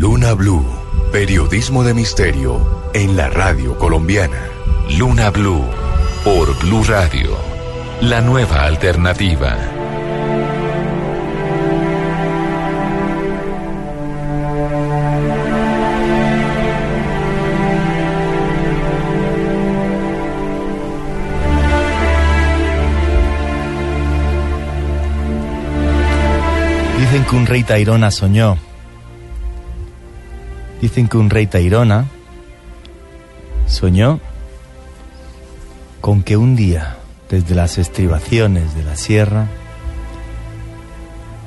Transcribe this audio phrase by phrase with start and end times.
[0.00, 0.64] Luna Blue,
[1.10, 2.64] periodismo de misterio
[2.94, 4.46] en la radio colombiana.
[4.96, 5.64] Luna Blue,
[6.22, 7.36] por Blue Radio,
[8.00, 9.56] la nueva alternativa.
[27.00, 28.67] Dicen que un rey Tairona soñó.
[30.80, 32.06] Dicen que un rey Tairona
[33.66, 34.20] soñó
[36.00, 36.96] con que un día,
[37.28, 39.46] desde las estribaciones de la sierra,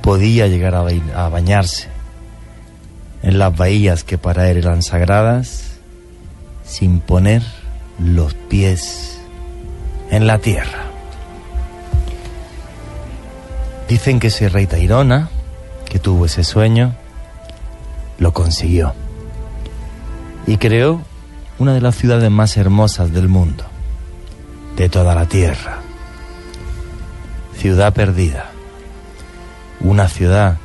[0.01, 1.87] podía llegar a, bañarse
[3.23, 5.77] en las bahías que para él eran sagradas,
[6.65, 7.43] sin poner
[7.99, 9.19] los pies
[10.09, 10.85] en la tierra.
[13.87, 15.29] Dicen que ese rey Tairona,
[15.89, 16.95] que tuvo ese sueño,
[18.17, 18.93] lo consiguió.
[20.47, 21.01] Y creó
[21.59, 23.63] una de las ciudades más hermosas del mundo,
[24.75, 25.79] de toda la tierra.
[27.55, 28.51] Ciudad perdida.
[29.79, 30.57] Una ciudad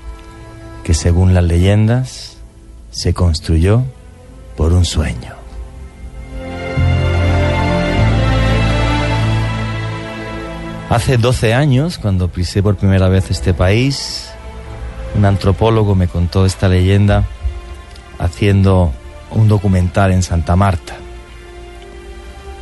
[0.84, 2.36] que según las leyendas
[2.90, 3.84] se construyó
[4.56, 5.34] por un sueño.
[10.88, 14.30] Hace 12 años, cuando pisé por primera vez este país,
[15.16, 17.24] un antropólogo me contó esta leyenda
[18.18, 18.92] haciendo
[19.30, 20.96] un documental en Santa Marta.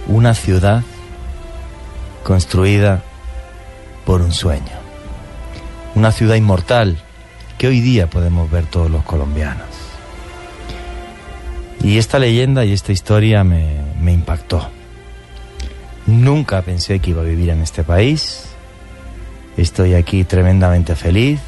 [0.06, 0.82] Una ciudad
[2.22, 3.02] construida
[4.04, 4.84] por un sueño.
[5.94, 6.98] Una ciudad inmortal
[7.58, 9.68] que hoy día podemos ver todos los colombianos.
[11.82, 14.68] Y esta leyenda y esta historia me, impactó.
[16.06, 18.46] Nunca pensé que iba a vivir en este país.
[19.56, 21.40] Estoy aquí tremendamente feliz.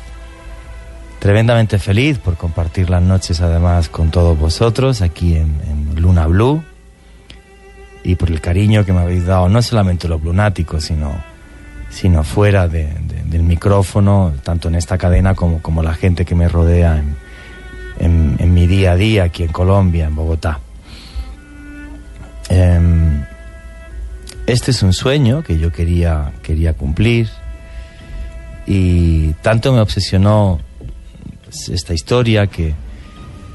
[1.27, 5.51] Tremendamente feliz por compartir las noches además con todos vosotros aquí en,
[5.97, 6.63] Luna Blue.
[8.05, 11.21] Y por el cariño que me habéis dado, no solamente los lunáticos, sino,
[11.91, 16.37] sino fuera de- de- del micrófono, tanto en esta cadena como, como la gente que
[16.37, 17.03] me rodea
[17.99, 20.61] en, en- mi día a día aquí en Colombia, en Bogotá.
[22.49, 23.25] Em,
[24.47, 27.29] este es un sueño que yo quería, quería cumplir
[28.65, 30.61] y tanto me obsesionó
[31.69, 32.75] esta historia que,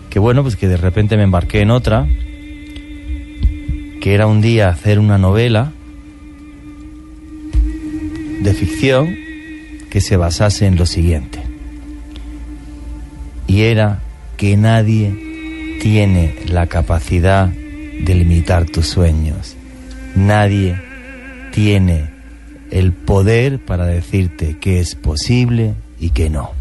[0.10, 2.08] que bueno, pues que de repente me embarqué en otra,
[4.02, 5.72] que era un día hacer una novela
[8.42, 9.16] de ficción
[9.90, 11.40] que se basase en lo siguiente.
[13.48, 14.00] Y era
[14.38, 19.56] que nadie tiene la capacidad de limitar tus sueños.
[20.16, 20.82] Nadie
[21.52, 22.10] tiene
[22.72, 26.61] el poder para decirte que es posible y que no.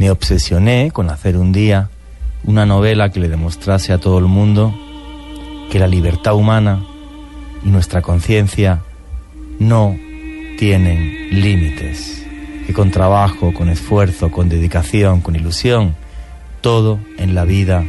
[0.00, 1.90] Me obsesioné con hacer un día
[2.44, 4.74] una novela que le demostrase a todo el mundo
[5.70, 6.82] que la libertad humana
[7.62, 8.80] y nuestra conciencia
[9.58, 9.94] no
[10.58, 12.26] tienen límites,
[12.66, 15.94] que con trabajo, con esfuerzo, con dedicación, con ilusión,
[16.62, 17.84] todo en la vida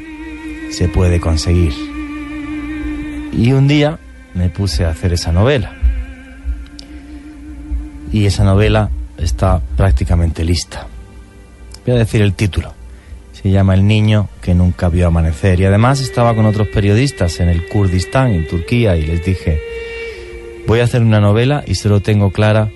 [0.69, 1.71] se puede conseguir.
[3.31, 3.99] Y un día
[4.33, 5.71] me puse a hacer esa novela.
[8.11, 10.87] Y esa novela está prácticamente lista.
[11.85, 12.73] Voy a decir el título.
[13.33, 15.59] Se llama El niño que nunca vio amanecer.
[15.59, 19.59] Y además estaba con otros periodistas en el Kurdistán, en Turquía, y les dije,
[20.67, 22.69] voy a hacer una novela y solo tengo clara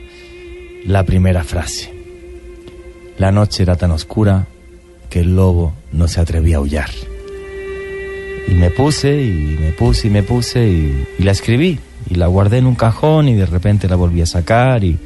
[0.86, 1.94] la primera frase.
[3.18, 4.48] La noche era tan oscura
[5.10, 6.90] que el lobo no se atrevía a aullar.
[8.48, 11.80] Y me puse y me puse y me puse y, la escribí.
[12.10, 14.98] Y la guardé en un cajón y de repente la volví a sacar y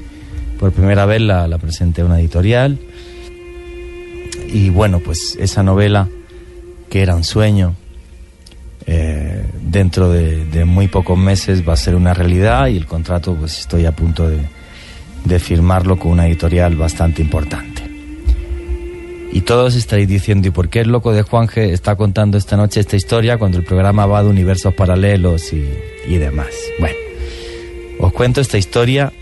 [0.59, 2.77] por primera vez la, la presenté a una editorial.
[4.51, 6.07] Y bueno, pues esa novela,
[6.89, 7.75] que era un sueño,
[8.87, 13.59] eh, dentro de, muy pocos meses va a ser una realidad y el contrato pues
[13.59, 14.39] estoy a punto de,
[15.25, 17.83] de firmarlo con una editorial bastante importante.
[19.31, 22.79] Y todos estaréis diciendo, ¿y por qué el loco de Juanje está contando esta noche
[22.79, 25.69] esta historia cuando el programa va de universos paralelos y,
[26.07, 26.47] y demás?
[26.79, 26.95] Bueno,
[27.99, 29.13] os cuento esta historia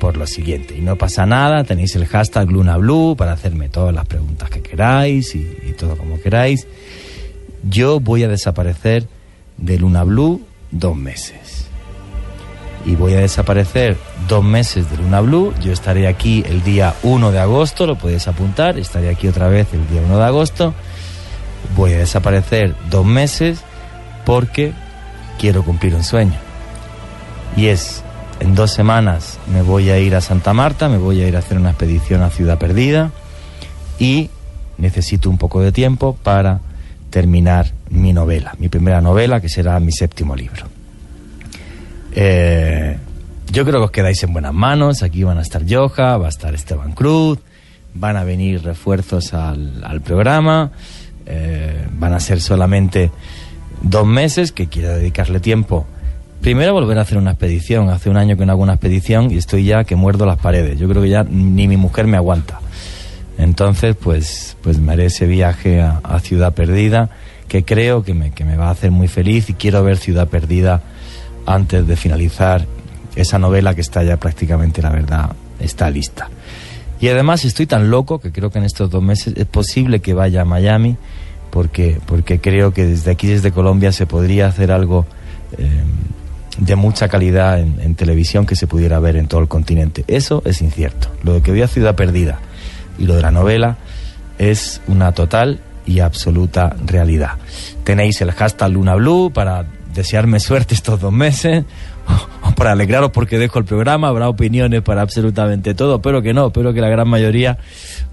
[0.00, 0.76] por lo siguiente.
[0.76, 5.36] Y no pasa nada, tenéis el hashtag LunaBlue para hacerme todas las preguntas que queráis
[5.36, 5.44] y,
[5.78, 6.66] todo como queráis.
[7.62, 9.06] Yo voy a desaparecer
[9.58, 10.42] de Luna Blue
[10.72, 11.66] dos meses.
[12.84, 15.54] Y voy a desaparecer dos meses de Luna Blue.
[15.62, 18.78] Yo estaré aquí el día 1 de agosto, lo podéis apuntar.
[18.78, 20.74] Estaré aquí otra vez el día 1 de agosto.
[21.76, 23.60] Voy a desaparecer dos meses
[24.24, 24.72] porque
[25.38, 26.38] quiero cumplir un sueño.
[27.54, 28.02] Y es,
[28.40, 31.40] en dos semanas me voy a ir a Santa Marta, me voy a ir a
[31.40, 33.12] hacer una expedición a Ciudad Perdida
[33.98, 34.30] y
[34.78, 36.60] necesito un poco de tiempo para
[37.10, 40.66] terminar mi novela, mi primera novela, que será mi séptimo libro.
[42.12, 42.96] Eh,
[43.50, 45.02] yo creo que os quedáis en buenas manos.
[45.02, 47.38] Aquí van a estar Joja, va a estar Esteban Cruz,
[47.94, 50.70] van a venir refuerzos al, programa.
[51.26, 53.10] Eh, van a ser solamente
[53.82, 55.86] dos meses que quiero dedicarle tiempo.
[56.40, 57.90] Primero volver a hacer una expedición.
[57.90, 60.78] Hace un año que no hago una expedición y estoy ya que muerdo las paredes.
[60.78, 62.60] Yo creo que ya ni mi mujer me aguanta.
[63.36, 67.10] Entonces, pues, pues me haré ese viaje a, Ciudad Perdida,
[67.48, 70.28] que creo que me, que me va a hacer muy feliz y quiero ver Ciudad
[70.28, 70.82] Perdida
[71.46, 72.66] antes de finalizar
[73.16, 76.28] esa novela que está ya prácticamente, la verdad, está lista.
[77.00, 80.12] Y además estoy tan loco que creo que en estos dos meses es posible que
[80.12, 80.96] vaya a Miami,
[81.50, 85.06] porque, porque creo que desde aquí, desde Colombia, se podría hacer algo
[85.56, 85.82] eh,
[86.58, 90.04] de mucha calidad en, televisión que se pudiera ver en todo el continente.
[90.08, 91.08] Eso es incierto.
[91.22, 92.40] Lo de que a Ciudad Perdida
[92.98, 93.76] y lo de la novela
[94.38, 97.32] es una total y absoluta realidad.
[97.84, 101.64] Tenéis el hashtag Luna Blue para desearme suerte estos dos meses
[102.42, 106.48] o para alegraros porque dejo el programa, habrá opiniones para absolutamente todo, pero que no,
[106.48, 107.58] espero que la gran mayoría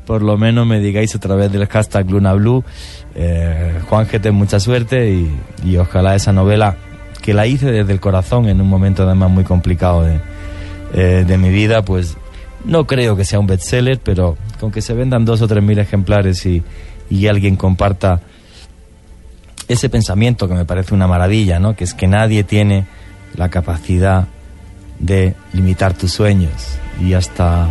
[0.07, 2.63] por lo menos me digáis a través del hashtag Luna Blue,
[3.13, 6.77] eh, Juan ten mucha suerte y, ojalá esa novela
[7.27, 10.21] que la hice desde el corazón en un momento además muy complicado de,
[10.93, 12.15] eh, de mi vida, pues
[12.63, 15.77] no creo que sea un bestseller, pero con que se vendan dos o tres mil
[15.77, 16.63] ejemplares y,
[17.27, 18.21] alguien comparta
[19.67, 21.75] ese pensamiento que me parece una maravilla, ¿no?
[21.75, 22.85] Que es que nadie tiene
[23.35, 24.29] la capacidad
[24.97, 26.77] de limitar tus sueños.
[27.01, 27.67] Y hasta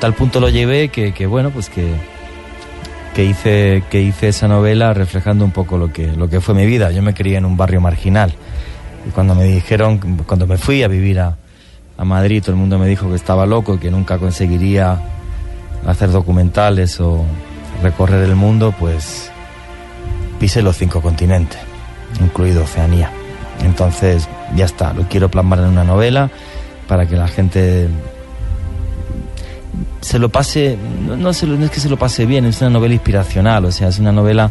[0.00, 1.94] tal punto lo llevé que, que bueno, pues que,
[3.14, 6.66] que, hice, que hice esa novela reflejando un poco lo que, lo que fue mi
[6.66, 6.90] vida.
[6.90, 8.34] Yo me crié en un barrio marginal.
[9.06, 11.36] Y cuando me dijeron, cuando me fui a vivir a,
[12.02, 14.98] Madrid, todo el mundo me dijo que estaba loco, que nunca conseguiría
[15.86, 17.26] hacer documentales o
[17.82, 19.30] recorrer el mundo, pues
[20.38, 21.58] pise los cinco continentes,
[22.18, 23.10] incluido Oceanía.
[23.64, 24.26] Entonces,
[24.56, 26.30] ya está, lo quiero plasmar en una novela
[26.88, 27.88] para que la gente
[30.00, 30.76] se lo pase,
[31.06, 34.12] no, es que se lo pase bien, es una novela inspiracional, o sea, es una
[34.12, 34.50] novela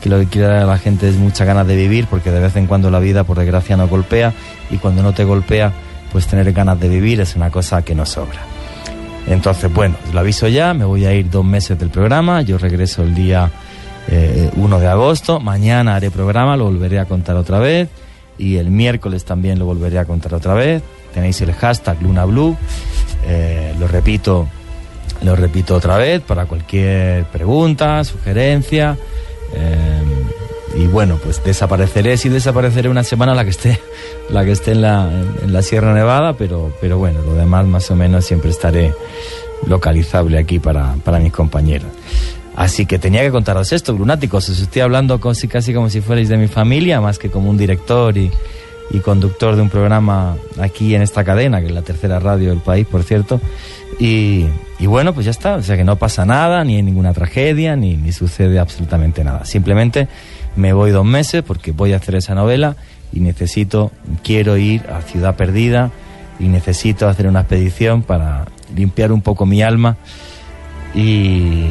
[0.00, 2.40] que lo que quiere dar a la gente es mucha ganas de vivir, porque de
[2.40, 4.32] vez en cuando la vida, por desgracia, no golpea,
[4.70, 5.72] y cuando no te golpea,
[6.12, 8.40] pues tener ganas de vivir es una cosa que no sobra.
[9.26, 13.02] Entonces, bueno, lo aviso ya, me voy a ir dos meses del programa, yo regreso
[13.02, 13.50] el día
[14.08, 17.88] 1 eh, de agosto, mañana haré programa, lo volveré a contar otra vez
[18.38, 20.82] y el miércoles también lo volveré a contar otra vez.
[21.12, 22.56] Tenéis el hashtag Luna Blue,
[23.26, 24.48] eh, lo repito,
[25.22, 28.96] lo repito otra vez para cualquier pregunta, sugerencia.
[29.54, 30.02] Eh,
[30.76, 33.80] y bueno, pues desapareceré, sí desapareceré una semana la que esté,
[34.30, 35.10] la que esté en la,
[35.42, 38.94] en la Sierra Nevada, pero, pero bueno, lo demás más o menos siempre estaré
[39.66, 41.88] localizable aquí para, para mis compañeros.
[42.56, 44.48] Así que tenía que contaros esto, lunáticos.
[44.48, 47.56] Os estoy hablando casi, casi como si fuerais de mi familia, más que como un
[47.56, 48.30] director y,
[48.90, 52.58] y, conductor de un programa aquí en esta cadena, que es la tercera radio del
[52.58, 53.40] país, por cierto.
[54.02, 54.46] Y,
[54.86, 55.56] bueno, pues ya está.
[55.56, 59.44] O sea que no pasa nada, ni hay ninguna tragedia, ni, ni sucede absolutamente nada.
[59.44, 60.08] Simplemente
[60.56, 62.76] me voy dos meses porque voy a hacer esa novela
[63.12, 63.92] y necesito,
[64.22, 65.90] quiero ir a Ciudad Perdida
[66.38, 69.98] y necesito hacer una expedición para limpiar un poco mi alma
[70.94, 71.66] y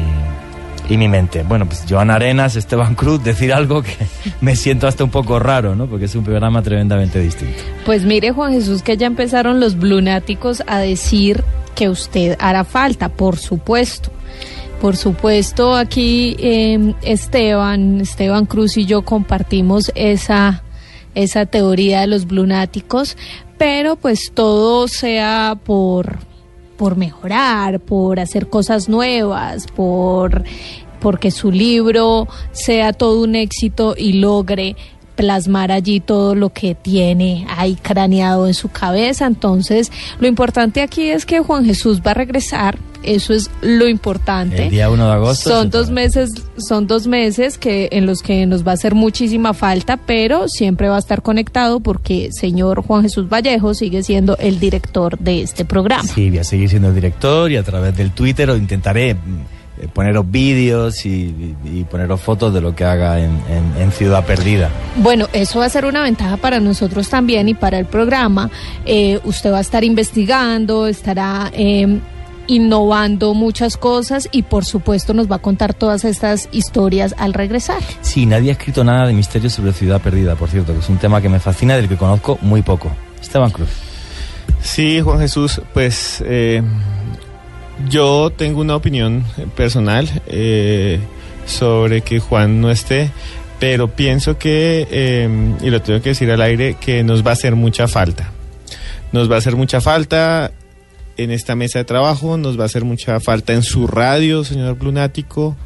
[0.90, 1.44] y mi mente.
[1.44, 3.96] Bueno, pues Joan Arenas, Esteban Cruz, decir algo que
[4.40, 5.86] me siento hasta un poco raro, ¿no?
[5.86, 7.62] Porque es un programa tremendamente distinto.
[7.86, 11.44] Pues mire, Juan Jesús, que ya empezaron los blunáticos a decir
[11.80, 14.10] que usted hará falta, por supuesto.
[14.82, 20.62] Por supuesto, aquí em, Esteban, Esteban Cruz y yo compartimos esa,
[21.14, 23.16] esa teoría de los blunáticos,
[23.56, 26.18] pero pues todo sea por
[26.76, 30.44] por mejorar, por hacer cosas nuevas, por
[31.00, 34.76] porque su libro sea todo un éxito y logre
[35.14, 39.26] plasmar allí todo lo que tiene ahí craneado en su cabeza.
[39.26, 42.78] Entonces, lo importante aquí es que Juan Jesús va a regresar.
[43.02, 44.64] Eso es lo importante.
[44.64, 45.48] El día 1 de agosto.
[45.48, 49.54] Son dos meses, son dos meses que en los que nos va a hacer muchísima
[49.54, 54.60] falta, pero siempre va a estar conectado porque señor Juan Jesús Vallejo sigue siendo el
[54.60, 56.04] director de este programa.
[56.04, 59.16] Sí, voy a seguir siendo el director y a través del Twitter lo intentaré eh,
[59.88, 61.54] poneros vídeos y,
[61.90, 64.70] poneros fotos de lo que haga en, Ciudad Perdida.
[64.96, 68.50] Bueno, eso va a ser una ventaja para nosotros también y para el programa.
[68.86, 72.00] Eh, usted va a estar investigando, estará em,
[72.46, 77.82] innovando muchas cosas y por supuesto nos va a contar todas estas historias al regresar.
[78.00, 80.98] Sí, nadie ha escrito nada de misterio sobre Ciudad Perdida, por cierto, que es un
[80.98, 82.90] tema que me fascina, del que conozco muy poco.
[83.20, 83.70] Esteban Cruz.
[84.62, 86.22] Sí, Juan Jesús, pues...
[86.26, 86.62] Eh
[87.88, 89.24] yo tengo una opinión
[89.56, 91.00] personal eh,
[91.46, 93.10] sobre que Juan no esté,
[93.58, 95.28] pero pienso que, eh,
[95.62, 98.32] y lo tengo que decir al aire, que nos va a hacer mucha falta.
[99.12, 100.52] Nos va a hacer mucha falta
[101.16, 104.76] en esta mesa de trabajo, nos va a hacer mucha falta en su radio, señor
[104.76, 105.56] Plunático,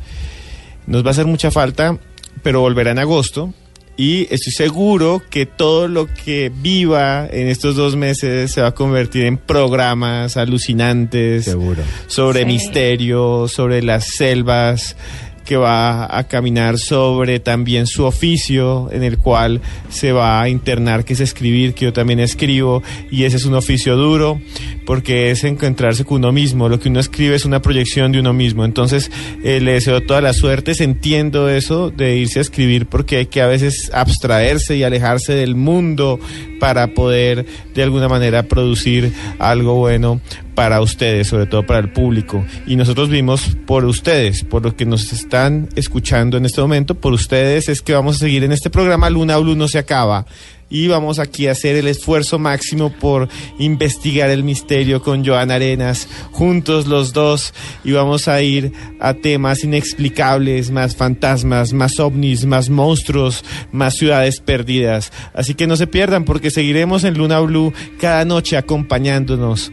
[0.87, 1.99] nos va a hacer mucha falta,
[2.42, 3.52] pero volverá en agosto
[3.96, 8.74] y estoy seguro que todo lo que viva en estos dos meses se va a
[8.74, 11.82] convertir en programas alucinantes Seguro.
[12.08, 12.46] sobre Sí.
[12.46, 14.96] misterio, sobre las selvas
[15.44, 21.04] que va a caminar sobre también su oficio en el cual se va a internar
[21.04, 24.40] que es escribir que yo también escribo y ese es un oficio duro
[24.86, 26.68] porque es encontrarse con uno mismo.
[26.68, 28.64] Lo que uno escribe es una proyección de uno mismo.
[28.64, 29.10] Entonces
[29.42, 33.42] eh, le deseo toda la suerte entiendo eso de irse a escribir porque hay que
[33.42, 36.18] a veces abstraerse y alejarse del mundo
[36.60, 40.20] para poder de alguna manera producir algo bueno
[40.54, 42.44] para ustedes, sobre todo para el público.
[42.66, 47.12] Y nosotros vimos por ustedes, por los que nos están escuchando en este momento, por
[47.12, 49.11] ustedes es que vamos a seguir en este programa.
[49.11, 50.26] Luna Blue no se acaba.
[50.70, 56.08] Y vamos aquí a hacer el esfuerzo máximo por investigar el misterio con Joan Arenas,
[56.32, 57.52] juntos los dos,
[57.84, 64.40] y vamos a ir a temas inexplicables, más fantasmas, más ovnis, más monstruos, más ciudades
[64.40, 65.12] perdidas.
[65.34, 69.70] Así que no se pierdan porque seguiremos en Luna Blue cada noche acompañándonos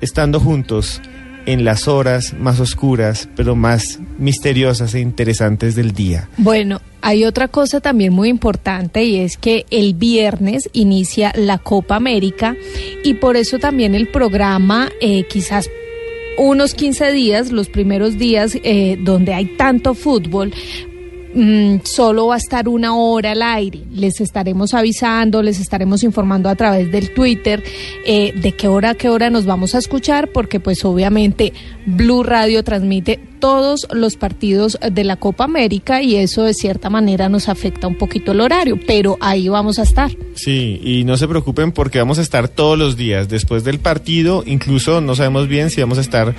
[0.00, 1.00] estando juntos
[1.46, 6.28] en las horas más oscuras, pero más misteriosas e interesantes del día.
[6.36, 11.96] Bueno, hay otra cosa también muy importante y es que el viernes inicia la Copa
[11.96, 12.56] América
[13.04, 15.70] y por eso también el programa eh, quizás
[16.36, 20.52] unos 15 días, los primeros días eh, donde hay tanto fútbol,
[21.36, 23.82] mm, solo va a estar una hora al aire.
[23.92, 27.62] Les estaremos avisando, les estaremos informando a través del Twitter
[28.04, 31.52] eh, de qué hora a qué hora nos vamos a escuchar, porque pues obviamente
[31.86, 37.28] Blue Radio transmite todos los partidos de la Copa América y eso de cierta manera
[37.28, 40.10] nos afecta un poquito el horario, pero ahí vamos a estar.
[40.34, 44.42] Sí, y no se preocupen porque vamos a estar todos los días después del partido,
[44.46, 46.34] incluso no sabemos bien si vamos a estar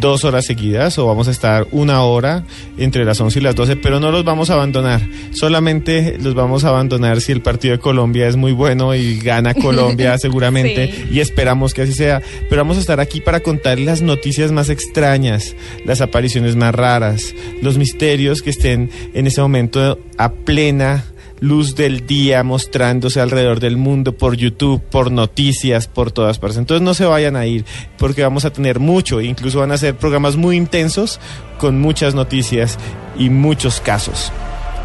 [0.00, 2.44] dos horas seguidas o vamos a estar una hora
[2.76, 5.00] entre las 11 y las 12, pero no los vamos a abandonar,
[5.32, 9.54] solamente los vamos a abandonar si el partido de Colombia es muy bueno y gana
[9.54, 11.08] Colombia seguramente Sí.
[11.12, 14.68] y esperamos que así sea, pero vamos a estar aquí para contar las noticias más
[14.68, 15.54] extrañas,
[15.84, 21.04] las apariciones más raras, los misterios que estén en ese momento a plena
[21.40, 26.58] luz del día mostrándose alrededor del mundo por YouTube, por noticias, por todas partes.
[26.58, 27.64] Entonces no se vayan a ir
[27.96, 31.20] porque vamos a tener mucho, incluso van a ser programas muy intensos
[31.58, 32.78] con muchas noticias
[33.18, 34.32] y muchos casos.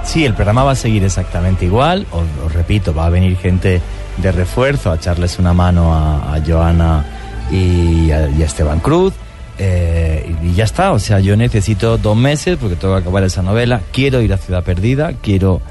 [0.03, 2.05] Sí, el programa va a seguir exactamente igual.
[2.11, 3.81] Os, repito, va a venir gente
[4.17, 7.05] de refuerzo a echarles una mano a, Joana
[7.51, 9.13] y a, Esteban Cruz.
[9.57, 13.41] eh, y ya está, o sea, yo necesito dos meses porque tengo que acabar esa
[13.41, 13.81] novela.
[13.91, 15.61] Quiero ir a Ciudad Perdida, quiero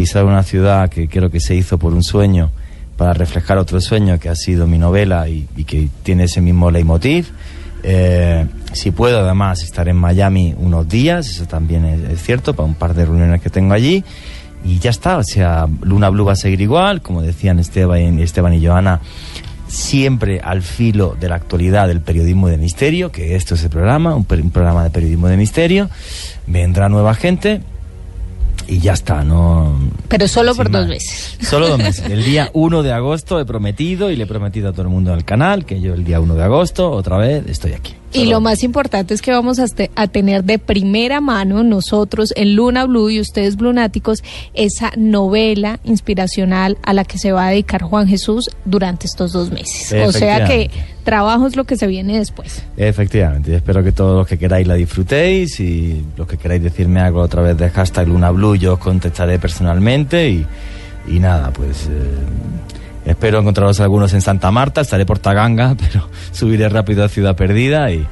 [0.00, 2.50] pisar una ciudad que creo que se hizo por un sueño
[2.96, 7.26] para reflejar otro sueño que ha sido mi novela y, que tiene ese mismo leitmotiv.
[7.82, 12.76] Eh, si puedo, además, estar en Miami unos días, eso también es, cierto, para un
[12.76, 14.02] par de reuniones que tengo allí.
[14.64, 18.54] Y ya está, o sea, Luna Blue va a seguir igual, como decían Esteban, Esteban
[18.54, 19.02] y Joana,
[19.66, 24.14] siempre al filo de la actualidad del periodismo de misterio, que esto es el programa,
[24.14, 25.90] un, un programa de periodismo de misterio.
[26.46, 27.60] Vendrá nueva gente
[28.70, 29.76] y ya está, no.
[30.08, 31.36] Pero solo por dos meses.
[31.42, 32.08] Solo dos meses.
[32.08, 35.10] El día 1 de agosto he prometido y le he prometido a todo el mundo
[35.10, 37.94] en el canal que yo el día 1 de agosto, otra vez, estoy aquí.
[38.12, 42.32] Y lo más importante es que vamos a, este- a tener de primera mano nosotros
[42.36, 44.22] en Luna Blue y ustedes Blunáticos
[44.54, 49.50] esa novela inspiracional a la que se va a dedicar Juan Jesús durante estos dos
[49.50, 49.92] meses.
[50.06, 50.70] O sea que
[51.04, 52.62] trabajo es lo que se viene después.
[52.76, 57.22] Efectivamente, espero que todos los que queráis la disfrutéis y los que queráis decirme algo
[57.22, 60.46] a través de hashtag Luna Blue yo os contestaré personalmente y,
[61.08, 61.90] y nada, pues eh,
[63.04, 67.90] espero encontraros algunos en Santa Marta, estaré por Taganga, pero subiré rápido a Ciudad Perdida
[67.90, 68.06] y,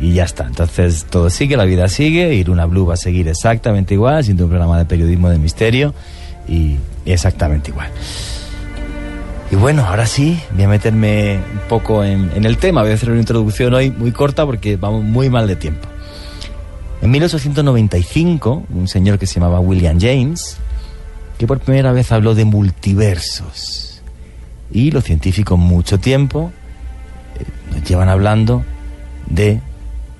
[0.00, 0.46] ya está.
[0.46, 4.44] Entonces todo sigue, la vida sigue y Luna Blue va a seguir exactamente igual, siendo
[4.44, 5.94] un programa de periodismo de misterio
[6.48, 7.90] y exactamente igual.
[9.50, 12.82] Y bueno, ahora sí, voy a meterme un poco en el tema.
[12.82, 15.88] Voy a hacer una introducción hoy muy corta porque vamos muy mal de tiempo.
[17.00, 20.56] En 1895, un señor que se llamaba William James,
[21.38, 23.87] que por primera vez habló de multiversos.
[24.70, 26.52] Y los científicos mucho tiempo
[27.38, 28.64] eh, nos llevan hablando
[29.26, 29.60] de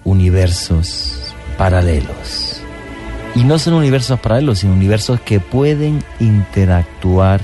[0.05, 2.62] universos paralelos.
[3.35, 7.40] Y no son universos paralelos, sino universos que pueden interactuar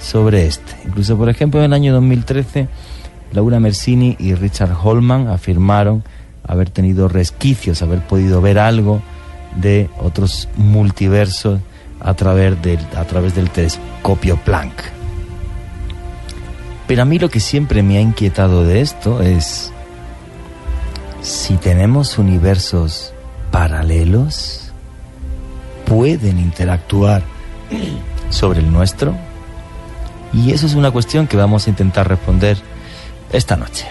[0.00, 0.72] sobre este.
[0.86, 2.68] Incluso, por ejemplo, en el año 2013,
[3.32, 6.02] Laura Mersini y Richard Holman afirmaron
[6.44, 9.00] haber tenido resquicios, haber podido ver algo
[9.56, 11.60] de otros multiversos
[12.00, 15.01] a través del, a través del telescopio Planck.
[16.86, 19.72] Pero a mí lo que siempre me ha inquietado de esto es
[21.22, 23.14] si tenemos universos
[23.50, 24.72] paralelos,
[25.86, 27.22] pueden interactuar
[28.30, 29.14] sobre el nuestro.
[30.32, 32.56] Y eso es una cuestión que vamos a intentar responder
[33.32, 33.86] esta noche.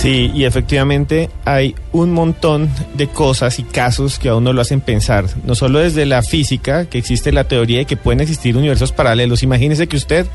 [0.00, 4.80] Sí, y efectivamente hay un montón de cosas y casos que a uno lo hacen
[4.80, 8.92] pensar, no solo desde la física, que existe la teoría de que pueden existir universos
[8.92, 9.42] paralelos.
[9.42, 10.26] Imagínese que usted,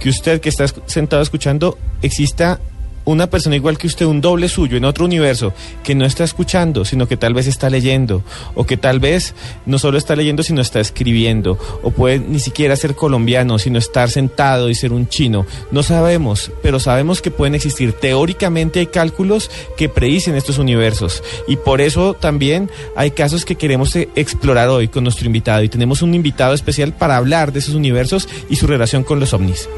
[0.00, 2.58] que usted que está sentado escuchando, exista
[3.04, 6.84] una persona igual que usted, un doble suyo en otro universo, que no está escuchando,
[6.84, 8.22] sino que tal vez está leyendo,
[8.54, 9.34] o que tal vez
[9.66, 14.10] no solo está leyendo, sino está escribiendo, o puede ni siquiera ser colombiano, sino estar
[14.10, 15.46] sentado y ser un chino.
[15.70, 17.92] No sabemos, pero sabemos que pueden existir.
[17.92, 23.94] Teóricamente hay cálculos que predicen estos universos, y por eso también hay casos que queremos
[23.96, 27.74] eh, explorar hoy con nuestro invitado, y tenemos un invitado especial para hablar de esos
[27.74, 29.68] universos y su relación con los ovnis.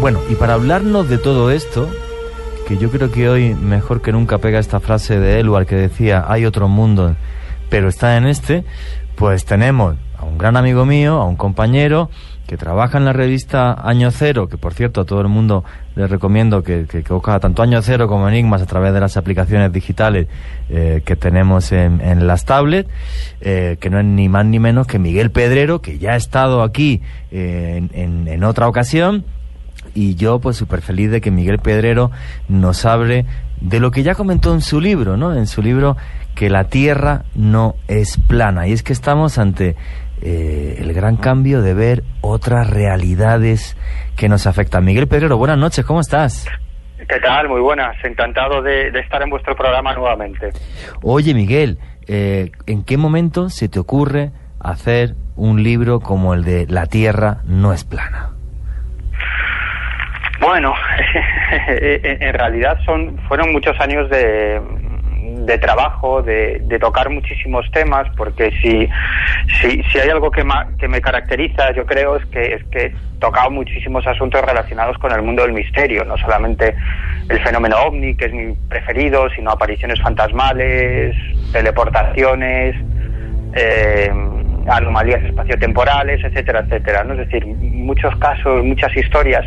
[0.00, 1.88] Bueno, y para hablarnos de todo esto,
[2.66, 6.24] que yo creo que hoy mejor que nunca pega esta frase de Elwar que decía,
[6.28, 7.16] hay otro mundo,
[7.68, 8.64] pero está en este,
[9.16, 12.10] pues tenemos a un gran amigo mío, a un compañero
[12.46, 15.64] que trabaja en la revista Año Cero, que por cierto a todo el mundo
[15.96, 19.72] les recomiendo que, que, coja tanto Año Cero como Enigmas a través de las aplicaciones
[19.72, 20.26] digitales
[20.68, 22.90] eh, que tenemos en, las tablets,
[23.40, 26.62] eh, que no es ni más ni menos que Miguel Pedrero, que ya ha estado
[26.62, 27.00] aquí
[27.30, 29.24] eh, en, en otra ocasión
[29.94, 32.10] y yo pues súper feliz de que Miguel Pedrero
[32.48, 33.26] nos hable
[33.60, 35.34] de lo que ya comentó en su libro, ¿no?
[35.34, 35.96] En su libro
[36.34, 38.66] que la Tierra no es plana.
[38.66, 39.76] Y es que estamos ante
[40.20, 43.76] eh, el gran cambio de ver otras realidades
[44.16, 44.84] que nos afectan.
[44.84, 46.46] Miguel Pedrero, buenas noches, ¿cómo estás?
[46.96, 47.48] ¿Qué tal?
[47.48, 50.50] Muy buenas, encantado de, estar en vuestro programa nuevamente.
[51.02, 54.30] Oye, Miguel, eh, ¿en qué momento se te ocurre
[54.60, 58.31] hacer un libro como el de La Tierra no es plana?
[60.42, 60.74] Bueno,
[61.68, 64.60] en realidad son fueron muchos años de,
[65.46, 68.88] de trabajo, de, tocar muchísimos temas, porque si,
[69.60, 70.44] si, si hay algo que,
[70.78, 75.12] que me caracteriza, yo creo, es que, es que he tocado muchísimos asuntos relacionados con
[75.12, 76.74] el mundo del misterio, no solamente
[77.28, 81.14] el fenómeno ovni, que es mi preferido, sino apariciones fantasmales,
[81.52, 82.74] teleportaciones,
[83.54, 84.10] eh,
[84.68, 87.04] anomalías espaciotemporales, etcétera, etcétera.
[87.04, 87.14] ¿no?
[87.14, 89.44] Es decir, muchos casos, muchas historias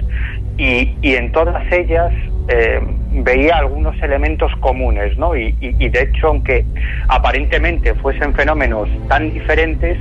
[0.57, 2.11] y, y en todas ellas
[2.47, 2.79] eh,
[3.23, 5.35] veía algunos elementos comunes, ¿no?
[5.35, 6.63] Y, de hecho, aunque
[7.07, 9.97] aparentemente fuesen fenómenos tan diferentes,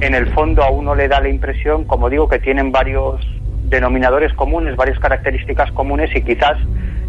[0.00, 3.20] en el fondo a uno le da la impresión, como digo, que tienen varios
[3.64, 6.56] denominadores comunes, varias características comunes y quizás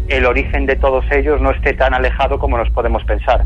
[0.08, 3.44] el origen de todos ellos no esté tan alejado como nos podemos pensar.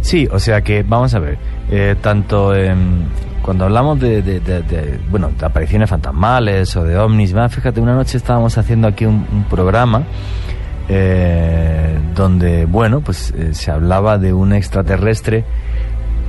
[0.00, 1.36] Sí, o sea que, vamos a ver,
[1.70, 3.06] eh, tanto en
[3.42, 8.88] cuando hablamos de, bueno, de apariciones fantasmales o de ovnis, fíjate, una noche estábamos haciendo
[8.88, 10.02] aquí un, programa
[10.88, 15.44] eh, donde, bueno, pues eh, se hablaba de un extraterrestre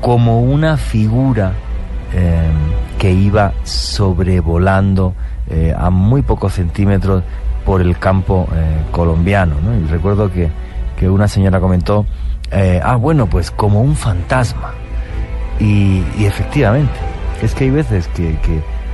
[0.02, 1.54] como una figura
[2.14, 2.50] eh,
[2.98, 5.14] que iba sobrevolando
[5.76, 7.24] a muy pocos centímetros
[7.66, 8.48] por el campo
[8.92, 9.76] colombiano, ¿no?
[9.76, 10.48] Y recuerdo que,
[10.96, 12.06] que una señora comentó,
[12.84, 14.74] ah, bueno, pues como un fantasma.
[15.60, 16.94] Y, efectivamente,
[17.42, 18.38] es que hay veces que,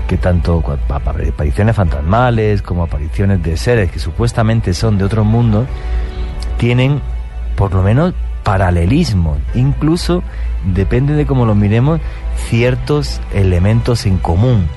[0.08, 5.66] que, tanto apariciones fantasmales como apariciones de seres que supuestamente son de otro mundo,
[6.58, 7.02] tienen
[7.56, 10.24] por lo menos paralelismo, incluso
[10.74, 12.00] depende de cómo lo miremos,
[12.48, 14.68] ciertos elementos en común.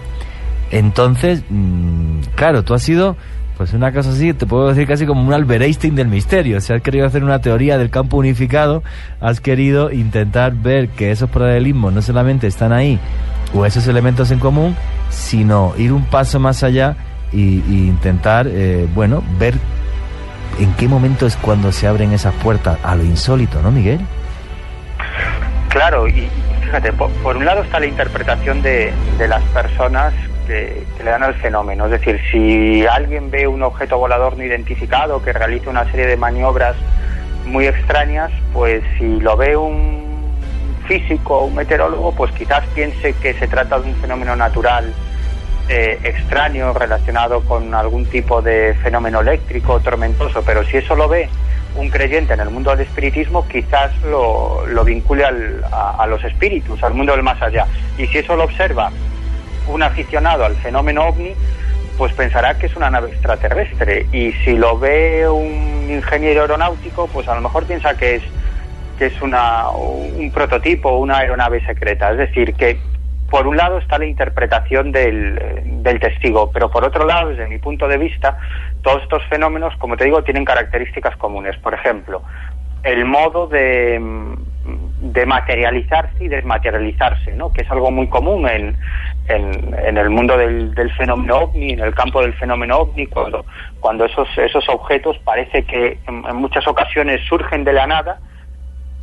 [0.70, 3.16] Entonces, mm, claro, tú has sido
[3.58, 6.60] pues una cosa así, te puedo decir casi como un Albert del misterio.
[6.60, 8.84] Si has querido hacer una teoría del campo unificado,
[9.20, 13.00] has querido intentar ver que esos paralelismos no solamente están ahí,
[13.52, 14.76] o esos elementos en común,
[15.10, 16.94] sino ir un paso más allá
[17.32, 19.54] y, intentar, eh, bueno, ver
[20.60, 23.98] en qué momento es cuando se abren esas puertas a lo insólito, ¿no, Miguel?
[25.68, 26.28] Claro, y
[26.62, 30.14] fíjate, por, un lado está la interpretación de, de las personas
[30.48, 31.84] que, le dan al fenómeno.
[31.84, 36.16] Es decir, si alguien ve un objeto volador no identificado que realiza una serie de
[36.16, 36.74] maniobras
[37.46, 40.08] muy extrañas, pues si lo ve un
[40.86, 44.92] físico o un meteorólogo, pues quizás piense que se trata de un fenómeno natural
[45.68, 51.28] eh, extraño relacionado con algún tipo de fenómeno eléctrico tormentoso, pero si eso lo ve
[51.76, 56.82] un creyente en el mundo del espiritismo, quizás lo, lo vincule al, a, los espíritus,
[56.82, 57.66] al mundo del más allá.
[57.98, 58.90] Y si eso lo observa
[59.68, 61.34] un aficionado al fenómeno ovni,
[61.96, 64.06] pues pensará que es una nave extraterrestre.
[64.12, 68.22] Y si lo ve un ingeniero aeronáutico, pues a lo mejor piensa que es
[68.98, 72.10] que es una, un prototipo, una aeronave secreta.
[72.10, 72.78] Es decir, que
[73.30, 75.40] por un lado está la interpretación del,
[75.82, 78.38] del, testigo, pero por otro lado, desde mi punto de vista,
[78.82, 81.56] todos estos fenómenos, como te digo, tienen características comunes.
[81.58, 82.22] Por ejemplo,
[82.82, 84.00] el modo de,
[85.00, 87.52] de materializarse y desmaterializarse, ¿no?
[87.52, 88.76] que es algo muy común en,
[89.28, 93.44] en, el mundo del, del, fenómeno ovni, en el campo del fenómeno ovni, cuando,
[93.80, 98.18] cuando esos, esos objetos parece que en muchas ocasiones surgen de la nada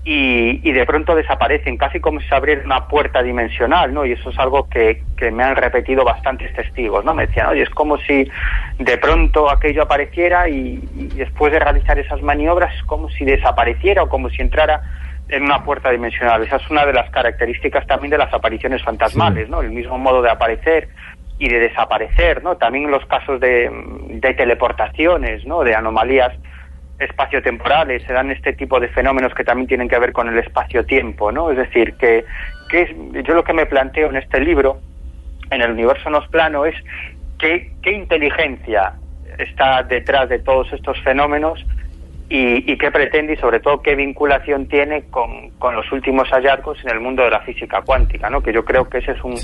[0.07, 4.05] y, de pronto desaparecen, casi como si se abriera una puerta dimensional, ¿no?
[4.05, 7.15] Y eso es algo que, que me han repetido bastantes testigos, ¿no?
[7.15, 8.29] Me decían, oye, es como si
[8.77, 10.77] de pronto aquello apareciera y,
[11.15, 14.83] después de realizar esas maniobras es como si desapareciera o como si entrara
[15.29, 16.43] en una puerta dimensional.
[16.43, 19.61] Esa es una de las características también de las apariciones fantasmales, ¿no?
[19.61, 20.89] El mismo modo de aparecer
[21.37, 22.57] y de desaparecer, ¿no?
[22.57, 23.69] También los casos de,
[24.09, 25.63] de teleportaciones, ¿no?
[25.63, 26.33] De anomalías
[26.99, 31.31] espaciotemporales, se dan este tipo de fenómenos que también tienen que ver con el espacio-tiempo,
[31.31, 31.51] ¿no?
[31.51, 32.23] Es decir, que,
[32.69, 32.89] que es,
[33.25, 34.79] yo lo que me planteo en este libro,
[35.49, 36.75] en el universo nos plano, es
[37.37, 38.93] qué, qué inteligencia
[39.37, 41.65] está detrás de todos estos fenómenos
[42.29, 46.77] y, y, qué pretende y sobre todo qué vinculación tiene con, con, los últimos hallazgos
[46.83, 48.41] en el mundo de la física cuántica, ¿no?
[48.41, 49.35] que yo creo que ese es un,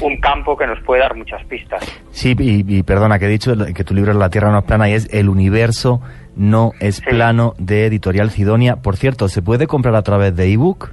[0.00, 1.82] un campo que nos puede dar muchas pistas.
[2.12, 4.64] Sí, y, y, perdona que he dicho que tu libro es La Tierra no es
[4.64, 6.00] plana y es El universo
[6.36, 8.76] no es plano de Editorial Sidonia.
[8.76, 10.90] Por cierto, ¿se puede comprar a través de ebook?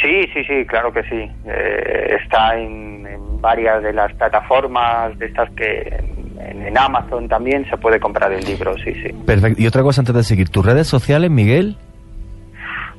[0.00, 1.30] Sí, sí, sí, claro que sí.
[1.46, 3.06] Eh, está en,
[3.40, 5.96] varias de las plataformas de estas que
[6.40, 9.12] en, Amazon también se puede comprar el libro, sí, sí.
[9.26, 9.60] Perfecto.
[9.62, 11.76] Y otra cosa antes de seguir, ¿tus redes sociales, Miguel?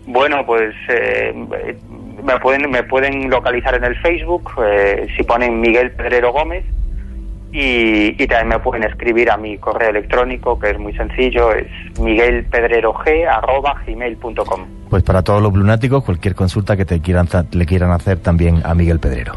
[0.05, 1.33] Bueno, pues eh,
[2.23, 6.65] me pueden me pueden localizar en el Facebook eh, si ponen Miguel Pedrero Gómez
[7.51, 11.67] y, también me pueden escribir a mi correo electrónico, que es muy sencillo, es
[11.99, 14.65] miguelpedrerog.gmail.com.
[14.89, 18.75] Pues para todos los lunáticos, cualquier consulta que te quieran, le quieran hacer también a
[18.75, 19.33] Miguel Pedrero.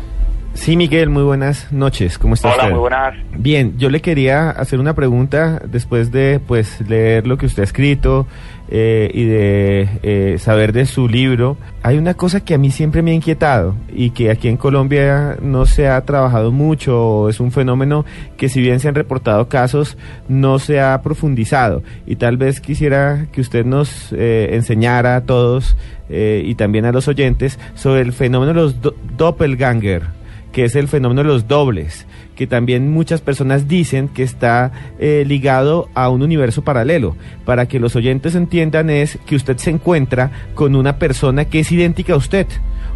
[0.55, 2.19] Sí, Miguel, muy buenas noches.
[2.19, 3.15] ¿Cómo está Hola, muy buenas.
[3.33, 7.65] Bien, yo le quería hacer una pregunta después de pues leer lo que usted ha
[7.65, 8.27] escrito
[8.75, 11.59] eh, y de eh, saber de su libro.
[11.83, 15.37] Hay una cosa que a mí siempre me ha inquietado y que aquí en Colombia
[15.43, 18.07] no se ha trabajado mucho, es un fenómeno
[18.39, 21.83] que si bien se han reportado casos, no se ha profundizado.
[22.07, 25.77] Y tal vez quisiera que usted nos eh, enseñara a todos
[26.15, 28.77] y también a los oyentes sobre el fenómeno de los
[29.17, 30.22] doppelganger
[30.53, 35.25] que es el fenómeno de los dobles, que también muchas personas dicen que está eh,
[35.27, 37.17] ligado a un universo paralelo.
[37.45, 41.73] Para que los oyentes entiendan es que usted se encuentra con una persona que es
[41.73, 42.47] idéntica a usted,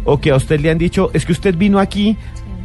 [0.05, 2.15] o que a usted le han dicho, es que usted vino aquí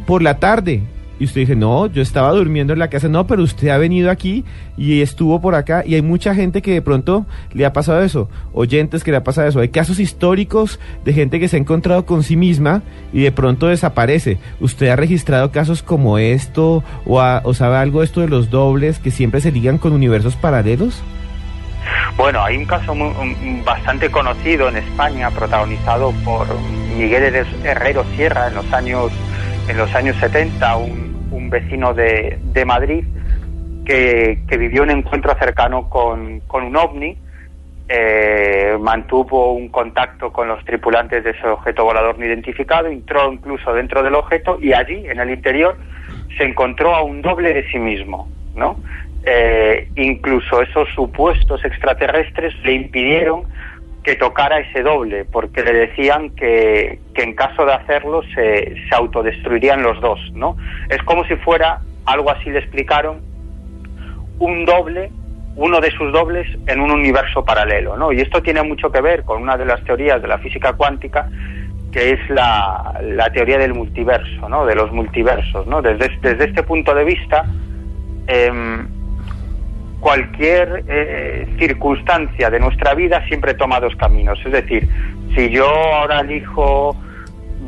[0.05, 0.83] por la tarde
[1.19, 4.09] y usted dice, no, yo estaba durmiendo en la casa, no, pero usted ha venido
[4.09, 4.43] aquí
[4.77, 5.83] y estuvo por acá.
[5.85, 9.23] Y hay mucha gente que de pronto le ha pasado eso, oyentes que le ha
[9.23, 13.21] pasado eso, hay casos históricos de gente que se ha encontrado con sí misma y
[13.21, 14.37] de pronto desaparece.
[14.59, 18.99] ¿Usted ha registrado casos como esto o, o sabe algo de esto de los dobles
[18.99, 21.03] que siempre se ligan con universos paralelos?
[22.17, 22.95] Bueno, hay un caso
[23.65, 26.47] bastante conocido en España, protagonizado por
[26.97, 29.11] Miguel Herrero Sierra en los años
[29.67, 33.05] en los años 70, un, un vecino de, de Madrid
[33.85, 37.17] que, que, vivió un encuentro cercano con, con un ovni,
[37.89, 43.73] eh, mantuvo un contacto con los tripulantes de ese objeto volador no identificado, entró incluso
[43.73, 45.77] dentro del objeto y allí, en el interior,
[46.37, 48.77] se encontró a un doble de sí mismo, ¿no?
[49.25, 53.43] Eh, incluso esos supuestos extraterrestres le impidieron
[54.03, 58.95] que tocara ese doble, porque le decían que, que en caso de hacerlo se, se,
[58.95, 60.57] autodestruirían los dos, ¿no?
[60.89, 63.21] Es como si fuera, algo así le explicaron,
[64.39, 65.09] un doble,
[65.55, 68.11] uno de sus dobles en un universo paralelo, ¿no?
[68.11, 71.29] Y esto tiene mucho que ver con una de las teorías de la física cuántica,
[71.93, 74.65] que es la, la teoría del multiverso, ¿no?
[74.65, 75.81] De los multiversos, ¿no?
[75.81, 77.45] Desde, desde este punto de vista,
[78.27, 78.51] eh,
[80.03, 84.37] cualquier eh, circunstancia de nuestra vida siempre toma dos caminos.
[84.45, 84.85] Es decir,
[85.33, 86.93] si yo ahora elijo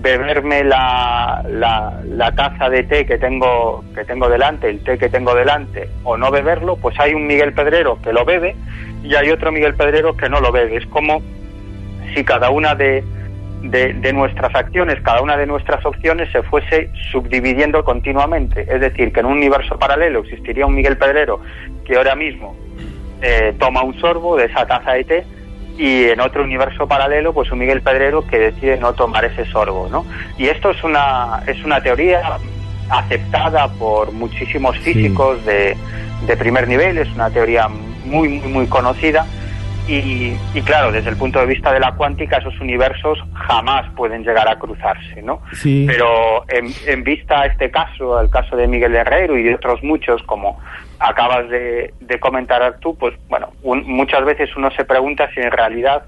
[0.02, 5.08] beberme la, la, la, taza de té que tengo, que tengo delante, el té que
[5.08, 8.58] tengo delante, o no beberlo, pues hay un Miguel Pedrero que lo bebe
[9.02, 10.76] y hay otro Miguel Pedrero que no lo bebe.
[10.76, 11.22] Es como
[12.14, 13.02] si cada una de,
[13.72, 18.62] de, nuestras acciones, cada una de nuestras opciones se fuese subdividiendo continuamente.
[18.62, 21.42] Es decir, que en un universo paralelo existiría un Miguel Pedrero
[21.86, 22.56] que ahora mismo
[23.22, 25.26] eh, toma un sorbo de esa taza de té
[25.78, 29.88] y en otro universo paralelo pues un Miguel Pedrero que decide no tomar ese sorbo,
[29.90, 30.06] ¿no?
[30.38, 32.38] Y esto es una, es una teoría
[32.90, 35.76] aceptada por muchísimos físicos de,
[36.28, 39.26] de primer nivel, es una teoría muy, muy, muy conocida
[39.88, 44.48] Y, claro, desde el punto de vista de la cuántica, esos universos jamás pueden llegar
[44.48, 45.42] a cruzarse, ¿no?
[45.54, 45.86] Sí.
[45.88, 50.24] Pero en, vista a este caso, al caso de Miguel Herrero y de otros muchos,
[50.24, 50.60] como
[50.98, 56.06] acabas de, comentar tú, pues bueno, muchas veces uno se pregunta si en realidad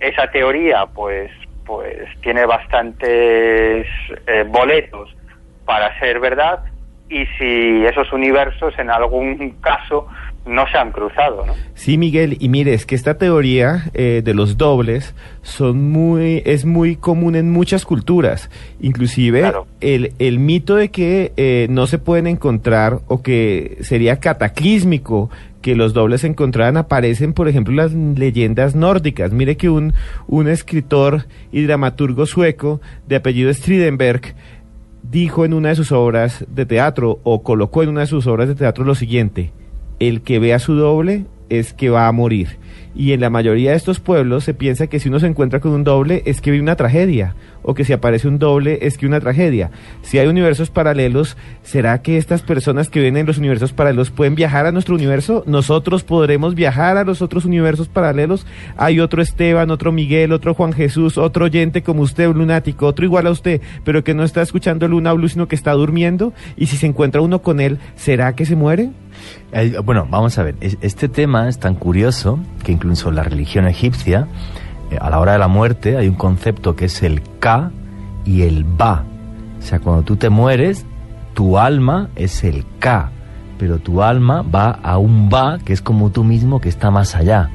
[0.00, 1.30] esa teoría, pues,
[1.64, 3.86] pues tiene bastantes
[4.26, 5.16] eh, boletos
[5.64, 6.60] para ser verdad
[7.08, 10.08] y si esos universos en algún caso
[10.46, 11.46] no se han cruzado.
[11.46, 11.54] ¿no?
[11.74, 16.64] Sí, Miguel, y mire, es que esta teoría eh, de los dobles son muy, es
[16.64, 18.50] muy común en muchas culturas.
[18.80, 25.30] Inclusive el, el, mito de que eh, no se pueden encontrar o que sería cataclísmico
[25.62, 29.32] que los dobles se encontraran aparecen, por ejemplo, en las leyendas nórdicas.
[29.32, 29.94] Mire que un,
[30.26, 34.34] un escritor y dramaturgo sueco de apellido Stridenberg
[35.02, 38.48] dijo en una de sus obras de teatro o colocó en una de sus obras
[38.48, 39.52] de teatro lo siguiente,
[40.00, 42.58] el que vea su doble es que va a morir.
[42.96, 45.72] Y en la mayoría de estos pueblos se piensa que si uno se encuentra con
[45.72, 49.06] un doble es que vive una tragedia, o que si aparece un doble es que
[49.06, 49.72] una tragedia.
[50.02, 54.36] Si hay universos paralelos, ¿será que estas personas que viven en los universos paralelos pueden
[54.36, 55.42] viajar a nuestro universo?
[55.46, 58.46] ¿Nosotros podremos viajar a los otros universos paralelos?
[58.76, 63.04] Hay otro Esteban, otro Miguel, otro Juan Jesús, otro oyente como usted, un lunático, otro
[63.04, 66.32] igual a usted, pero que no está escuchando Luna Blue, sino que está durmiendo.
[66.56, 68.90] Y si se encuentra uno con él, ¿será que se muere?
[69.84, 74.26] Bueno, vamos a ver, este tema es tan curioso que incluso la religión egipcia,
[74.90, 77.70] eh, a la hora de la muerte hay un concepto que es el Ka
[78.24, 79.04] y el Ba.
[79.58, 80.84] O sea, cuando tú te mueres,
[81.34, 83.10] tu alma es el Ka,
[83.58, 87.14] pero tu alma va a un Ba que es como tú mismo que está más
[87.14, 87.50] allá.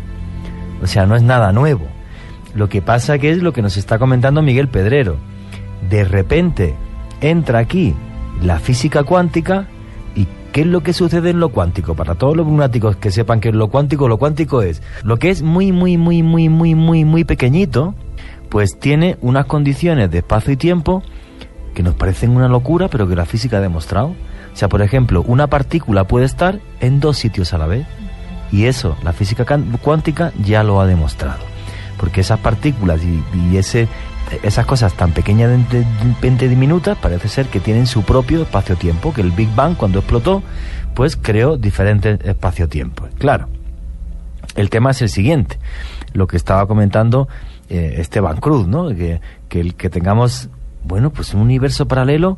[0.82, 1.86] O sea, no es nada nuevo.
[2.55, 5.17] Lo que pasa que es lo que nos está comentando Miguel Pedrero.
[5.89, 6.75] De repente
[7.21, 7.93] entra aquí
[8.41, 9.67] la física cuántica
[10.52, 11.94] ¿Qué es lo que sucede en lo cuántico?
[11.96, 15.44] Para todos los lunáticos que sepan que lo cuántico, lo cuántico es lo que es
[15.44, 17.94] muy, muy, muy, muy, muy, muy, muy pequeñito,
[18.50, 21.04] pues tiene unas condiciones de espacio y tiempo
[21.76, 24.16] que nos parecen una locura, pero que la física ha demostrado.
[24.52, 27.86] O sea, por ejemplo, una partícula puede estar en dos sitios a la vez.
[28.52, 29.46] Y eso, la física
[29.82, 31.40] cuántica ya lo ha demostrado.
[32.00, 33.88] Porque esas partículas y, ese,
[34.44, 35.52] esas cosas tan pequeñas,
[36.22, 40.42] de diminutas, parece ser que tienen su propio espacio-tiempo, que el Big Bang cuando explotó,
[40.94, 43.10] pues creó diferentes espacio-tiempos.
[43.18, 43.50] Claro,
[44.56, 45.60] el tema es el siguiente,
[46.14, 47.28] lo que estaba comentando
[47.70, 48.90] eh, Esteban Cruz, ¿no?
[48.90, 50.50] Que, que, el, que tengamos,
[50.84, 52.38] bueno, pues un universo paralelo,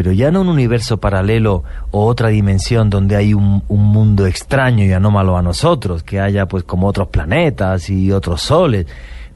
[0.00, 4.82] pero ya no un universo paralelo o otra dimensión donde hay un, un, mundo extraño
[4.82, 8.86] y anómalo a nosotros, que haya pues como otros planetas y otros soles.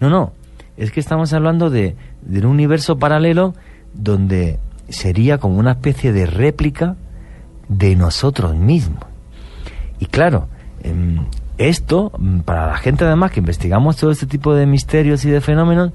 [0.00, 0.32] No, no,
[0.78, 1.96] es que estamos hablando de,
[2.26, 3.52] un universo paralelo
[3.92, 6.96] donde sería como una especie de réplica
[7.68, 9.04] de nosotros mismos.
[9.98, 10.48] Y claro,
[10.82, 11.26] em,
[11.58, 15.42] esto, mm, para la gente además que investigamos todo este tipo de misterios y de
[15.42, 15.92] fenómenos,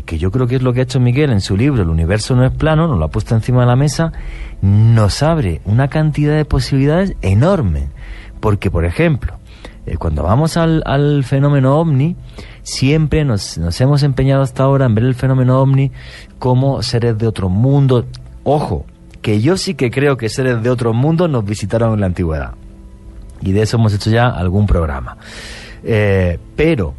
[0.00, 2.34] que yo creo que es lo que ha hecho Miguel en su libro El universo
[2.34, 4.12] no es plano, nos lo ha puesto encima de la mesa,
[4.62, 7.88] nos abre una cantidad de posibilidades enorme.
[8.40, 9.34] Porque, por ejemplo,
[9.86, 12.16] eh, cuando vamos al, fenómeno ovni,
[12.62, 15.92] siempre nos, nos hemos empeñado hasta ahora en ver el fenómeno ovni
[16.38, 18.06] como seres de otro mundo.
[18.44, 18.86] Ojo,
[19.20, 22.54] que yo sí que creo que seres de otro mundo nos visitaron en la antigüedad.
[23.40, 25.16] Y de eso hemos hecho ya algún programa.
[25.84, 26.94] Eh, pero,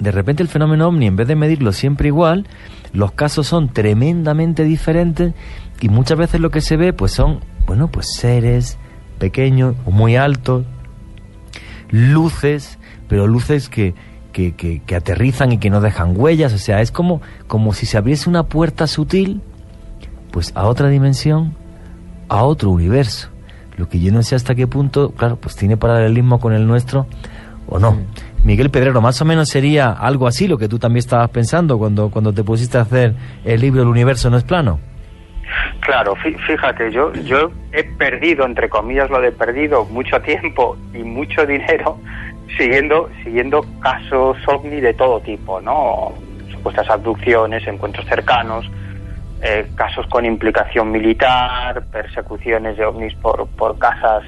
[0.00, 2.46] de repente el fenómeno ovni, en vez de medirlo siempre igual,
[2.92, 5.34] los casos son tremendamente diferentes
[5.80, 8.78] y muchas veces lo que se ve pues son, bueno, pues seres
[9.18, 10.64] pequeños o muy altos,
[11.90, 13.94] luces, pero luces que,
[14.32, 17.98] que, que, aterrizan y que no dejan huellas, o sea, es como, como si se
[17.98, 19.42] abriese una puerta sutil,
[20.30, 21.54] pues a otra dimensión,
[22.28, 23.28] a otro universo.
[23.76, 27.06] Lo que yo no sé hasta qué punto, claro, pues tiene paralelismo con el nuestro
[27.66, 27.98] o no.
[28.42, 32.10] Miguel Pedrero, más o menos sería algo así lo que tú también estabas pensando cuando,
[32.10, 34.80] cuando te pusiste a hacer el libro El universo no es plano.
[35.80, 41.44] Claro, fíjate, yo, yo he perdido, entre comillas lo de perdido, mucho tiempo y mucho
[41.44, 41.98] dinero
[42.58, 46.12] siguiendo, siguiendo casos ovni de todo tipo, ¿no?
[46.50, 48.70] Supuestas abducciones, encuentros cercanos,
[49.42, 54.22] eh, casos con implicación militar, persecuciones de ovnis por, por casas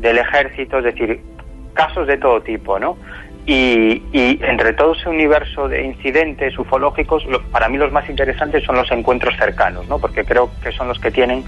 [0.00, 1.20] del ejército, es decir,
[1.74, 2.96] casos de todo tipo, ¿no?
[3.46, 8.76] Y, y, entre todo ese universo de incidentes ufológicos, para mí los más interesantes son
[8.76, 9.98] los encuentros cercanos, ¿no?
[9.98, 11.44] Porque creo que son los que tienen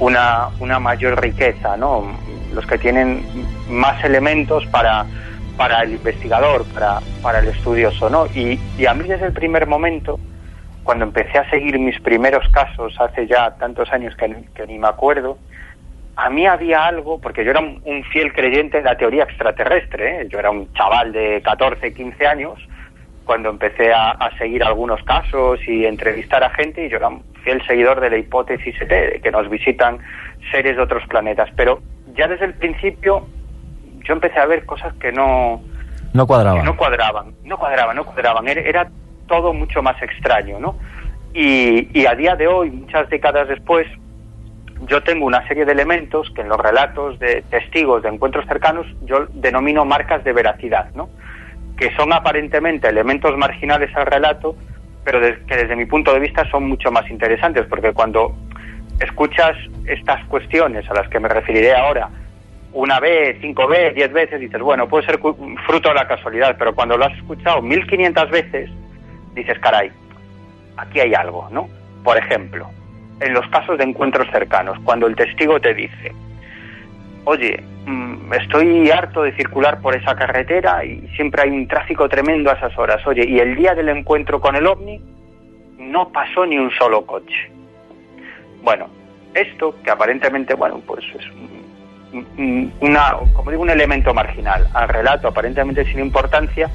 [0.00, 2.16] una, una mayor riqueza, ¿no?
[2.54, 3.22] Los que tienen
[3.68, 5.04] más elementos para,
[5.58, 8.26] para el investigador, para, para el estudioso, ¿no?
[8.26, 10.18] Y, y a mí desde el primer momento,
[10.82, 14.88] cuando empecé a seguir mis primeros casos hace ya tantos años que, que ni me
[14.88, 15.36] acuerdo,
[16.18, 20.28] a mí había algo, porque yo era un, fiel creyente en la teoría extraterrestre, ¿eh?
[20.28, 22.58] yo era un chaval de 14, 15 años,
[23.24, 27.64] cuando empecé a, seguir algunos casos y entrevistar a gente, y yo era un fiel
[27.64, 29.98] seguidor de la hipótesis ET, de que nos visitan
[30.50, 31.50] seres de otros planetas.
[31.54, 31.80] Pero
[32.16, 33.28] ya desde el principio
[34.02, 35.62] yo empecé a ver cosas que no...
[36.14, 36.64] No cuadraban.
[36.64, 38.48] no cuadraban, no cuadraban, no cuadraban.
[38.48, 38.90] Era,
[39.28, 40.76] todo mucho más extraño, ¿no?
[41.32, 43.86] Y, y a día de hoy, muchas décadas después,
[44.86, 48.86] yo tengo una serie de elementos que en los relatos de testigos de encuentros cercanos
[49.02, 51.08] yo denomino marcas de veracidad, ¿no?
[51.78, 54.56] que son aparentemente elementos marginales al relato,
[55.04, 58.34] pero que desde mi punto de vista son mucho más interesantes, porque cuando
[59.00, 62.10] escuchas estas cuestiones a las que me referiré ahora,
[62.72, 66.74] una vez, cinco veces, diez veces, dices, bueno, puede ser fruto de la casualidad, pero
[66.74, 68.70] cuando lo has escuchado mil quinientas veces,
[69.34, 69.90] dices, caray,
[70.76, 71.68] aquí hay algo, ¿no?
[72.02, 72.68] Por ejemplo,
[73.20, 76.12] en los casos de encuentros cercanos, cuando el testigo te dice,
[77.24, 82.50] oye, mm, estoy harto de circular por esa carretera y siempre hay un tráfico tremendo
[82.50, 83.06] a esas horas.
[83.06, 85.00] Oye, y el día del encuentro con el ovni
[85.78, 87.50] no pasó ni un solo coche.
[88.62, 88.88] Bueno,
[89.34, 91.24] esto que aparentemente, bueno, pues es
[92.80, 96.70] una, como digo, un elemento marginal al relato aparentemente sin importancia,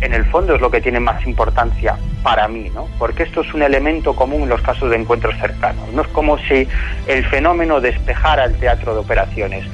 [0.00, 2.88] en el fondo es lo que tiene más importancia para mí, ¿no?
[2.98, 5.90] Porque esto es un elemento común en los casos de encuentros cercanos.
[5.92, 6.68] No es como si
[7.06, 9.64] el fenómeno despejara el teatro de operaciones.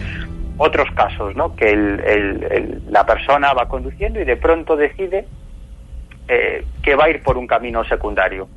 [0.58, 1.56] Otros casos, ¿no?
[1.56, 1.74] Que
[2.88, 5.26] la persona va conduciendo y de pronto decide
[6.28, 8.48] eh, que va a ir por un camino secundario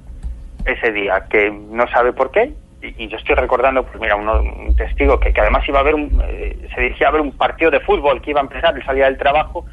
[0.65, 2.53] ese día, que no sabe por qué.
[2.81, 6.67] Y, yo estoy recordando, pues mira, un testigo que, además iba a ver, un, eh,
[6.75, 9.17] se dirigía a ver un partido de fútbol que iba a empezar, él salía del
[9.17, 9.65] trabajo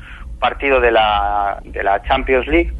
[0.42, 2.72] partido de la, de la Champions League,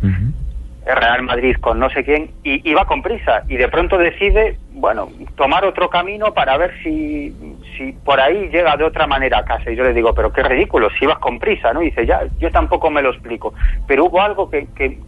[0.85, 4.59] el Real Madrid con no sé quién, y, iba con prisa y de pronto decide,
[4.73, 7.33] bueno, tomar otro camino para ver si,
[7.77, 9.71] si por ahí llega de otra manera a casa.
[9.71, 11.83] Y yo le digo, pero qué ridículo, si ibas con prisa, ¿no?
[11.83, 13.55] Y dice, ya, yo tampoco me lo explico,
[13.87, 14.99] pero hubo algo que, que,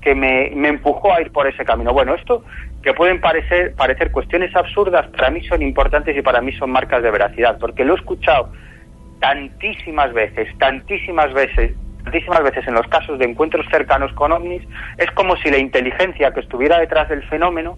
[0.00, 1.92] que, me, me empujó a ir por ese camino.
[1.92, 2.44] Bueno, esto
[2.80, 7.02] que pueden parecer, parecer cuestiones absurdas, para mí son importantes y para mí son marcas
[7.02, 8.52] de veracidad, porque lo he escuchado
[9.18, 11.72] tantísimas veces, tantísimas veces
[12.04, 14.62] tantísimas veces en los casos de encuentros cercanos con ovnis,
[14.98, 17.76] es como si la inteligencia que estuviera detrás del fenómeno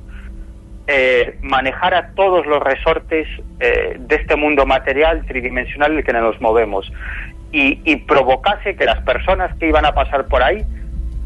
[0.89, 3.27] eh, manejara todos los resortes
[3.61, 6.93] eh, de este mundo material tridimensional en el que nos movemos
[7.53, 10.63] y, provocase que las personas que iban a pasar por ahí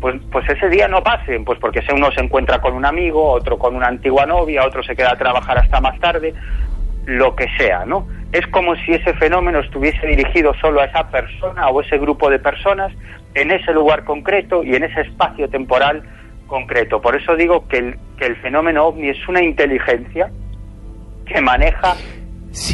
[0.00, 3.32] pues, pues ese día no pasen, pues porque si uno se encuentra con un amigo,
[3.32, 6.32] otro con una antigua novia, otro se queda a trabajar hasta más tarde,
[7.04, 8.06] lo que sea, ¿no?
[8.32, 12.38] Es como si ese fenómeno estuviese dirigido solo a esa persona o ese grupo de
[12.38, 12.92] personas
[13.34, 16.02] en ese lugar concreto y en ese espacio temporal
[16.46, 17.00] concreto.
[17.00, 20.30] Por eso digo que el, que el fenómeno ovni es una inteligencia
[21.26, 21.96] que maneja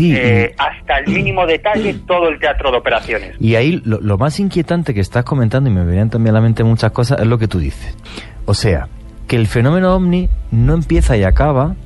[0.00, 3.36] eh, hasta el mínimo detalle todo el teatro de operaciones.
[3.40, 6.42] Y ahí lo, lo, más inquietante que estás comentando, y me venían también a la
[6.42, 7.96] mente muchas cosas, es lo que tú dices.
[8.44, 8.88] O sea,
[9.26, 11.76] que el fenómeno ovni no empieza y acaba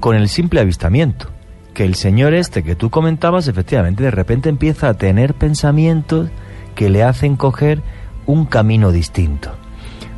[0.00, 1.33] con el simple avistamiento
[1.74, 6.30] que el señor este que tú comentabas, efectivamente, de repente empieza a tener pensamientos
[6.74, 7.82] que le hacen coger
[8.26, 9.50] un camino distinto.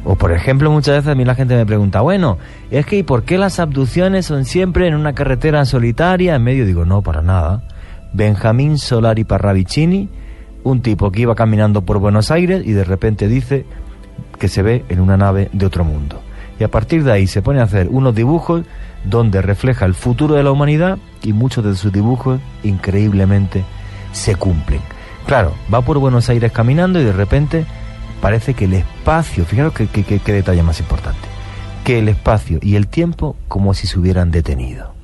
[0.05, 2.39] O por ejemplo, muchas veces a mí la gente me pregunta, bueno,
[2.71, 6.37] es que ¿y por qué las abducciones son siempre en una carretera solitaria?
[6.37, 7.65] En medio digo, no, para nada.
[8.13, 10.09] Benjamín Solari Parravicini,
[10.63, 13.67] un tipo que iba caminando por Buenos Aires y de repente dice
[14.39, 16.21] que se ve en una nave de otro mundo.
[16.61, 18.65] Y a partir de ahí se pone a hacer unos dibujos
[19.09, 23.65] donde refleja el futuro de la humanidad y muchos de sus dibujos increíblemente
[24.13, 24.81] se cumplen.
[25.27, 27.65] Claro, va por Buenos Aires caminando y de repente
[28.21, 31.29] parece que el espacio, fijaros qué que, detalle más importante,
[31.85, 34.95] que el espacio y el tiempo como si se hubieran detenido.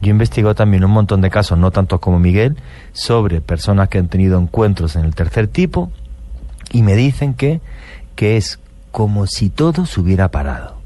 [0.00, 2.56] Yo investigo también un montón de casos, no tantos como Miguel,
[2.92, 5.90] sobre personas que han tenido encuentros en el tercer tipo
[6.70, 7.60] y me dicen que,
[8.14, 8.58] que es
[8.90, 10.76] como si todo se hubiera parado.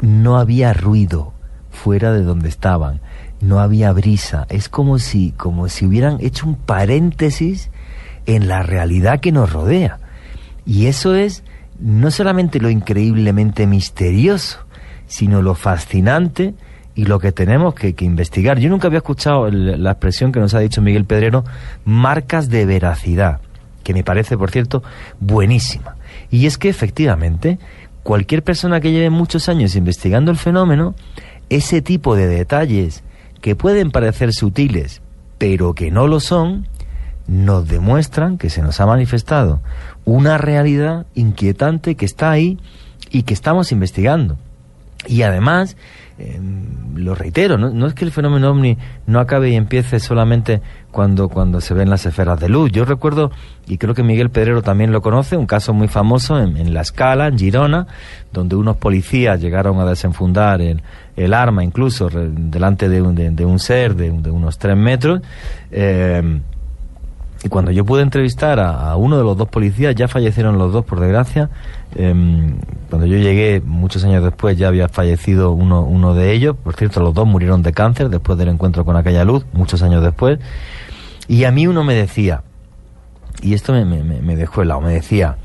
[0.00, 1.32] No había ruido,
[1.82, 3.00] fuera de donde estaban.
[3.40, 4.46] No había brisa.
[4.48, 7.70] Es como si, como si hubieran hecho un paréntesis
[8.26, 9.98] en la realidad que nos rodea.
[10.64, 11.42] Y eso es
[11.80, 14.58] no solamente lo increíblemente misterioso,
[15.06, 16.54] sino lo fascinante
[16.94, 18.58] y lo que tenemos que, investigar.
[18.60, 21.44] Yo nunca había escuchado la expresión que nos ha dicho Miguel Pedrero,
[21.84, 23.40] marcas de veracidad,
[23.82, 24.84] que me parece, por cierto,
[25.18, 25.96] buenísima.
[26.30, 27.58] Y es que efectivamente,
[28.02, 30.94] cualquier persona que lleve muchos años investigando el fenómeno,
[31.56, 33.02] ese tipo de detalles
[33.40, 35.02] que pueden parecer sutiles,
[35.36, 36.66] pero que no lo son,
[37.26, 39.60] nos demuestran que se nos ha manifestado
[40.04, 42.58] una realidad inquietante que está ahí
[43.10, 44.38] y que estamos investigando.
[45.06, 45.76] Y además,
[46.18, 46.40] eh,
[46.94, 47.70] lo reitero, ¿no?
[47.70, 50.60] no, es que el fenómeno ovni no acabe y empiece solamente
[50.90, 52.70] cuando, cuando se ven las esferas de luz.
[52.70, 53.30] Yo recuerdo,
[53.66, 57.28] y creo que Miguel Pedrero también lo conoce, un caso muy famoso en, La Escala,
[57.28, 57.86] en Girona,
[58.32, 60.82] donde unos policías llegaron a desenfundar el,
[61.16, 65.22] el arma incluso delante de un, de, un ser de, unos tres metros.
[65.70, 66.40] Eh,
[67.44, 70.84] y cuando yo pude entrevistar a, uno de los dos policías, ya fallecieron los dos,
[70.84, 71.50] por desgracia.
[71.96, 72.56] Em,
[72.88, 76.56] cuando yo llegué, muchos años después, ya había fallecido uno, uno de ellos.
[76.56, 80.04] Por cierto, los dos murieron de cáncer después del encuentro con aquella luz, muchos años
[80.04, 80.38] después.
[81.26, 82.42] Y a mí uno me decía,
[83.42, 85.36] y esto me, me, me dejó helado, me decía,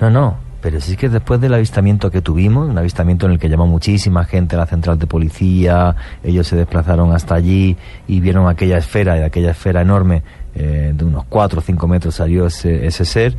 [0.00, 3.38] no, no, pero si es que después del avistamiento que tuvimos, un avistamiento en el
[3.38, 7.76] que llamó muchísima gente a la central de policía, ellos se desplazaron hasta allí
[8.08, 10.22] y vieron aquella esfera, y aquella esfera enorme
[10.54, 13.36] eh, de unos 4 o 5 metros salió ese, ese ser,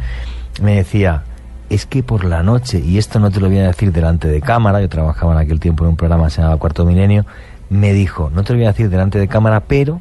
[0.62, 1.24] me decía,
[1.70, 4.42] es que por la noche, y esto no te lo voy a decir delante de
[4.42, 7.26] cámara, yo trabajaba en aquel tiempo en un programa que se llamaba Cuarto Milenio,
[7.70, 10.00] me dijo, no te lo voy a decir delante de cámara, pero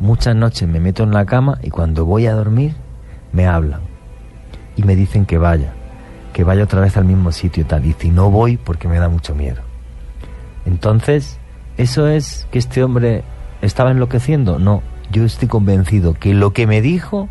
[0.00, 2.74] muchas noches me meto en la cama y cuando voy a dormir
[3.32, 3.80] me hablan
[4.76, 5.72] y me dicen que vaya,
[6.32, 7.86] que vaya otra vez al mismo sitio y tal.
[7.86, 9.62] Y si no voy porque me da mucho miedo.
[10.66, 11.38] Entonces,
[11.76, 13.24] ¿eso es que este hombre
[13.60, 14.58] estaba enloqueciendo?
[14.58, 17.28] No, yo estoy convencido que lo que me dijo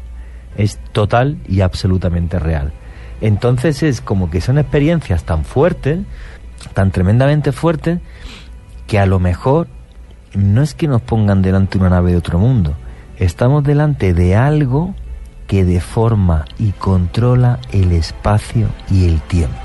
[0.58, 2.74] es total y absolutamente real.
[3.22, 6.00] Entonces es como que son experiencias tan fuertes,
[6.74, 8.00] tan tremendamente fuertes,
[8.88, 9.68] que a lo mejor
[10.34, 12.76] no es que nos pongan delante una nave de otro mundo,
[13.18, 14.96] estamos delante de algo
[15.52, 19.60] que deforma y controla el espacio y el tiempo.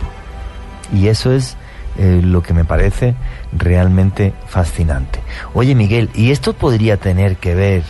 [0.92, 1.56] Y eso es
[1.96, 3.14] eh, lo que me parece
[3.56, 5.20] realmente fascinante.
[5.54, 7.84] Oye Miguel, ¿y esto podría tener que ver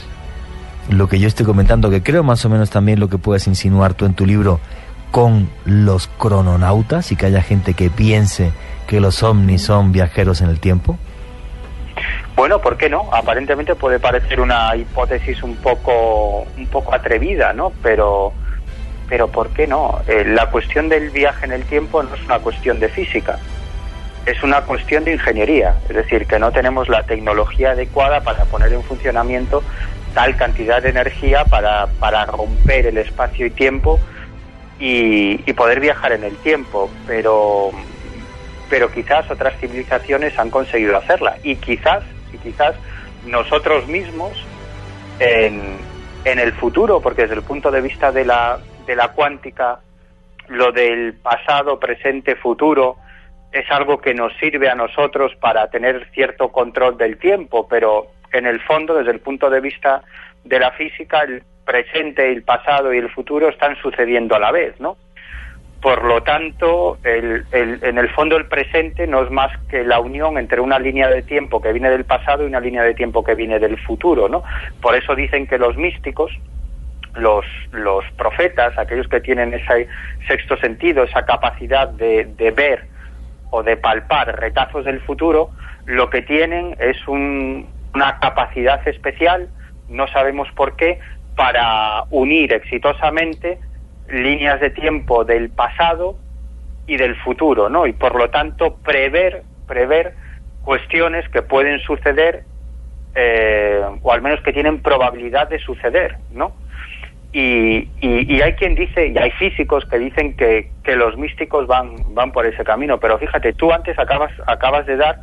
[0.91, 3.95] lo que yo estoy comentando, que creo más o menos también lo que puedes insinuar
[3.95, 4.61] tú en tu libro,
[5.11, 8.53] con los crononautas y que haya gente que piense
[8.87, 10.99] que los ovnis son viajeros en el tiempo?
[12.35, 13.09] Bueno, ¿por qué no?
[13.13, 17.73] Aparentemente puede parecer una hipótesis un poco, un poco atrevida, ¿no?
[17.83, 18.33] Pero,
[19.09, 20.01] pero ¿por qué no?
[20.07, 23.39] Eh, la cuestión del viaje en el tiempo no es una cuestión de física,
[24.27, 28.73] es una cuestión de ingeniería, es decir, que no tenemos la tecnología adecuada para poner
[28.73, 29.63] en funcionamiento
[30.15, 34.01] tal cantidad de energía para, para romper el espacio y tiempo
[34.79, 37.71] y, poder viajar en el tiempo, pero,
[38.69, 42.03] pero quizás otras civilizaciones han conseguido hacerla y quizás,
[42.33, 42.75] y quizás
[43.27, 44.33] nosotros mismos
[45.19, 45.77] en,
[46.25, 49.81] el futuro, porque desde el punto de vista de la, de la cuántica,
[50.49, 52.97] lo del pasado, presente, futuro,
[53.53, 58.47] es algo que nos sirve a nosotros para tener cierto control del tiempo, pero en
[58.47, 60.03] el fondo, desde el punto de vista
[60.45, 64.79] de la física, el presente, el pasado y el futuro están sucediendo a la vez,
[64.81, 64.97] ¿no?
[65.87, 70.37] Por lo tanto, el, en el fondo el presente no es más que la unión
[70.37, 73.37] entre una línea de tiempo que viene del pasado y una línea de tiempo que
[73.37, 74.43] viene del futuro, ¿no?
[74.83, 76.33] Por eso dicen que los místicos,
[77.15, 79.87] los, los profetas, aquellos que tienen ese
[80.27, 82.89] sexto sentido, esa capacidad de, de ver
[83.51, 85.51] o de palpar retazos del futuro,
[85.85, 87.65] lo que tienen es un,
[87.95, 89.49] una capacidad especial,
[89.89, 90.99] no sabemos por qué,
[91.37, 93.61] para unir exitosamente
[94.09, 96.17] líneas de tiempo del pasado
[96.87, 97.87] y del futuro, ¿no?
[97.87, 100.15] Y por lo tanto prever, prever
[100.65, 102.45] cuestiones que pueden suceder
[103.15, 106.53] eh, o al menos que tienen probabilidad de suceder, ¿no?
[107.33, 111.97] Y, y, hay quien dice, y hay físicos que dicen que, que los místicos van,
[112.15, 115.19] van por ese camino, pero fíjate, tú antes acabas, acabas de dar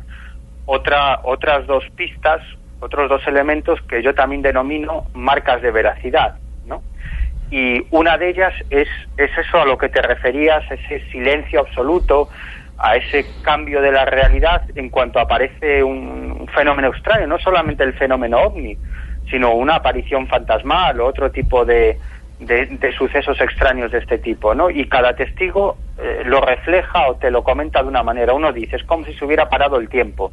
[0.66, 2.40] otra, otras dos pistas
[2.84, 6.36] otros dos elementos que yo también denomino marcas de veracidad.
[7.54, 12.28] Y una de ellas es, es eso a lo que te referías, ese silencio absoluto,
[12.78, 17.92] a ese cambio de la realidad en cuanto aparece un fenómeno extraño, no solamente el
[17.92, 18.76] fenómeno ovni,
[19.30, 21.96] sino una aparición fantasmal o otro tipo de,
[22.40, 24.68] de, sucesos extraños de este tipo, ¿no?
[24.68, 28.32] Y cada testigo eh, lo refleja o te lo comenta de una manera.
[28.32, 30.32] Uno dice, es como si se hubiera parado el tiempo.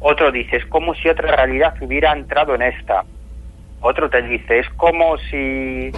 [0.00, 3.04] Otro dice, es como si otra realidad hubiera entrado en esta.
[3.80, 5.90] Otro te dice, es como si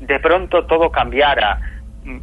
[0.00, 1.60] de pronto todo cambiara.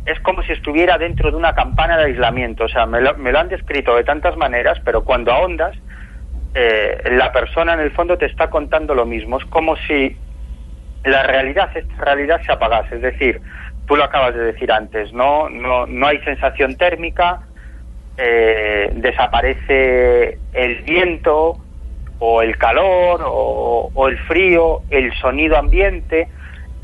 [0.06, 2.66] Es como si estuviera dentro de una campana de aislamiento.
[2.66, 5.76] O sea, me lo, han descrito de tantas maneras, pero cuando ahondas,
[6.54, 9.38] eh, la persona en el fondo te está contando lo mismo.
[9.38, 10.18] Es como si
[11.04, 12.96] la realidad, esta realidad se apagase.
[12.96, 13.42] Es decir,
[13.86, 17.42] tú lo acabas de decir antes, no, no, no hay sensación térmica,
[18.18, 21.58] eh, desaparece el viento
[22.20, 26.30] o el calor o, el frío, el sonido ambiente,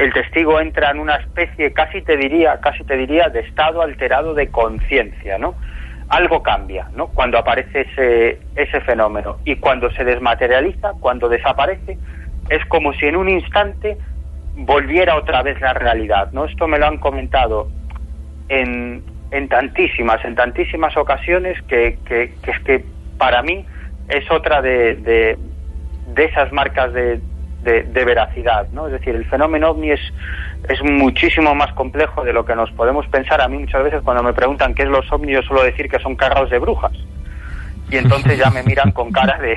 [0.02, 4.34] el testigo entra en una especie, casi te diría, casi te diría, de estado alterado
[4.34, 5.56] de conciencia, ¿no?
[6.10, 7.08] algo cambia, ¿no?
[7.08, 11.98] Cuando aparece ese, ese fenómeno y cuando se desmaterializa, cuando desaparece,
[12.50, 13.98] es como si en un instante
[14.56, 16.44] volviera otra vez la realidad, ¿no?
[16.44, 17.70] Esto me lo han comentado
[18.50, 22.84] en, en tantísimas, en tantísimas ocasiones que, es que
[23.18, 23.66] para mí
[24.10, 27.22] es otra de, de esas marcas de,
[27.64, 28.88] de, veracidad, ¿no?
[28.88, 30.00] Es decir, el fenómeno ovni es,
[30.68, 33.42] es muchísimo más complejo de lo que nos podemos pensar.
[33.42, 36.00] A mí muchas veces cuando me preguntan qué es los ovnis, yo suelo decir que
[36.00, 36.94] son carros de brujas.
[37.90, 39.56] Y entonces ya me miran con cara de,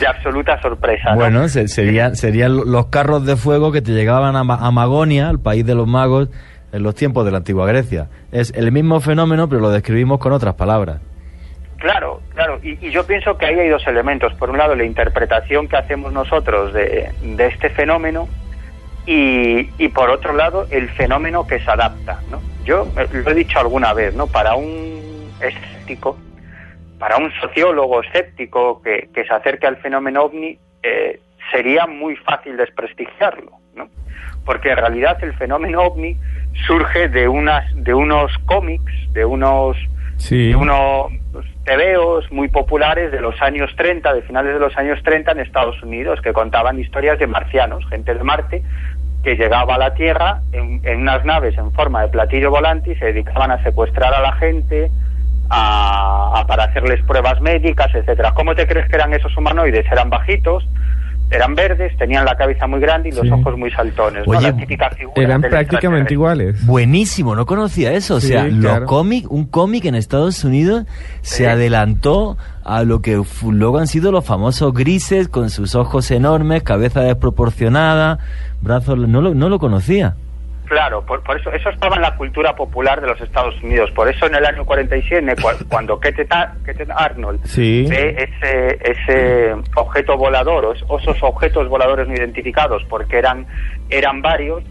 [0.00, 1.10] de absoluta sorpresa.
[1.10, 1.16] ¿no?
[1.16, 5.66] Bueno, se, serían los carros de fuego que te llegaban a, a Magonia, el país
[5.66, 6.28] de los magos,
[6.72, 8.08] en los tiempos de la antigua Grecia.
[8.30, 11.00] Es el mismo fenómeno, pero lo describimos con otras palabras.
[11.82, 14.32] Claro, claro, y, y, yo pienso que ahí hay dos elementos.
[14.34, 18.28] Por un lado, la interpretación que hacemos nosotros de, de este fenómeno
[19.04, 22.20] y, y, por otro lado, el fenómeno que se adapta.
[22.30, 22.40] ¿no?
[22.64, 24.28] Yo lo he dicho alguna vez, ¿no?
[24.28, 26.16] Para un escéptico,
[27.00, 31.18] para un sociólogo escéptico que, que se acerque al fenómeno ovni, eh,
[31.50, 33.88] sería muy fácil desprestigiarlo, ¿no?
[34.44, 36.16] Porque en realidad el fenómeno ovni
[36.64, 39.76] surge de unas de unos cómics, de unos
[40.18, 40.50] sí.
[40.50, 41.10] de unos
[41.64, 45.82] tebeos muy populares de los años 30, de finales de los años 30 en Estados
[45.82, 48.62] Unidos, que contaban historias de marcianos, gente de Marte,
[49.22, 52.96] que llegaba a la Tierra en, en unas naves en forma de platillo volante y
[52.96, 54.90] se dedicaban a secuestrar a la gente,
[55.50, 58.32] a, a, para hacerles pruebas médicas, etcétera.
[58.34, 59.86] ¿Cómo te crees que eran esos humanoides?
[59.90, 60.66] Eran bajitos,
[61.32, 63.30] eran verdes, tenían la cabeza muy grande y los Sí.
[63.30, 64.26] ojos muy saltones.
[64.26, 64.32] ¿no?
[64.36, 66.64] Oye, La típica figura Eran prácticamente iguales.
[66.66, 68.16] Buenísimo, no conocía eso.
[68.16, 68.86] O sea, los claro.
[68.86, 70.84] cómic, un cómic en Estados Unidos
[71.22, 71.44] se Sí.
[71.46, 77.00] adelantó a lo que luego han sido los famosos grises con sus ojos enormes, cabeza
[77.02, 78.18] desproporcionada,
[78.60, 78.96] brazos.
[79.08, 80.14] No lo, no lo conocía.
[80.72, 83.90] Claro, por, por eso eso estaba en la cultura popular de los Estados Unidos.
[83.90, 86.32] Por eso en el año 47, cua- cuando Kenneth
[86.96, 87.86] Arnold Sí.
[87.90, 93.46] ve ese, ese objeto volador o es- o esos objetos voladores no identificados, porque eran,
[93.90, 94.62] eran varios,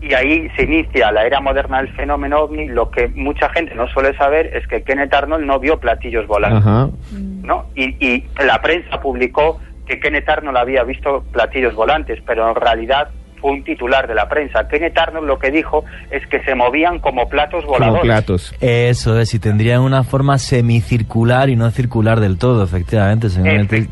[0.00, 3.86] y ahí se inicia la era moderna del fenómeno ovni, lo que mucha gente no
[3.88, 6.58] suele saber es que Kenneth Arnold no vio platillos volando.
[6.58, 6.88] Ajá.
[7.12, 7.66] ¿no?
[7.74, 13.08] Y, y la prensa publicó que Kenneth Arnold había visto platillos volantes, pero en realidad
[13.42, 14.66] un titular de la prensa.
[14.68, 18.02] Kenneth Arnold lo que dijo es que se movían como platos Como voladores.
[18.04, 18.54] platos.
[18.60, 23.26] Eso es, si tendrían una forma semicircular y no circular del todo, efectivamente.
[23.28, 23.88] Efe-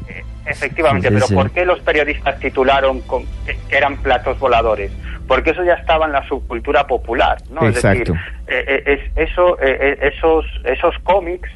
[0.47, 1.35] efectivamente, Sí, sí, pero sí.
[1.35, 4.91] ¿por qué los periodistas titularon con- que, eran platos voladores?
[5.29, 7.67] Porque eso ya estaba en la subcultura popular, ¿no?
[7.69, 8.15] Exacto.
[8.15, 11.49] Es decir, eh, eh, es, eso, eh, eh, esos, esos cómics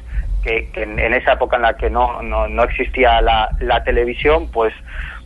[0.43, 3.83] que, que en, en esa época en la que no, no, no existía la, la
[3.83, 4.73] televisión, pues,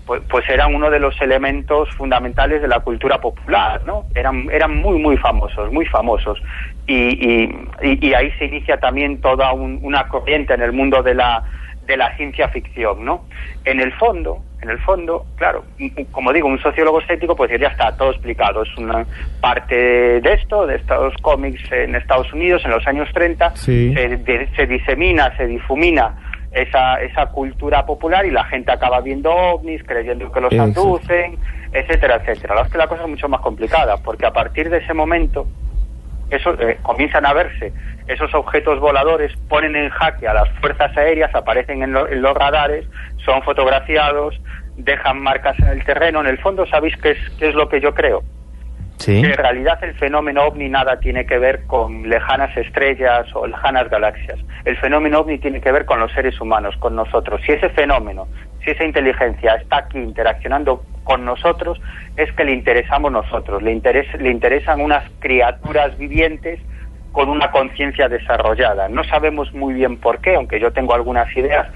[0.10, 4.05] pues, pues eran uno de los elementos fundamentales de la cultura popular, ¿no?
[4.16, 6.41] Eran, eran muy, muy famosos, muy famosos.
[6.88, 11.14] Y, y, y- ahí se inicia también toda un- una corriente en el mundo de
[11.14, 11.43] la,
[11.86, 13.26] de la ciencia ficción, ¿no?
[13.66, 15.64] En el fondo, en el fondo, claro,
[16.12, 18.64] como digo, un sociólogo estético pues ya está todo explicado.
[18.64, 19.05] Es una
[19.39, 19.76] parte
[20.22, 23.93] de esto, de estos cómics en Estados Unidos en los años 30, Sí.
[23.93, 26.16] se, de- se disemina, se difumina
[26.52, 31.38] esa, esa cultura popular y la gente acaba viendo ovnis, creyendo que los abducen,
[31.72, 32.56] etcétera, etcétera.
[32.56, 34.93] La verdad es que la cosa es mucho más complicada, porque a partir de ese
[34.93, 35.47] momento
[36.30, 37.74] eso, eh, comienzan a verse
[38.08, 42.36] esos objetos voladores, ponen en jaque a las fuerzas aéreas, aparecen en, lo- en los
[42.36, 42.86] radares,
[43.24, 44.39] son fotografiados,
[44.76, 46.22] dejan marcas en el terreno.
[46.22, 48.24] En el fondo, ¿sabéis qué es, qué es lo que yo creo?
[49.08, 54.38] En realidad el fenómeno ovni nada tiene que ver con lejanas estrellas o lejanas galaxias.
[54.66, 57.41] El fenómeno ovni tiene que ver con los seres humanos, con nosotros.
[57.45, 58.28] Si ese fenómeno,
[58.64, 61.82] si esa inteligencia está aquí interaccionando con nosotros,
[62.18, 66.60] es que le interesamos nosotros, le, interes- le interesan unas criaturas vivientes
[67.12, 68.88] con una conciencia desarrollada.
[68.89, 71.68] No sabemos muy bien por qué, aunque yo tengo algunas ideas,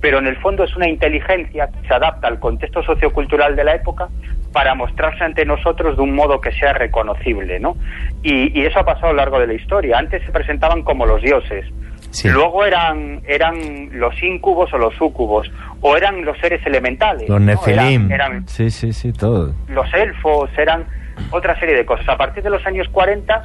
[0.00, 3.74] pero en el fondo es una inteligencia que se adapta al contexto sociocultural de la
[3.74, 4.08] época
[4.52, 7.76] para mostrarse ante nosotros de un modo que sea reconocible, ¿no?
[8.22, 9.98] Y, y eso ha pasado a lo largo de la historia.
[9.98, 11.66] Antes se presentaban como los dioses,
[12.10, 12.28] Sí.
[12.28, 15.50] luego eran eran los incubos o los sucubos,
[15.82, 17.46] o eran los seres elementales, Los ¿no?
[17.46, 18.10] Nefilim.
[18.10, 19.52] Eran- eran Sí, sí, sí, todo.
[19.68, 20.86] los elfos, eran
[21.30, 22.08] otra serie de cosas.
[22.08, 23.42] A partir de los años 40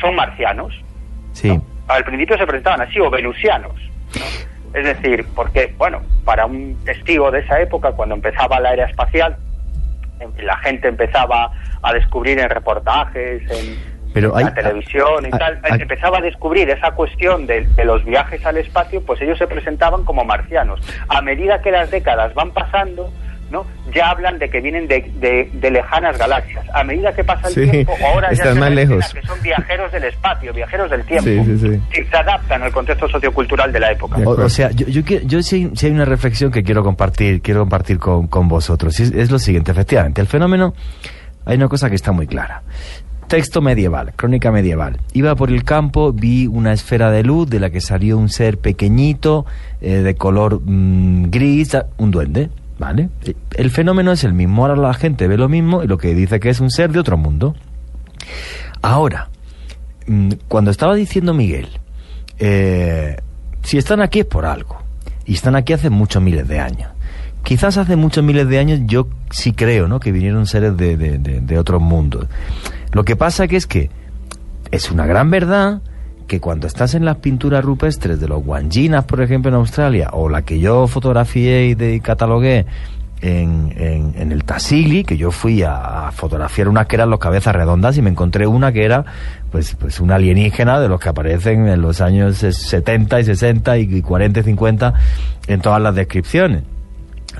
[0.00, 0.74] son marcianos.
[1.32, 1.60] Sí.
[1.86, 3.74] Al principio se presentaban así, o venusianos.
[3.74, 4.47] ¿no?
[4.74, 9.36] Es decir, porque, bueno, para un testigo de esa época, cuando empezaba la era espacial,
[10.42, 11.50] la gente empezaba
[11.82, 13.78] a descubrir en reportajes, en
[14.12, 18.44] Pero hay- la televisión y tal, empezaba a descubrir esa cuestión de, de los viajes
[18.44, 20.80] al espacio, pues ellos se presentaban como marcianos.
[21.08, 23.10] A medida que las décadas van pasando,
[23.50, 23.66] ¿no?
[23.94, 25.00] Ya hablan de que vienen de,
[25.52, 26.64] de, lejanas galaxias.
[26.74, 29.12] A medida que pasa el tiempo, ahora ya se más lejos.
[29.12, 31.24] que son viajeros del espacio, viajeros del tiempo.
[31.92, 34.18] Sí, se adaptan al contexto sociocultural de la época.
[34.24, 38.26] O, sea, yo, yo, yo sí, hay una reflexión que quiero compartir, quiero compartir con,
[38.26, 38.98] con vosotros.
[39.00, 40.74] Es, es lo siguiente, efectivamente, el fenómeno,
[41.44, 42.62] hay una cosa que está muy clara.
[43.28, 45.00] Texto medieval, crónica medieval.
[45.12, 48.56] Iba por el campo, vi una esfera de luz de la que salió un ser
[48.56, 49.44] pequeñito,
[49.82, 52.48] eh, de color mm, gris, un duende,
[52.78, 53.10] ¿vale?
[53.54, 56.40] El fenómeno es el mismo, ahora la gente ve lo mismo y lo que dice
[56.40, 57.54] que es un ser de otro mundo.
[58.82, 59.28] Ahora,
[60.06, 61.68] mm, cuando estaba diciendo Miguel,
[62.38, 63.16] eh,
[63.62, 64.78] si están aquí es por algo,
[65.26, 66.90] y están aquí hace muchos miles de años.
[67.42, 70.00] Quizás hace muchos miles de años yo sí creo, ¿no?
[70.00, 72.26] Que vinieron seres de, de, de, de otros mundos.
[72.92, 73.90] Lo que pasa que es que
[74.70, 75.82] es una gran verdad
[76.28, 80.28] que cuando estás en las pinturas rupestres de los guanginas, por ejemplo, en Australia, o
[80.28, 82.66] la que yo fotografié y, de, catalogué
[83.20, 87.96] en, en, el Tassili, que yo fui a, fotografiar unas que eran los cabezas redondas
[87.96, 89.04] y me encontré una que era
[89.50, 94.02] pues, pues una alienígena de los que aparecen en los años 70 y 60 y
[94.02, 94.94] 40 y 50
[95.48, 96.62] en todas las descripciones.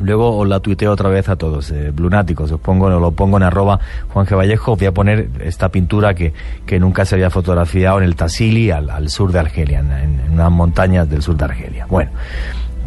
[0.00, 3.42] Luego os la tuiteo otra vez a todos, eh, blunáticos, os pongo, lo pongo en
[3.42, 3.80] arroba
[4.12, 4.36] Juan G.
[4.36, 6.32] Vallejo, voy a poner esta pintura que,
[6.66, 11.08] que nunca se había fotografiado en el Tassili, al, sur de Argelia, en, unas montañas
[11.08, 11.86] del sur de Argelia.
[11.86, 12.12] Bueno,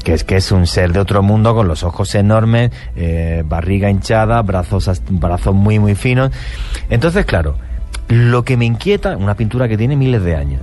[0.03, 3.89] que es que es un ser de otro mundo con los ojos enormes, eh, barriga
[3.89, 6.31] hinchada, brazos, brazos muy muy finos.
[6.89, 7.55] Entonces, claro,
[8.07, 10.61] lo que me inquieta, una pintura que tiene miles de años,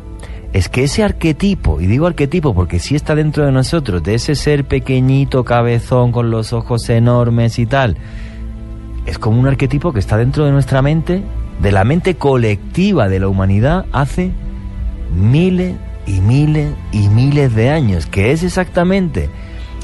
[0.53, 4.34] es que ese arquetipo, y digo arquetipo porque sí está dentro de nosotros, de ese
[4.34, 7.96] ser pequeñito, cabezón, con los ojos enormes y tal,
[9.07, 11.22] es como un arquetipo que está dentro de nuestra mente,
[11.61, 14.32] de la mente colectiva de la humanidad, hace
[15.14, 15.74] miles
[16.07, 19.28] y miles y miles de años, que es exactamente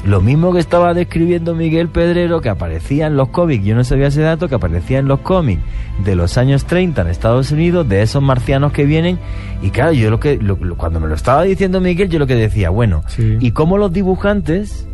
[0.05, 4.07] lo mismo que estaba describiendo Miguel Pedrero, que aparecía en los cómics, yo no sabía
[4.07, 5.63] ese dato, que aparecía en los cómics
[6.03, 9.17] de los años 30 en Estados Unidos, de esos marcianos que vienen.
[9.63, 10.39] Y claro, yo lo que,
[10.77, 14.87] cuando me lo estaba diciendo Miguel, yo lo que decía, bueno, ¿y cómo los dibujantes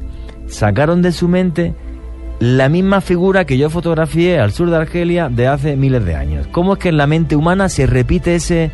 [0.47, 1.76] sacaron de su mente
[2.39, 6.47] la misma figura que yo fotografié al sur de Argelia de hace miles de años?
[6.53, 8.72] ¿Cómo es que en la mente humana se repite ese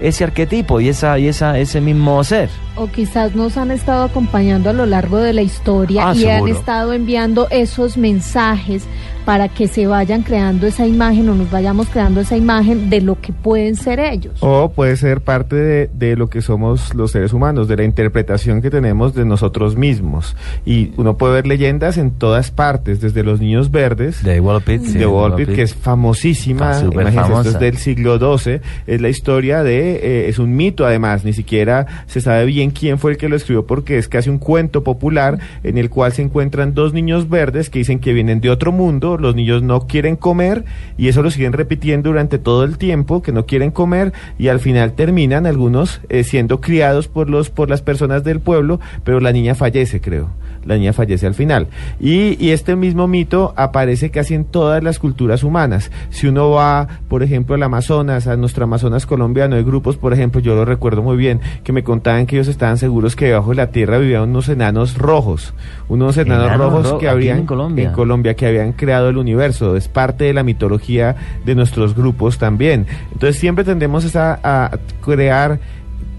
[0.00, 2.48] ese arquetipo y esa y esa ese mismo ser.
[2.76, 6.48] O quizás nos han estado acompañando a lo largo de la historia ah, y han
[6.48, 8.84] estado enviando esos mensajes
[9.28, 13.20] para que se vayan creando esa imagen o nos vayamos creando esa imagen de lo
[13.20, 14.32] que pueden ser ellos.
[14.40, 18.70] O puede ser parte de, lo que somos los seres humanos, de la interpretación que
[18.70, 20.34] tenemos de nosotros mismos.
[20.64, 25.46] Y uno puede ver leyendas en todas partes, desde los niños verdes, de Walpit, de
[25.54, 26.72] que es famosísima,
[27.12, 27.50] famosa.
[27.50, 31.86] es del siglo XII, es la historia de, eh, es un mito además, ni siquiera
[32.06, 35.38] se sabe bien quién fue el que lo escribió porque es casi un cuento popular
[35.64, 39.17] en el cual se encuentran dos niños verdes que dicen que vienen de otro mundo,
[39.20, 40.64] los niños no quieren comer
[40.96, 44.60] y eso lo siguen repitiendo durante todo el tiempo, que no quieren comer y al
[44.60, 49.32] final terminan algunos eh, siendo criados por, los, por las personas del pueblo, pero la
[49.32, 50.30] niña fallece, creo.
[50.64, 51.68] La niña fallece al final.
[52.00, 55.90] Y, y este mismo mito aparece casi en todas las culturas humanas.
[56.10, 60.40] Si uno va, por ejemplo, al Amazonas, a nuestro Amazonas colombiano, hay grupos, por ejemplo,
[60.40, 63.56] yo lo recuerdo muy bien, que me contaban que ellos estaban seguros que debajo de
[63.56, 65.54] la tierra vivían unos enanos rojos,
[65.88, 67.46] unos enanos, rojos que habían en
[67.92, 72.86] Colombia, que habían creado el universo, es parte de la mitología de nuestros grupos también.
[73.12, 75.60] Entonces siempre tendemos a, a crear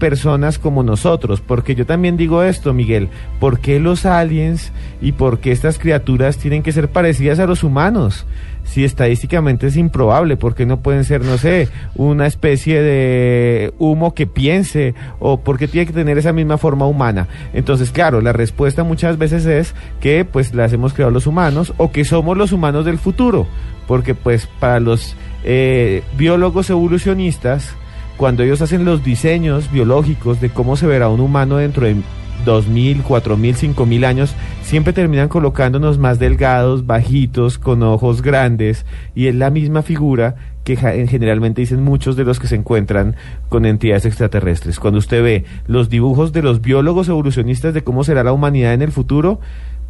[0.00, 5.38] personas como nosotros, porque yo también digo esto, Miguel, ¿por qué los aliens y por
[5.38, 8.26] qué estas criaturas tienen que ser parecidas a los humanos?
[8.70, 14.14] Si estadísticamente es improbable, ¿por qué no pueden ser, no sé, una especie de humo
[14.14, 17.26] que piense o por qué tiene que tener esa misma forma humana?
[17.52, 21.90] Entonces, claro, la respuesta muchas veces es que pues las hemos creado los humanos o
[21.90, 23.48] que somos los humanos del futuro,
[23.88, 27.74] porque pues para los eh, biólogos evolucionistas,
[28.16, 31.96] cuando ellos hacen los diseños biológicos de cómo se verá un humano dentro de
[32.44, 38.84] 2.000, 4.000, 5.000 años, siempre terminan colocándonos más delgados, bajitos, con ojos grandes,
[39.14, 43.16] y es la misma figura que generalmente dicen muchos de los que se encuentran
[43.48, 44.78] con entidades extraterrestres.
[44.78, 48.82] Cuando usted ve los dibujos de los biólogos evolucionistas de cómo será la humanidad en
[48.82, 49.40] el futuro,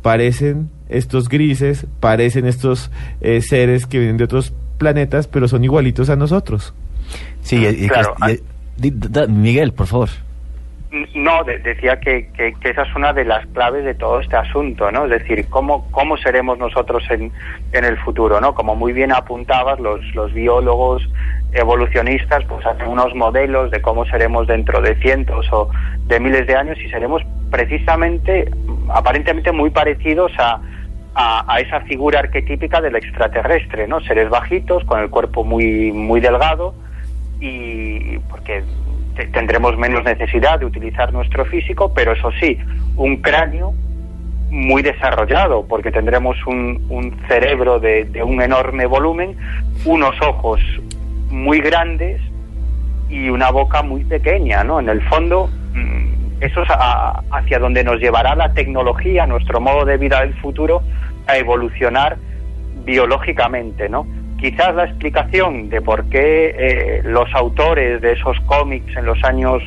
[0.03, 2.91] parecen estos grises, parecen estos
[3.21, 6.73] eh, seres que vienen de otros planetas, pero son igualitos a nosotros.
[7.43, 7.65] Sí,
[9.29, 10.09] Miguel, por favor.
[11.15, 15.05] No, decía que, que, esa es una de las claves de todo este asunto, ¿no?
[15.05, 17.31] Es decir, cómo, cómo seremos nosotros en,
[17.73, 18.55] en el futuro, ¿no?
[18.55, 21.09] Como muy bien apuntabas, los, los biólogos
[21.53, 25.71] evolucionistas pues hacen unos modelos de cómo seremos dentro de cientos o
[26.07, 28.51] de miles de años y seremos precisamente,
[28.89, 30.61] aparentemente muy parecidos a,
[31.15, 34.01] a, esa figura arquetípica del extraterrestre, ¿no?
[34.01, 36.75] Seres bajitos, con el cuerpo muy, muy delgado
[37.41, 38.65] y porque
[39.33, 42.59] tendremos menos necesidad de utilizar nuestro físico, pero eso sí,
[42.97, 43.75] un cráneo
[44.51, 49.37] muy desarrollado, porque tendremos un, un cerebro de, un enorme volumen,
[49.85, 50.61] unos ojos
[51.29, 52.21] muy grandes
[53.09, 54.81] y una boca muy pequeña, ¿no?
[54.81, 56.69] En el fondo, mm, eso es
[57.31, 60.83] hacia donde nos llevará la tecnología, nuestro modo de vida del futuro,
[61.27, 62.17] a evolucionar
[62.85, 64.07] biológicamente, ¿no?
[64.41, 69.63] Quizás la explicación de por qué eh, los autores de esos cómics en los años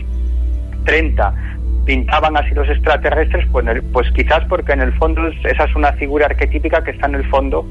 [0.86, 1.53] 30
[1.86, 6.28] pintaban así los extraterrestres, pues, pues quizás porque en el fondo esa es una figura
[6.28, 7.66] arquetípica que está en el fondo,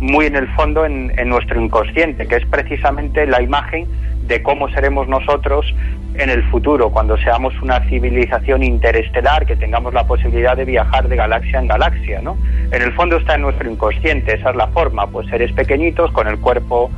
[0.00, 3.86] muy en el fondo en nuestro inconsciente, que es precisamente la imagen
[4.26, 5.72] de cómo seremos nosotros
[6.14, 11.16] en el futuro, cuando seamos una civilización interestelar, que tengamos la posibilidad de viajar de
[11.16, 12.36] galaxia en galaxia, ¿no?
[12.72, 16.26] En el fondo está en nuestro inconsciente, esa es la forma, pues seres pequeñitos con
[16.26, 16.90] el cuerpo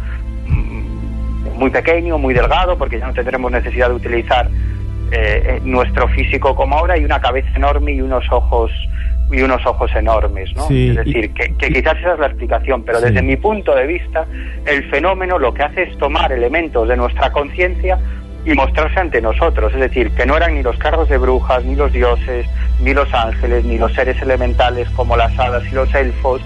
[0.46, 4.48] mm, muy pequeño, muy delgado, porque ya no tendremos necesidad de utilizar
[5.11, 8.70] eh, eh, nuestro físico como ahora y una cabeza enorme y unos ojos
[9.30, 10.64] y unos ojos enormes, ¿no?
[10.70, 14.26] es decir, que, quizás esa es la explicación, pero desde mi punto de vista,
[14.64, 17.98] el fenómeno lo que hace es tomar elementos de nuestra conciencia
[18.44, 21.76] y mostrarse ante nosotros, es decir, que no eran ni los carros de brujas, ni
[21.76, 22.46] los dioses,
[22.80, 26.40] ni los ángeles, ni los seres elementales como las hadas y los elfos,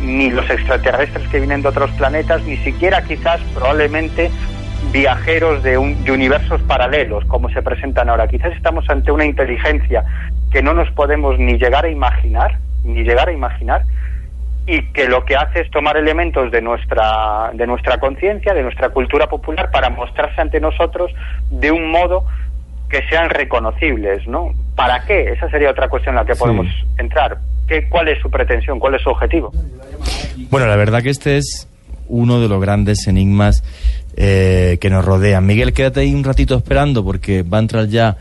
[0.00, 4.30] ni los extraterrestres que vienen de otros planetas, ni siquiera quizás probablemente
[4.92, 8.28] viajeros de, un, de universos paralelos como se presentan ahora.
[8.28, 10.04] Quizás estamos ante una inteligencia
[10.50, 13.82] que no nos podemos ni llegar a imaginar, ni llegar a imaginar,
[14.66, 18.90] y que lo que hace es tomar elementos de nuestra, de nuestra conciencia, de nuestra
[18.90, 21.10] cultura popular, para mostrarse ante nosotros
[21.50, 22.24] de un modo
[22.88, 24.52] que sean reconocibles, ¿no?
[24.74, 25.32] ¿Para qué?
[25.32, 26.66] Esa sería otra cuestión en la que podemos
[26.98, 27.38] entrar.
[27.66, 28.78] ¿Qué, ¿Cuál es su pretensión?
[28.78, 29.52] ¿Cuál es su objetivo?
[30.50, 31.68] Bueno, la verdad que este es
[32.06, 33.62] uno de los grandes enigmas
[34.20, 35.46] eh, que nos rodean.
[35.46, 38.16] Miguel, quédate ahí un ratito esperando porque va a entrar ya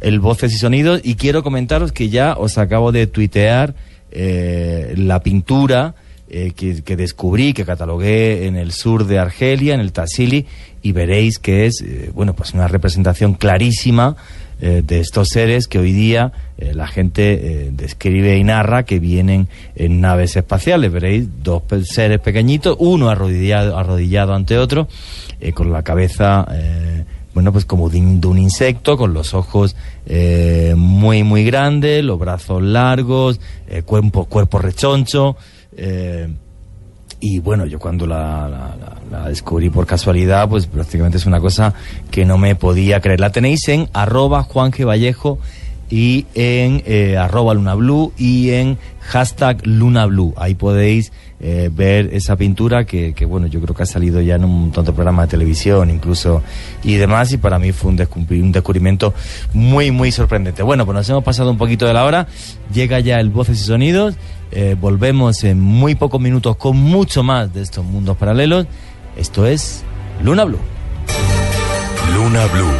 [0.00, 3.74] el Voces y Sonidos y quiero comentaros que ya os acabo de tuitear
[4.10, 5.94] eh, la pintura
[6.28, 10.46] eh, que, descubrí, que catalogué en el sur de Argelia, en el Tassili,
[10.82, 14.16] y veréis que es, eh, bueno, pues una representación clarísima
[14.58, 20.34] de estos seres que hoy día la gente describe y narra que vienen en naves
[20.34, 20.90] espaciales.
[20.90, 24.88] Veréis dos seres pequeñitos, uno arrodillado, arrodillado ante otro,
[25.54, 26.46] con la cabeza
[27.36, 29.76] bueno, pues como de, un insecto, con los ojos
[30.06, 35.36] eh, muy, muy grandes, los brazos largos, eh, cuerpo, cuerpo rechoncho.
[35.76, 36.32] Eh,
[37.20, 38.74] y bueno, yo cuando la,
[39.28, 41.74] descubrí por casualidad, pues prácticamente es una cosa
[42.10, 43.20] que no me podía creer.
[43.20, 45.38] La tenéis en arroba Juan Vallejo
[45.90, 46.82] y en
[47.16, 50.34] arroba Luna Blue y en hashtag Luna Blue.
[50.36, 54.36] Ahí podéis eh, ver esa pintura que, que, bueno, yo creo que ha salido ya
[54.36, 56.42] en un montón de programas de televisión incluso
[56.82, 59.12] y demás y para mí fue un, un descubrimiento
[59.52, 60.62] muy, muy sorprendente.
[60.62, 62.26] Bueno, pues nos hemos pasado un poquito de la hora,
[62.72, 64.14] llega ya el Voces y Sonidos,
[64.50, 68.66] eh, volvemos en muy pocos minutos con mucho más de estos mundos paralelos.
[69.18, 69.84] Esto es
[70.22, 70.60] Luna Blue.
[72.14, 72.72] Luna Blue,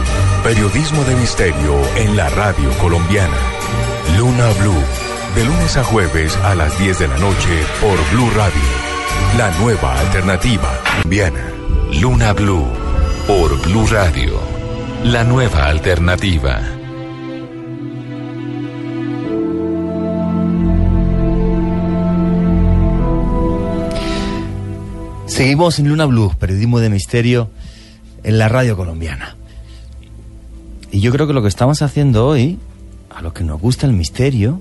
[0.46, 3.36] periodismo de misterio en la radio colombiana.
[4.16, 4.80] Luna Blue
[5.34, 8.62] de lunes a jueves a las 10 de la noche por Blue Radio.
[9.36, 11.52] La nueva alternativa colombiana.
[12.00, 12.64] Luna Blue
[13.26, 14.38] por Blue Radio.
[15.02, 16.60] La nueva alternativa.
[25.26, 27.50] Seguimos en Luna Blue, periodismo de misterio
[28.22, 29.34] en la radio colombiana.
[30.90, 32.58] Y yo creo que lo que estamos haciendo hoy,
[33.14, 34.60] a los que nos gusta el misterio,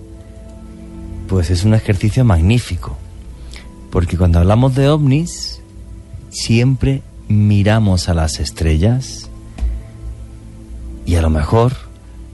[1.28, 2.98] pues es un ejercicio magnífico.
[3.92, 5.62] Porque cuando hablamos de ovnis,
[6.30, 9.30] siempre miramos a las estrellas
[11.06, 11.74] y a lo mejor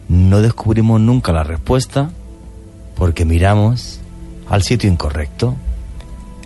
[0.07, 2.11] no descubrimos nunca la respuesta
[2.95, 3.99] porque miramos
[4.49, 5.55] al sitio incorrecto.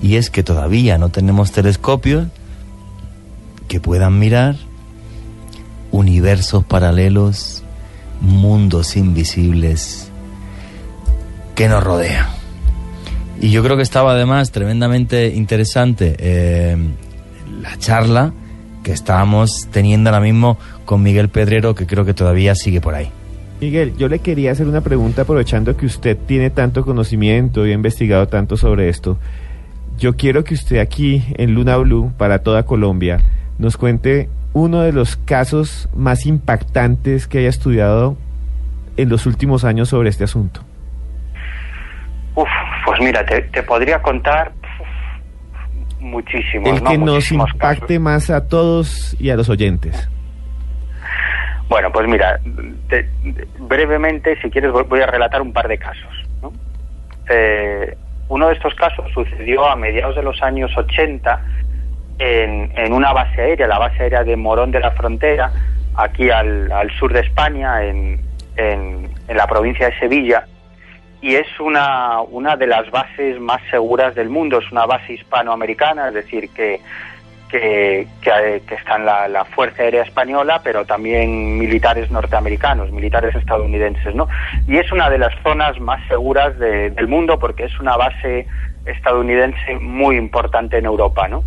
[0.01, 2.27] Y es que todavía no tenemos telescopios
[3.67, 4.55] que puedan mirar
[5.95, 7.63] universos paralelos,
[8.19, 10.11] mundos invisibles
[11.55, 12.27] que nos rodean.
[13.39, 16.77] Y yo creo que estaba además tremendamente interesante eh,
[17.61, 18.33] la charla
[18.83, 23.09] que estábamos teniendo ahora mismo con Miguel Pedrero, que creo que todavía sigue por ahí.
[23.61, 27.73] Miguel, yo le quería hacer una pregunta aprovechando que usted tiene tanto conocimiento y ha
[27.73, 29.17] investigado tanto sobre esto.
[29.97, 33.21] Yo quiero que usted aquí en Luna Blue, para toda Colombia,
[33.57, 38.15] nos cuente uno de los casos más impactantes que haya estudiado
[38.95, 40.61] en los últimos años sobre este asunto.
[42.35, 42.47] Uf,
[42.85, 44.53] Pues mira, te, te podría contar
[45.99, 46.69] muchísimos.
[46.69, 47.05] El que ¿no?
[47.05, 47.99] nos Muchísimos impacte casos.
[47.99, 50.09] más a todos y a los oyentes.
[51.67, 52.39] Bueno, pues mira,
[52.89, 53.09] te-
[53.59, 56.13] brevemente, si quieres, voy- voy a relatar un par de casos.
[56.41, 56.53] ¿no?
[57.29, 57.97] Eh,
[58.29, 61.41] uno de estos casos sucedió a mediados de los años 80
[62.19, 65.51] en, en una base aérea, la base aérea de Morón de la Frontera,
[65.95, 68.19] aquí al, al sur de España, en,
[68.57, 70.45] en- en la provincia de Sevilla.
[71.21, 76.09] Y es una, una de las bases más seguras del mundo, es una base hispanoamericana,
[76.09, 76.79] es decir, que,
[77.49, 84.27] que, que, que están la, Fuerza Aérea Española, pero también militares norteamericanos, militares estadounidenses, ¿no?
[84.67, 88.45] Y es una de las zonas más seguras de- del mundo porque es una base
[88.85, 91.43] estadounidense muy importante en Europa, ¿no?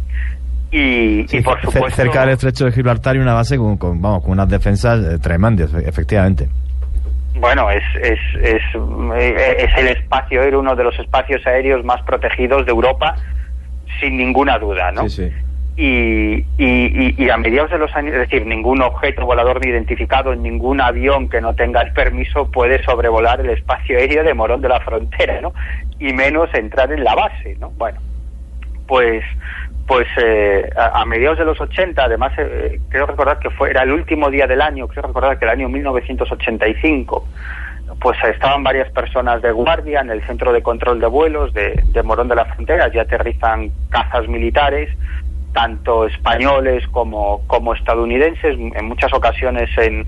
[0.71, 1.91] Y, y por supuesto...
[2.03, 5.19] cerca del estrecho de Gibraltar y una base con, con, vamos, con unas defensas eh,
[5.19, 6.49] tremendas, e- efectivamente.
[7.41, 8.63] Bueno, es, es, es,
[9.17, 13.15] eh, es el espacio aéreo, uno de los espacios aéreos más protegidos de Europa,
[14.01, 15.09] sin ninguna duda, ¿no?
[15.09, 15.33] Sí, sí.
[15.77, 20.35] y, y, y- a mediados de los años, es decir, ningún objeto volador no identificado,
[20.35, 24.69] ningún avión que no tenga el permiso puede sobrevolar el espacio aéreo de Morón de
[24.69, 25.55] la Frontera, ¿no?
[26.01, 27.71] Y menos entrar en la base, ¿no?
[27.71, 28.01] Bueno,
[28.89, 29.23] pues
[29.89, 33.93] pues eh, a, mediados de los 80, además eh, creo recordar que fue era el
[33.93, 37.27] último día del año, creo recordar que el año 1985,
[37.99, 42.03] pues estaban varias personas de guardia en el centro de control de vuelos de, de
[42.03, 44.95] Morón de la Frontera, ya aterrizan cazas militares,
[45.55, 50.07] tanto españoles como, como estadounidenses, en muchas ocasiones en,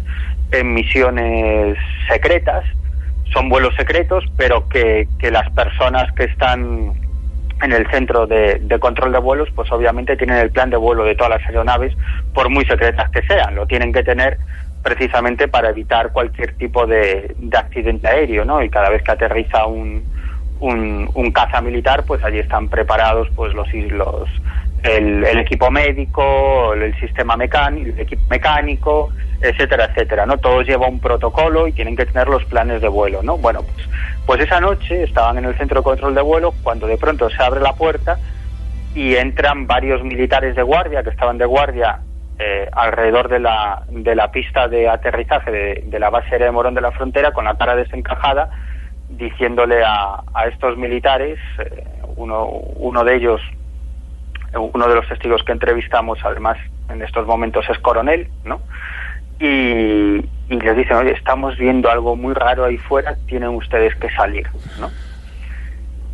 [0.52, 2.66] en misiones secretas,
[3.32, 7.09] son vuelos secretos, pero que, que las personas que están
[7.62, 11.04] en el centro de, de control de vuelos, pues obviamente tienen el plan de vuelo
[11.04, 11.94] de todas las aeronaves,
[12.32, 14.38] por muy secretas que sean, lo tienen que tener
[14.82, 18.62] precisamente para evitar cualquier tipo de, de accidente aéreo, ¿no?
[18.62, 20.02] Y cada vez que aterriza un,
[20.60, 24.28] un, un caza militar, pues allí están preparados pues los, los
[24.82, 29.10] el, equipo médico, el sistema mecánico, el equipo mecánico,
[29.40, 30.38] etcétera, etcétera, ¿no?
[30.38, 33.38] Todo lleva un protocolo y tienen que tener los planes de vuelo, ¿no?
[33.38, 33.88] Bueno, pues,
[34.26, 37.42] pues esa noche estaban en el centro de control de vuelo cuando de pronto se
[37.42, 38.18] abre la puerta
[38.94, 42.00] y entran varios militares de guardia que estaban de guardia
[42.38, 46.52] eh, alrededor de la, de la pista de aterrizaje de, de la base aérea de
[46.52, 48.50] Morón de la Frontera con la cara desencajada
[49.10, 51.84] diciéndole a, a estos militares, eh,
[52.16, 53.40] uno, uno de ellos,
[54.54, 58.60] uno de los testigos que entrevistamos, además en estos momentos es coronel, ¿no?
[59.38, 64.48] Y, les dicen, oye, estamos viendo algo muy raro ahí fuera, tienen ustedes que salir,
[64.80, 64.90] ¿no?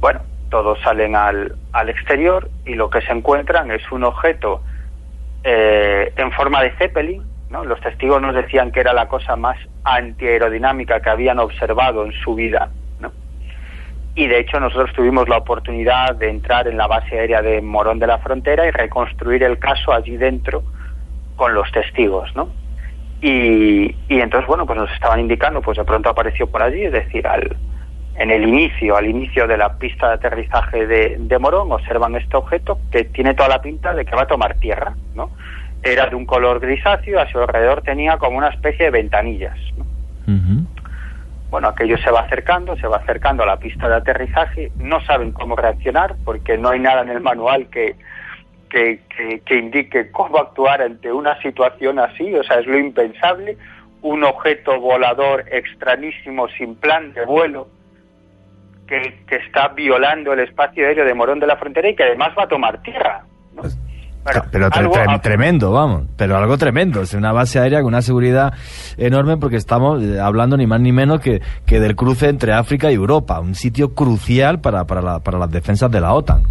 [0.00, 0.20] Bueno,
[0.50, 4.62] todos salen al, al exterior y lo que se encuentran es un objeto
[5.42, 7.64] eh, en forma de Zeppelin, ¿no?
[7.64, 12.34] Los testigos nos decían que era la cosa más antiaerodinámica que habían observado en su
[12.34, 12.68] vida.
[14.16, 17.98] Y de hecho nosotros tuvimos la oportunidad de entrar en la base aérea de Morón
[17.98, 20.64] de la Frontera y reconstruir el caso allí dentro
[21.36, 22.48] con los testigos, ¿no?
[23.20, 26.92] Y, y entonces, bueno, pues nos estaban indicando, pues de pronto apareció por allí, es
[26.92, 27.56] decir, al,
[28.16, 32.38] en el inicio, al inicio de la pista de aterrizaje de, de Morón, observan este
[32.38, 35.30] objeto que tiene toda la pinta de que va a tomar tierra, ¿no?
[35.82, 39.84] Era de un color grisáceo, a su alrededor tenía como una especie de ventanillas, ¿no?
[41.56, 45.32] Bueno, aquello se va acercando, se va acercando a la pista de aterrizaje, no saben
[45.32, 47.96] cómo reaccionar porque no hay nada en el manual que,
[48.68, 53.56] que, que, que indique cómo actuar ante una situación así, o sea, es lo impensable,
[54.02, 57.68] un objeto volador extrañísimo sin plan de vuelo
[58.86, 62.34] que, que está violando el espacio aéreo de Morón de la Frontera y que además
[62.38, 63.24] va a tomar tierra.
[64.50, 66.04] Pero tre- tremendo, vamos.
[66.16, 67.02] Pero algo tremendo.
[67.02, 68.52] Es una base aérea con una seguridad
[68.96, 72.90] enorme porque estamos eh, hablando ni más ni menos que, que del cruce entre África
[72.90, 73.40] y Europa.
[73.40, 76.42] Un sitio crucial para, para, la- para las defensas de la OTAN.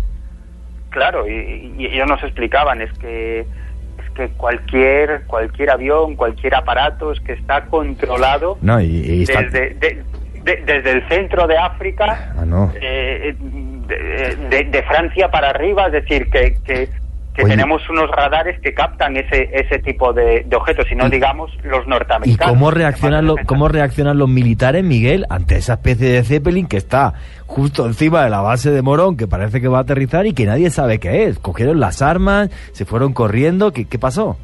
[0.89, 7.11] Claro, y, y ellos nos explicaban, es que es que cualquier cualquier avión, cualquier aparato
[7.11, 10.03] es que está controlado No, y, y está- desde, de-
[10.43, 12.71] de- desde el centro de África, Ah, no.
[12.79, 16.89] eh, de, de- de Francia para arriba, es decir, que, que,
[17.35, 17.51] que Oye.
[17.51, 21.51] tenemos unos radares que captan ese ese tipo de, de objetos, y no Y- digamos
[21.63, 22.53] los ¿Y norteamericanos.
[22.53, 26.77] cómo que reaccionan, los, cómo reaccionan los militares, Miguel, ante esa especie de Zeppelin que
[26.77, 27.13] está
[27.45, 30.45] justo encima de la base de Morón, que parece que va a aterrizar y que
[30.45, 31.37] nadie sabe qué es?
[31.39, 34.37] Cogieron las armas, se fueron corriendo, ¿qué, qué pasó?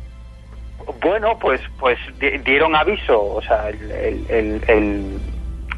[1.01, 5.19] Bueno, pues pues di- dieron aviso, o sea, el, el, el, el-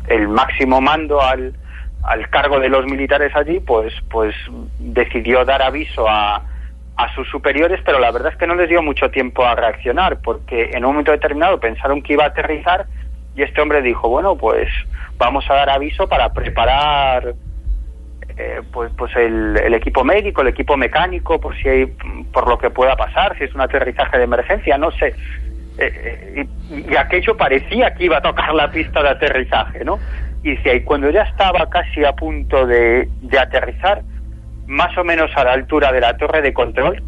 [0.08, 1.54] el máximo mando al,
[2.04, 4.36] al cargo de los militares allí, pues pues
[4.80, 6.42] decidió dar aviso a,
[6.96, 10.20] a sus superiores, pero la verdad es que no les dio mucho tiempo a reaccionar,
[10.22, 12.86] porque en un momento determinado pensaron que iba a aterrizar
[13.36, 14.70] y este hombre dijo, bueno, pues
[15.18, 17.34] vamos a dar aviso para preparar
[18.38, 21.86] eh, pues, pues el, el, equipo médico, el equipo mecánico, por si hay,
[22.32, 25.16] por lo que pueda pasar, si es un aterrizaje de emergencia, no sé.
[25.78, 30.00] Eh, y, y, aquello parecía que iba a tocar la pista de aterrizaje, ¿no?
[30.44, 34.02] Y si cuando ya estaba casi a punto de, de aterrizar,
[34.68, 37.02] más o menos a la altura de la torre de control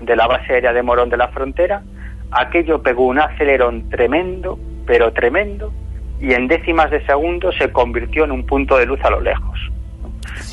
[0.00, 1.82] de la base aérea de Morón de la Frontera,
[2.30, 5.72] aquello pegó un acelerón tremendo, pero tremendo,
[6.20, 9.58] y en décimas de segundo se convirtió en un punto de luz a lo lejos.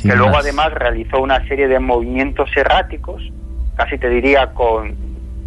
[0.02, 3.22] que luego además realizó una serie de movimientos erráticos,
[3.76, 4.96] casi te diría con,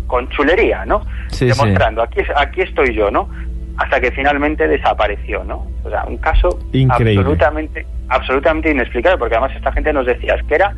[0.07, 1.03] con chulería, ¿no?
[1.39, 3.29] Demostrando, aquí, aquí estoy yo, ¿no?
[3.77, 5.67] Hasta que finalmente desapareció, ¿no?
[5.85, 6.59] O sea, un caso
[6.91, 10.75] absolutamente absolutamente inexplicable, porque además esta gente nos decía que era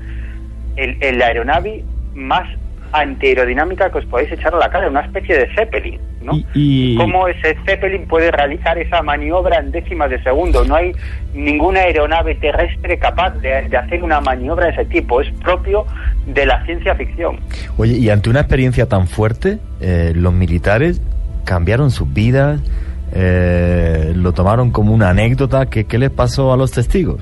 [0.76, 1.82] el, el aeronave
[2.14, 2.46] más
[2.92, 6.32] antiaerodinámica que os podéis echar a la cara, una especie de Zeppelin, ¿no?
[6.54, 10.64] Y, ¿Cómo ese Zeppelin puede realizar esa maniobra en décimas de segundo?
[10.64, 10.92] No hay
[11.34, 15.86] ninguna aeronave terrestre capaz de, hacer una maniobra de ese tipo, es propio
[16.26, 17.40] de la ciencia ficción.
[17.78, 21.00] Oye, y ante una experiencia tan fuerte, eh, los militares
[21.44, 22.60] cambiaron sus vidas,
[23.12, 25.66] eh, lo tomaron como una anécdota.
[25.66, 27.20] ¿Qué, ¿Qué les pasó a los testigos?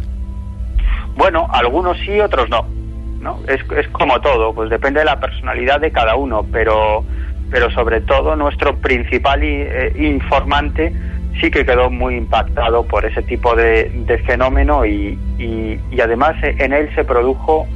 [1.16, 2.80] Bueno, algunos sí, otros no
[3.20, 3.38] ¿no?
[3.46, 7.04] Es, es como todo, pues depende de la personalidad de cada uno, pero,
[7.50, 10.92] pero sobre todo nuestro principal eh, informante
[11.40, 16.72] sí que quedó muy impactado por ese tipo de, fenómeno y, y, además eh, en
[16.72, 17.66] él se produjo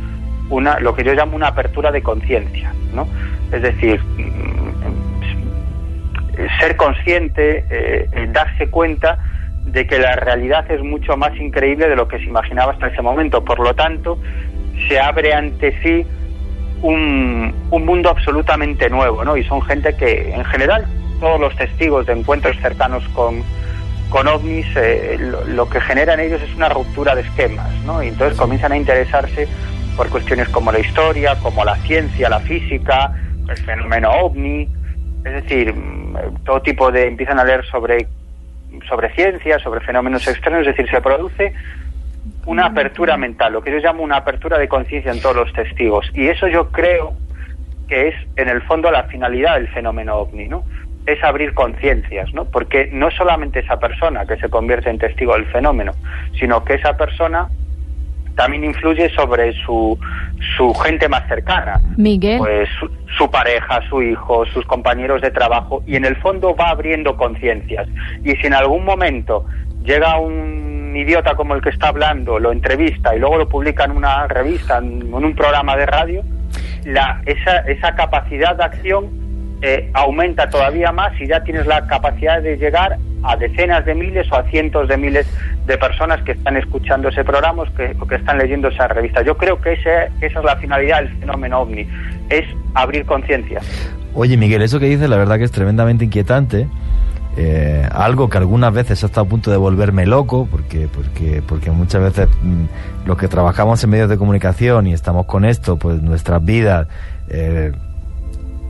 [0.50, 3.06] una, lo que yo llamo una apertura de conciencia, ¿no?
[3.52, 4.00] Es decir,
[6.60, 9.18] ser consciente, eh, darse cuenta
[9.64, 13.02] de que la realidad es mucho más increíble de lo que se imaginaba hasta ese
[13.02, 13.44] momento.
[13.44, 14.18] Por lo tanto,
[14.88, 16.06] se abre ante sí
[16.82, 19.36] un, un mundo absolutamente nuevo, ¿no?
[19.36, 20.86] Y son gente que, en general,
[21.20, 23.42] todos los testigos de encuentros cercanos con,
[24.10, 25.18] con ovnis, eh,
[25.48, 28.02] lo, que generan ellos es una ruptura de esquemas, ¿no?
[28.02, 29.48] Y entonces comienzan a interesarse
[29.96, 33.12] por cuestiones como la historia, como la ciencia, la física,
[33.48, 34.68] el fenómeno ovni,
[35.24, 35.74] es decir,
[36.44, 38.06] todo tipo de empiezan a leer sobre
[38.88, 41.54] sobre ciencia, sobre fenómenos extraños, es decir, se produce
[42.46, 46.10] una apertura mental, lo que yo llamo una apertura de conciencia en todos los testigos.
[46.14, 47.14] Y eso yo creo
[47.88, 50.64] que es, en el fondo, la finalidad del fenómeno ovni, ¿no?
[51.06, 52.46] Es abrir conciencias, ¿no?
[52.46, 55.92] Porque no solamente esa persona que se convierte en testigo del fenómeno,
[56.38, 57.48] sino que esa persona
[58.36, 59.98] también influye sobre su,
[60.56, 61.80] su gente más cercana.
[61.96, 62.38] Miguel.
[62.38, 66.70] Pues su, su, pareja, su hijo, sus compañeros de trabajo, y en el fondo va
[66.70, 67.88] abriendo conciencias.
[68.24, 69.44] Y si en algún momento
[69.84, 73.92] llega un idiota como el que está hablando lo entrevista y luego lo publica en
[73.92, 76.22] una revista, en, un programa de radio,
[76.84, 79.23] la, esa, esa capacidad de acción
[79.66, 84.30] eh, aumenta todavía más y ya tienes la capacidad de llegar a decenas de miles
[84.30, 85.26] o a cientos de miles
[85.64, 89.22] de personas que están escuchando ese programa o que, están leyendo esa revista.
[89.22, 91.88] Yo creo que ese, esa es la finalidad del fenómeno ovni,
[92.28, 92.44] es
[92.74, 93.60] abrir conciencia.
[94.12, 96.68] Oye Miguel, eso que dices la verdad que es tremendamente inquietante
[97.36, 101.70] eh, algo que algunas veces ha estado a punto de volverme loco, porque, porque, porque
[101.70, 106.00] muchas veces mm, los que trabajamos en medios de comunicación y estamos con esto, pues
[106.00, 106.86] nuestras vidas,
[107.28, 107.72] eh,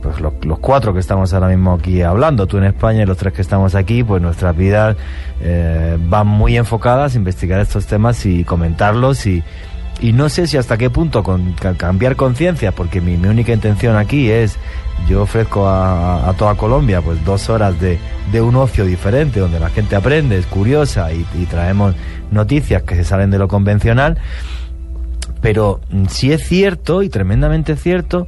[0.05, 3.33] pues los, cuatro que estamos ahora mismo aquí hablando, tú en España y los tres
[3.33, 4.95] que estamos aquí, pues nuestras vidas
[5.41, 9.43] eh, van muy enfocadas a investigar estos temas y comentarlos y,
[9.99, 14.29] y no sé si hasta qué punto con, cambiar conciencia, porque mi, única intención aquí
[14.29, 14.57] es,
[15.07, 17.97] yo ofrezco a, toda Colombia pues dos horas de,
[18.31, 21.95] de, un ocio diferente, donde la gente aprende, es curiosa y, y traemos
[22.29, 24.19] noticias que se salen de lo convencional,
[25.41, 28.27] pero sí es cierto y tremendamente cierto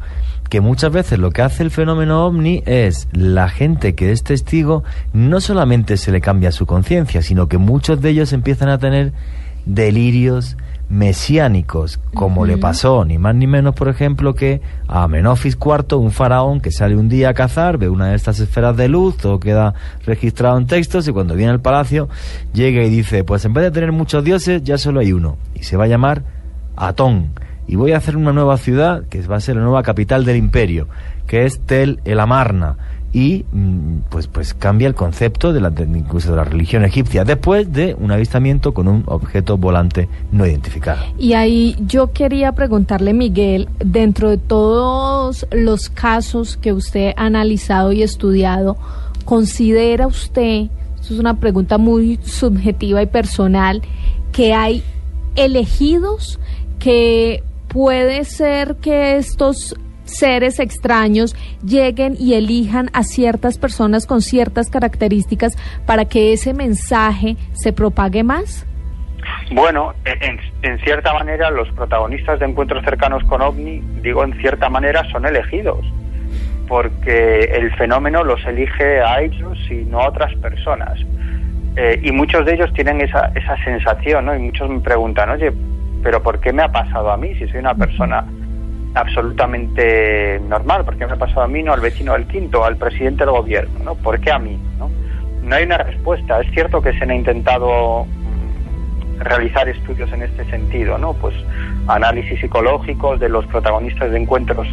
[0.50, 4.84] que muchas veces lo que hace el fenómeno ovni es la gente que es testigo
[5.14, 9.14] no solamente se le cambia su conciencia, sino que muchos de ellos empiezan a tener
[9.66, 10.58] delirios,
[10.90, 16.12] mesiánicos, como le pasó ni más ni menos, por ejemplo, que a Menofis IV, un
[16.12, 19.40] faraón que sale un día a cazar, ve una de estas esferas de luz, todo
[19.40, 19.74] queda
[20.06, 22.08] registrado en textos y cuando viene al palacio
[22.54, 25.64] llega y dice, pues en vez de tener muchos dioses, ya solo hay uno, y
[25.64, 26.24] se va a llamar
[26.78, 27.32] Atón,
[27.68, 30.38] y voy a hacer una nueva ciudad que va a ser la nueva capital del
[30.38, 30.88] imperio,
[31.28, 32.78] que es Tel el Amarna
[33.14, 37.72] y mm, pues pues cambia el concepto de la incluso de la religión egipcia después
[37.72, 41.04] de un avistamiento con un objeto volante no identificado.
[41.18, 47.92] Y ahí yo quería preguntarle Miguel, dentro de todos los casos que usted ha analizado
[47.92, 48.78] y estudiado,
[49.26, 50.68] ¿considera usted,
[51.00, 53.82] esto es una pregunta muy subjetiva y personal,
[54.32, 54.84] que hay
[55.36, 56.40] elegidos
[56.80, 59.76] que puede ser que estos
[60.08, 65.54] seres extraños lleguen y elijan a ciertas personas con ciertas características
[65.86, 68.66] para que ese mensaje se propague más?
[69.52, 74.70] Bueno, en, en, cierta manera los protagonistas de encuentros cercanos con OVNI, digo en cierta
[74.70, 75.86] manera, son elegidos,
[76.68, 81.00] porque el fenómeno los elige a ellos y no a otras personas.
[81.76, 84.36] Eh, y muchos de ellos tienen esa, esa sensación, ¿no?
[84.36, 85.52] Y muchos me preguntan, oye,
[86.08, 88.24] pero ¿por qué me ha pasado a mí si soy una persona
[88.96, 90.86] absolutamente normal?
[90.86, 93.34] ¿Por qué me ha pasado a mí, no al vecino del quinto, al presidente del
[93.34, 93.78] gobierno?
[93.84, 93.96] ¿no?
[93.96, 94.58] ¿Por qué a mí?
[94.80, 94.90] ¿no?
[95.44, 96.40] no hay una respuesta.
[96.40, 101.12] Es cierto que se han intentado mm, realizar estudios en este sentido, ¿no?
[101.12, 101.36] Pues
[101.90, 104.66] análisis psicológicos de los protagonistas de encuentros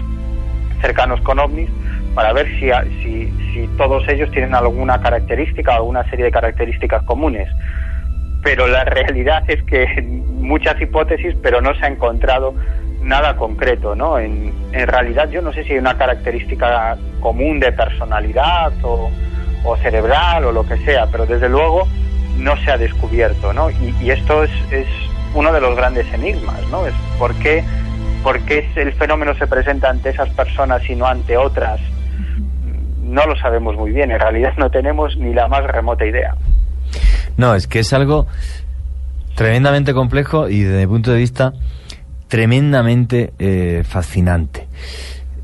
[0.81, 1.69] cercanos con ovnis
[2.15, 2.71] para ver si,
[3.03, 7.49] si, si todos ellos tienen alguna característica, alguna serie de características comunes.
[8.45, 12.55] Pero la realidad es que muchas hipótesis, pero no se ha encontrado
[13.03, 14.19] nada concreto, ¿no?
[14.19, 19.11] En, en realidad yo no sé si hay una característica común de personalidad o,
[19.65, 21.89] o cerebral o lo que sea, pero desde luego
[22.39, 23.71] no se ha descubierto, ¿no?
[23.71, 24.87] Y, y esto es, es,
[25.35, 26.87] uno de los grandes enigmas, ¿no?
[26.87, 27.65] Es por qué,
[28.23, 31.81] por qué el fenómeno se presenta ante esas personas y no ante otras.
[33.03, 36.35] No lo sabemos muy bien, en realidad no tenemos ni la más remota idea.
[37.37, 38.27] No, es que es algo
[39.35, 41.53] tremendamente complejo y desde mi punto de vista
[42.29, 44.69] tremendamente eh, fascinante.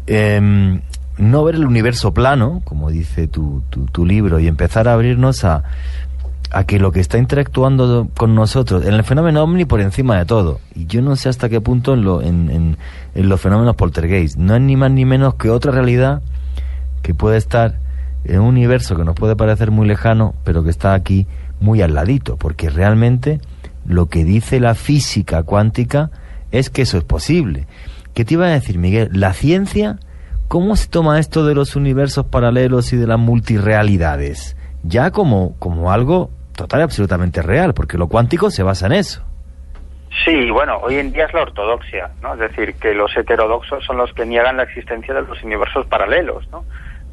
[0.07, 0.81] Eh,
[1.21, 5.45] no ver el universo plano, como dice tu, tu, tu libro, y empezar a abrirnos
[5.45, 5.65] a,
[6.51, 10.25] a que lo que está interactuando con nosotros, en el fenómeno ovni por encima de
[10.25, 12.77] todo, y yo no sé hasta qué punto en, lo, en, en,
[13.15, 16.23] en los fenómenos poltergeist, no es ni más ni menos que otra realidad
[17.03, 17.79] que puede estar
[18.25, 21.27] en un universo que nos puede parecer muy lejano, pero que está aquí
[21.61, 23.41] muy al ladito, porque realmente
[23.87, 26.11] lo que dice la física cuántica
[26.51, 27.67] es que eso es posible.
[28.15, 29.09] ¿Qué te iba a decir, Miguel?
[29.13, 29.99] La ciencia
[30.51, 34.57] ¿Cómo se toma esto de los universos paralelos y de las multirealidades?
[34.83, 39.23] Ya como, como algo total y absolutamente real, porque lo cuántico se basa en eso.
[40.25, 42.35] Sí, bueno, hoy en día es la ortodoxia, ¿no?
[42.35, 46.49] Es decir, que los heterodoxos son los que niegan la existencia de los universos paralelos,
[46.51, 46.65] ¿no?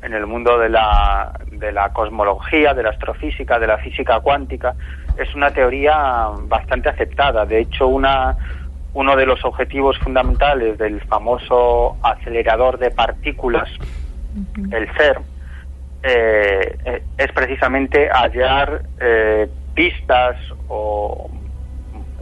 [0.02, 4.76] En el mundo de la, de la cosmología, de la astrofísica, de la física cuántica,
[5.18, 7.46] es una teoría bastante aceptada.
[7.46, 8.36] De hecho, una,
[8.94, 13.70] uno de los objetivos fundamentales del famoso acelerador de partículas,
[14.72, 15.24] el CERN,
[16.04, 20.38] eh, eh, es precisamente hallar eh, pistas
[20.68, 21.30] o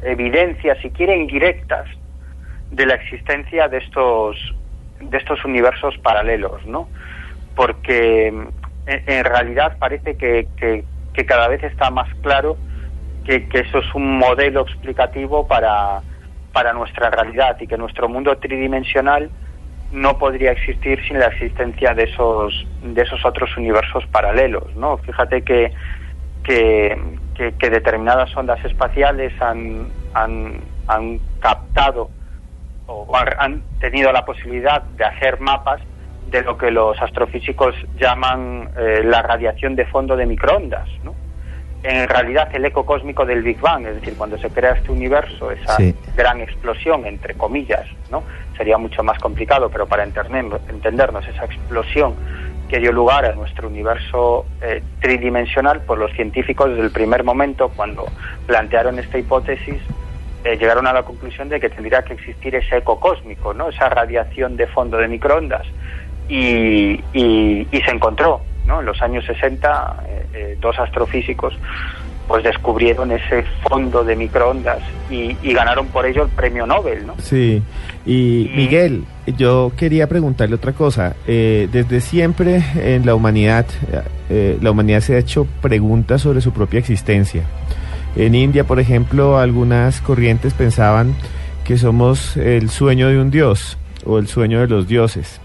[0.02, 1.88] evidencias, si quieren, indirectas
[2.72, 4.38] de la existencia de estos
[5.00, 6.88] de estos universos paralelos, ¿no?
[7.56, 8.54] Porque en,
[8.86, 10.84] en realidad parece que, que,
[11.26, 12.58] cada vez está más claro
[13.26, 16.02] que, que eso es un modelo explicativo para
[16.52, 19.30] para nuestra realidad y que nuestro mundo tridimensional
[19.92, 25.42] no podría existir sin la existencia de esos de esos otros universos paralelos no fíjate
[25.42, 25.74] que
[26.44, 26.98] que,
[27.60, 32.10] que, determinadas ondas espaciales han, han captado
[32.88, 35.82] o han tenido la posibilidad de hacer mapas
[36.30, 41.14] de lo que los astrofísicos llaman eh, la radiación de fondo de microondas, ¿no?
[41.86, 45.52] en realidad el eco cósmico del Big Bang, es decir, cuando se crea este universo,
[45.52, 45.94] esa sí.
[46.16, 48.24] gran explosión, entre comillas, ¿no?
[48.58, 52.16] Sería mucho más complicado, pero para entendernos, esa explosión
[52.70, 57.70] que dio lugar a nuestro universo eh, tridimensional, pues los científicos desde el primer momento,
[57.76, 58.06] cuando
[58.48, 59.80] plantearon esta hipótesis,
[60.44, 63.70] eh, llegaron a la conclusión de que tendría que existir ese eco cósmico, ¿no?
[63.70, 65.68] Esa radiación de fondo de microondas.
[66.28, 68.80] Y, y, y se encontró, ¿no?
[68.80, 71.54] En los años 60, eh, eh, dos astrofísicos
[72.28, 77.14] pues descubrieron ese fondo de microondas y, y, ganaron por ello el premio Nobel, ¿no?
[77.20, 77.62] Sí,
[78.06, 79.04] y, y Miguel,
[79.38, 81.16] yo quería preguntarle otra cosa.
[81.28, 83.66] Eh, desde siempre en la humanidad,
[84.30, 87.44] eh, la humanidad se ha hecho preguntas sobre su propia existencia.
[88.16, 91.16] En India, por ejemplo, algunas corrientes pensaban
[91.64, 95.42] que somos el sueño de un dios o el sueño de los dioses.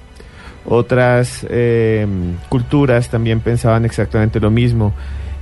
[0.73, 2.07] Otras eh,
[2.49, 4.95] culturas también pensaban exactamente lo mismo.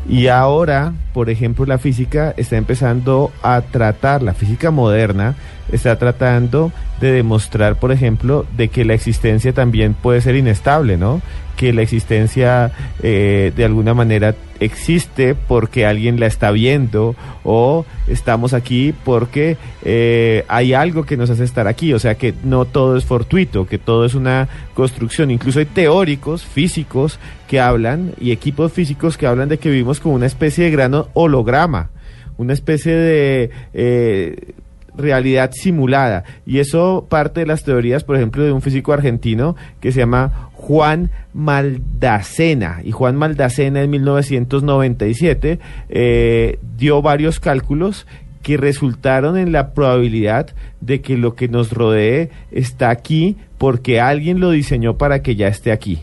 [0.09, 5.35] Y ahora, por ejemplo, la física está empezando a tratar, la física moderna
[5.71, 11.21] está tratando de demostrar, por ejemplo, de que la existencia también puede ser inestable, ¿no?
[11.59, 12.73] Que la existencia
[13.03, 17.15] eh, de alguna manera existe porque alguien la está viendo
[17.45, 22.35] o estamos aquí porque eh, hay algo que nos hace estar aquí, o sea que
[22.45, 28.13] no todo es fortuito, que todo es una construcción, incluso hay teóricos físicos que hablan
[28.21, 31.91] y equipos físicos que hablan de que vivimos como una especie de gran holograma,
[32.37, 33.51] una especie de...
[33.75, 34.55] Eh,
[34.99, 36.25] realidad simulada.
[36.45, 40.48] Y eso parte de las teorías, por ejemplo, de un físico argentino que se llama
[40.59, 42.81] Juan Maldacena.
[42.85, 48.07] Y Juan Maldacena en 1997 eh, dio varios cálculos
[48.43, 50.49] que resultaron en la probabilidad
[50.81, 55.47] de que lo que nos rodee está aquí porque alguien lo diseñó para que ya
[55.47, 56.01] esté aquí.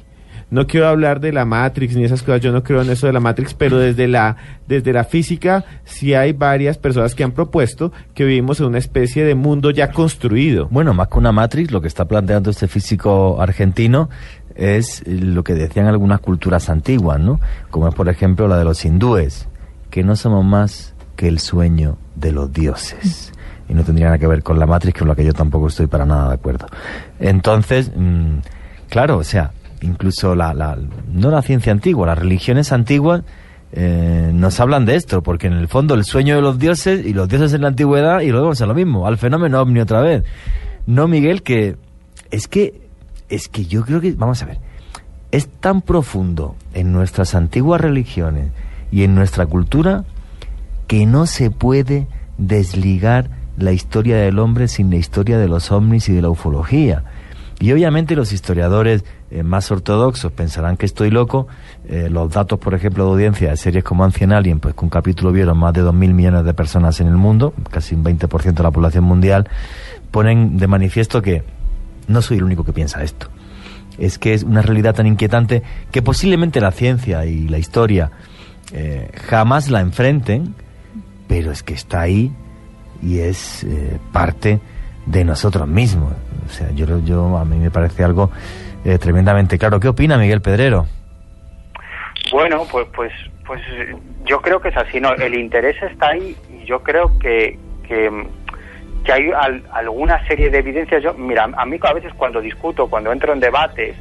[0.52, 3.14] No quiero hablar de la Matrix ni esas cosas, yo no creo en eso de
[3.14, 4.38] la Matrix, pero desde la,
[4.68, 9.26] desde la física sí hay varias personas que han propuesto que vivimos en una especie
[9.26, 10.68] de mundo ya construido.
[10.70, 14.10] Bueno, más que una Matrix, lo que está planteando este físico argentino
[14.56, 17.40] es lo que decían algunas culturas antiguas, ¿no?
[17.70, 19.48] Como es, por ejemplo, la de los hindúes,
[19.90, 23.32] que no somos más que el sueño de los dioses.
[23.68, 25.88] Y no tendría nada que ver con la Matrix, con la que yo tampoco estoy
[25.88, 26.68] para nada de acuerdo.
[27.20, 28.38] Entonces, mm,
[28.90, 29.52] claro, o sea,
[29.82, 30.78] incluso la, la,
[31.12, 33.24] no la ciencia antigua, las religiones antiguas
[33.72, 37.14] eh, nos hablan de esto, porque en el fondo el sueño de los dioses y
[37.14, 40.24] los dioses en la antigüedad y luego es lo mismo, al fenómeno ovni otra vez.
[40.86, 41.76] No, Miguel, que
[42.32, 42.85] es que
[43.30, 44.60] es que yo creo que vamos a ver,
[45.32, 48.52] es tan profundo en nuestras antiguas religiones
[48.92, 50.06] y en nuestra cultura
[50.88, 52.08] que no se puede
[52.38, 57.04] desligar la historia del hombre sin la historia de los ovnis y de la ufología.
[57.60, 61.48] Y obviamente los historiadores eh, más ortodoxos pensarán que estoy loco.
[61.88, 64.90] Eh, los datos, por ejemplo, de audiencia de series como Ancien Alien, pues que un
[64.90, 68.64] capítulo vieron más de 2.000 millones de personas en el mundo, casi un 20% de
[68.64, 69.50] la población mundial,
[70.12, 71.44] ponen de manifiesto que
[72.08, 73.28] no soy el único que piensa esto.
[73.98, 78.12] Es que es una realidad tan inquietante que posiblemente la ciencia y la historia
[78.74, 80.54] eh, jamás la enfrenten,
[81.28, 82.32] pero es que está ahí
[83.02, 83.66] y es
[84.12, 84.60] parte
[85.06, 86.14] de nosotros mismos.
[86.46, 88.32] O sea, yo, yo a mí me parece algo
[88.84, 89.80] eh, tremendamente claro.
[89.80, 90.86] ¿Qué opina Miguel Pedrero?
[92.32, 93.12] Bueno, pues, pues,
[93.46, 93.62] pues
[94.26, 95.00] yo creo que es así.
[95.00, 97.58] No, el interés está ahí y yo creo que,
[97.88, 98.10] que,
[99.12, 99.32] hay
[99.72, 101.04] alguna serie de evidencias.
[101.04, 103.96] Yo, mira, a mí a veces cuando discuto, cuando entro en debates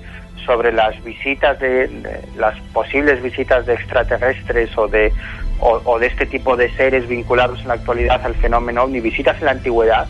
[0.44, 1.89] sobre las visitas de,
[2.36, 5.12] las posibles visitas de extraterrestres o de
[5.60, 9.47] o, de este tipo de seres vinculados en la actualidad al fenómeno ovni, visitas en
[9.47, 10.06] la antigüedad,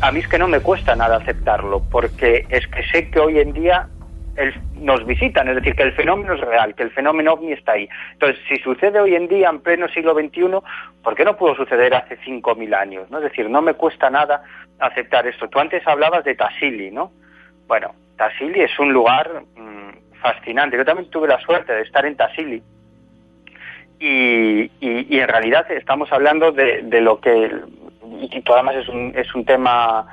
[0.00, 3.38] a mí es que no me cuesta nada aceptarlo, porque es que sé que hoy
[3.38, 3.88] en día
[4.74, 7.88] nos visitan, es decir, que el fenómeno es real, que el fenómeno ovni está ahí.
[8.12, 10.58] Entonces, si sucede hoy en día, en pleno siglo XXI,
[11.02, 13.10] ¿por qué no pudo suceder hace 5.000 años?
[13.10, 13.18] ¿no?
[13.18, 14.42] Es decir, no me cuesta nada
[14.78, 15.48] aceptar esto.
[15.48, 17.12] Tú antes hablabas de Tassili, ¿no?
[17.66, 20.76] Bueno, Tassili es un lugar mm, fascinante.
[20.76, 22.62] Yo también tuve la suerte de estar en Tassili.
[23.98, 27.50] Y, y, en realidad estamos hablando de, de lo que
[28.20, 30.06] y tú además es un, es un tema,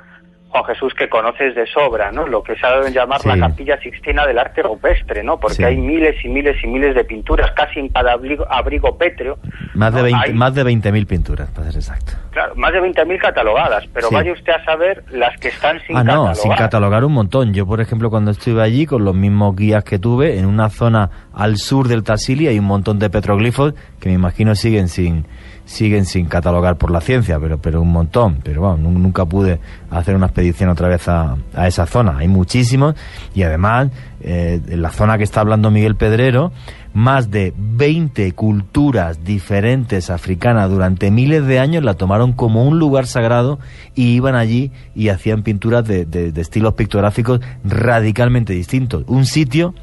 [0.54, 2.28] Juan Jesús, que conoces de sobra, ¿no?
[2.28, 5.36] Lo que se ha dado en llamar la capilla sixtina del arte rupestre, ¿no?
[5.36, 9.36] Porque hay miles y miles y miles de pinturas, casi en cada abrigo, abrigo pétreo.
[9.74, 12.12] Más, de 20, más de 20.000 pinturas, para ser exacto.
[12.30, 16.04] Claro, más de 20.000 catalogadas, pero vaya usted a saber las que están sin ah,
[16.04, 17.52] no, sin catalogar un montón.
[17.52, 21.10] Yo, por ejemplo, cuando estuve allí, con los mismos guías que tuve, en una zona
[21.32, 25.26] al sur del Tassili hay un montón de petroglifos que me imagino siguen sin
[25.64, 28.40] siguen sin catalogar por la ciencia, pero, pero un montón.
[28.42, 29.60] Pero bueno, nunca pude
[29.90, 32.18] hacer una expedición otra vez a, a esa zona.
[32.18, 32.94] Hay muchísimos
[33.34, 36.50] y además eh, en la zona que está hablando Miguel Pedrero,
[36.94, 43.06] más de 20 culturas diferentes africanas durante miles de años la tomaron como un lugar
[43.06, 43.58] sagrado
[43.94, 49.04] y iban allí y hacían pinturas de, de, estilos pictográficos radicalmente distintos.
[49.08, 49.74] Un sitio,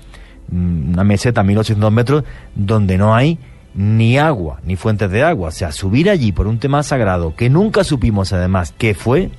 [0.49, 2.23] mm, una meseta a 1800 metros,
[2.55, 3.37] donde no hay
[3.73, 5.49] ni agua, ni fuentes de agua.
[5.49, 9.29] O sea, subir allí por un tema sagrado que nunca supimos además qué fue,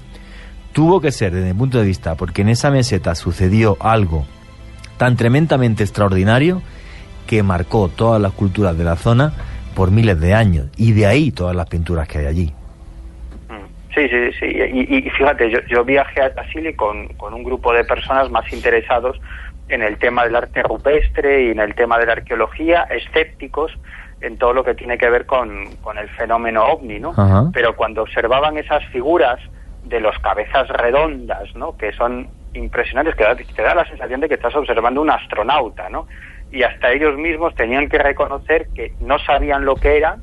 [0.72, 4.26] tuvo que ser desde mi punto de vista, porque en esa meseta sucedió algo
[4.96, 6.62] tan tremendamente extraordinario
[7.26, 9.32] que marcó todas las culturas de la zona
[9.74, 10.66] por miles de años.
[10.76, 12.52] Y de ahí todas las pinturas que hay allí.
[13.94, 14.46] Sí, sí, sí.
[14.46, 19.20] Y, fíjate, yo, yo, viajé a Tassili con, con un grupo de personas más interesados
[19.68, 23.72] en el tema del arte rupestre y en el tema de la arqueología, escépticos,
[24.22, 27.12] en todo lo que tiene que ver con, con el fenómeno ovni, ¿no?
[27.52, 29.40] Pero cuando observaban esas figuras
[29.84, 31.76] de los cabezas redondas, ¿no?
[31.76, 36.06] Que son impresionantes, que te da la sensación de que estás observando un astronauta, ¿no?
[36.52, 40.22] Y hasta ellos mismos tenían que reconocer que no sabían lo que eran,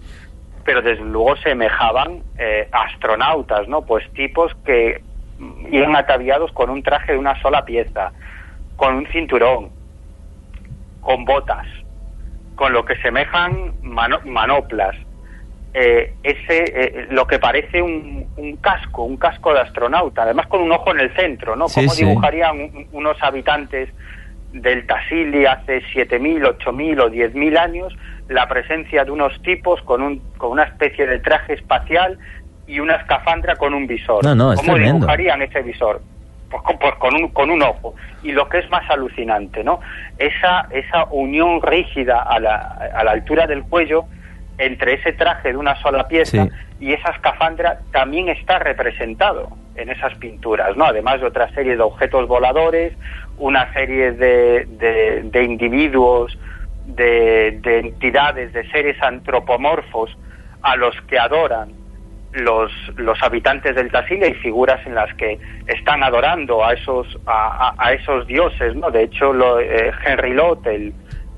[0.63, 3.81] pero desde luego semejaban eh, astronautas, ¿no?
[3.81, 5.01] Pues tipos que
[5.71, 8.11] iban ataviados con un traje de una sola pieza,
[8.77, 9.69] con un cinturón,
[11.01, 11.67] con botas,
[12.59, 14.93] con lo que semejan manoplas.
[15.73, 18.27] Eh, ese eh, lo que parece un,
[18.59, 21.67] casco, un casco de astronauta, además con un ojo en el centro, ¿no?
[21.73, 23.87] ¿Cómo dibujarían unos habitantes
[24.51, 27.95] del Tassili hace 7.000, 8.000 o 10.000 años
[28.27, 32.19] la presencia de unos tipos con, un, con una especie de traje espacial
[32.67, 34.21] y una escafandra con un visor?
[34.57, 36.01] ¿Cómo dibujarían ese visor?
[36.49, 37.95] Pues, pues, con, un, con un ojo.
[38.23, 39.79] Y lo que es más alucinante, ¿no?
[40.17, 42.57] Esa, esa unión rígida a la,
[42.93, 44.05] a la altura del cuello
[44.57, 46.47] entre ese traje de una sola pieza
[46.79, 50.85] y esa escafandra también está representado en esas pinturas, ¿no?
[50.85, 52.93] Además de otra serie de objetos voladores,
[53.37, 54.65] una serie de,
[55.31, 56.37] de, individuos,
[56.85, 60.15] de, de entidades, de seres antropomorfos
[60.61, 61.78] a los que adoran
[62.33, 67.93] los, los habitantes del Tassili hay figuras en las que están adorando a esos a,
[67.93, 70.93] esos dioses no de hecho lo, eh, Henry Lot el,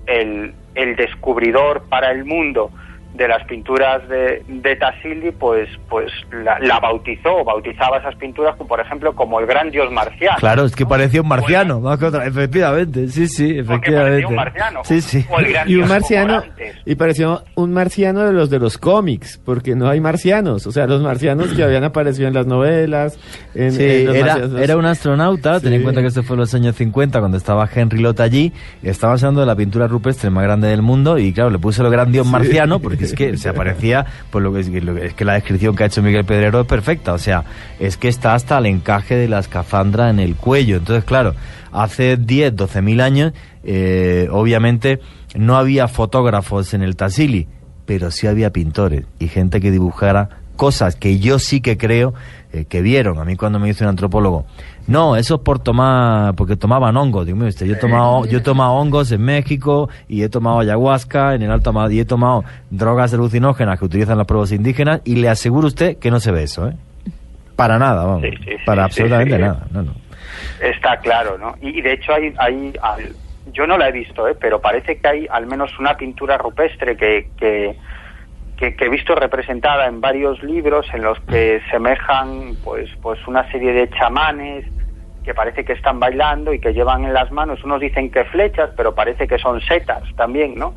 [0.08, 2.72] el, el descubridor para el mundo
[3.22, 6.12] de las pinturas de, de Tassili, pues, pues
[6.44, 10.38] la, bautizó, bautizaba esas pinturas, por ejemplo, como el gran dios marciano.
[10.40, 14.26] Claro, es que parecía un marciano, más que otra, efectivamente, sí, sí, efectivamente.
[14.26, 14.84] un marciano.
[14.84, 15.26] Sí, sí.
[15.68, 16.44] y un marciano,
[16.86, 20.88] y pareció un marciano de los de los cómics, porque no hay marcianos, o sea,
[20.88, 23.20] los marcianos que habían aparecido en las novelas.
[23.54, 26.76] En, sí, era, era un astronauta, ten en cuenta que esto fue en los años
[26.76, 31.20] 50, cuando estaba Henry Lott allí, estaba usando la pintura rupestre más grande del mundo,
[31.20, 34.54] y claro, le puse el gran dios marciano, porque es que se aparecía, pues lo
[34.54, 34.60] que,
[35.06, 37.44] es que la descripción que ha hecho Miguel Pedrero es perfecta, o sea,
[37.80, 40.78] es que está hasta el encaje de la escafandra en el cuello.
[40.78, 41.36] Entonces, claro,
[41.72, 43.34] hace 10, 12 mil años,
[43.64, 45.00] eh, obviamente
[45.36, 47.48] no había fotógrafos en el Tassili,
[47.86, 52.14] pero sí había pintores y gente que dibujara cosas que yo sí que creo
[52.54, 53.18] eh, que vieron.
[53.20, 54.46] A mí cuando me dice un antropólogo,
[54.88, 57.26] no, eso es por tomar, porque tomaban hongos.
[57.26, 61.44] Digo, yo he tomado, yo he tomado hongos en México y he tomado ayahuasca en
[61.44, 65.66] el Alto y he tomado drogas alucinógenas que utilizan los pueblos indígenas y le aseguro
[65.66, 66.74] a usted que no se ve eso, ¿eh?
[67.56, 68.24] Para nada, vamos.
[68.66, 69.68] para absolutamente nada.
[69.72, 69.94] No, no.
[70.62, 71.56] Está claro, ¿no?
[71.62, 72.74] Y, de hecho hay, hay,
[73.54, 74.36] yo no la he visto, ¿eh?
[74.40, 77.76] Pero parece que hay al menos una pintura rupestre que, que
[78.70, 83.74] que, he visto representada en varios libros en los que semejan pues pues una serie
[83.74, 84.66] de chamanes
[85.24, 88.70] que parece que están bailando y que llevan en las manos unos dicen que flechas
[88.78, 90.76] pero parece que son setas también no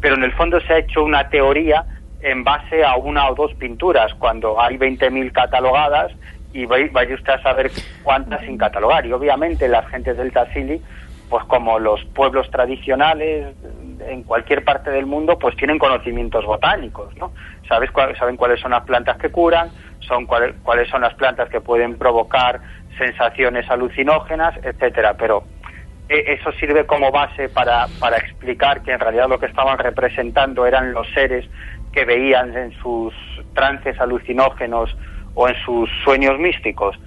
[0.00, 1.84] pero en el fondo se ha hecho una teoría
[2.20, 6.12] en base a una o dos pinturas cuando hay 20.000 catalogadas
[6.52, 7.70] y vaya usted a saber
[8.02, 9.04] cuántas sin catalogar.
[9.04, 10.80] Y obviamente las gentes del Tassili
[11.28, 13.48] pues como los pueblos tradicionales
[14.08, 17.32] en cualquier parte del mundo pues tienen conocimientos botánicos, ¿no?
[17.68, 19.70] Sabes saben cuáles son las plantas que curan,
[20.00, 22.60] son cuáles son las plantas que pueden provocar
[22.98, 25.44] sensaciones alucinógenas, etcétera, pero
[26.08, 30.66] e, eso sirve como base para, para explicar que en realidad lo que estaban representando
[30.66, 31.48] eran los seres
[31.92, 33.14] que veían en sus
[33.54, 34.96] trances alucinógenos
[35.34, 36.98] o en sus sueños místicos.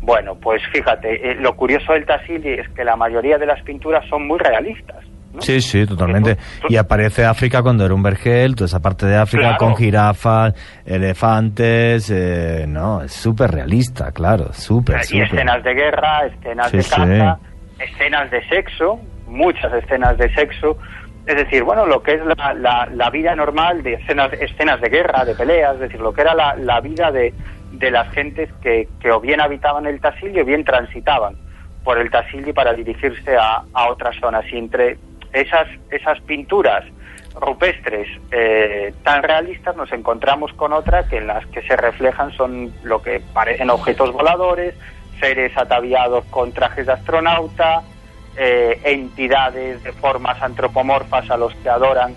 [0.00, 4.06] Bueno, pues fíjate, eh, lo curioso del Tassili es que la mayoría de las pinturas
[4.08, 5.04] son muy realistas.
[5.40, 6.36] Sí, sí, totalmente.
[6.68, 12.10] Y aparece África cuando era un vergel, toda esa parte de África con jirafas, elefantes,
[12.10, 17.38] eh, no, es súper realista, claro, súper, Y escenas de guerra, escenas de caza,
[17.78, 20.78] escenas de sexo, muchas escenas de sexo.
[21.26, 25.26] Es decir, bueno, lo que es la, la, vida normal de escenas, escenas de guerra,
[25.26, 27.34] de peleas, es decir, lo que era la, la vida de,
[27.72, 31.36] de las gentes que, que o bien habitaban el Tassili o bien transitaban
[31.84, 34.42] por el Tassili para dirigirse a, a otras zonas.
[34.50, 34.96] Y entre
[35.32, 36.84] esas, esas pinturas
[37.34, 42.72] rupestres eh, tan realistas nos encontramos con otra que en las que se reflejan son
[42.82, 44.74] lo que parecen objetos voladores,
[45.20, 47.82] seres ataviados con trajes de astronauta,
[48.36, 52.14] eh, entidades de formas antropomorfas a los que adoran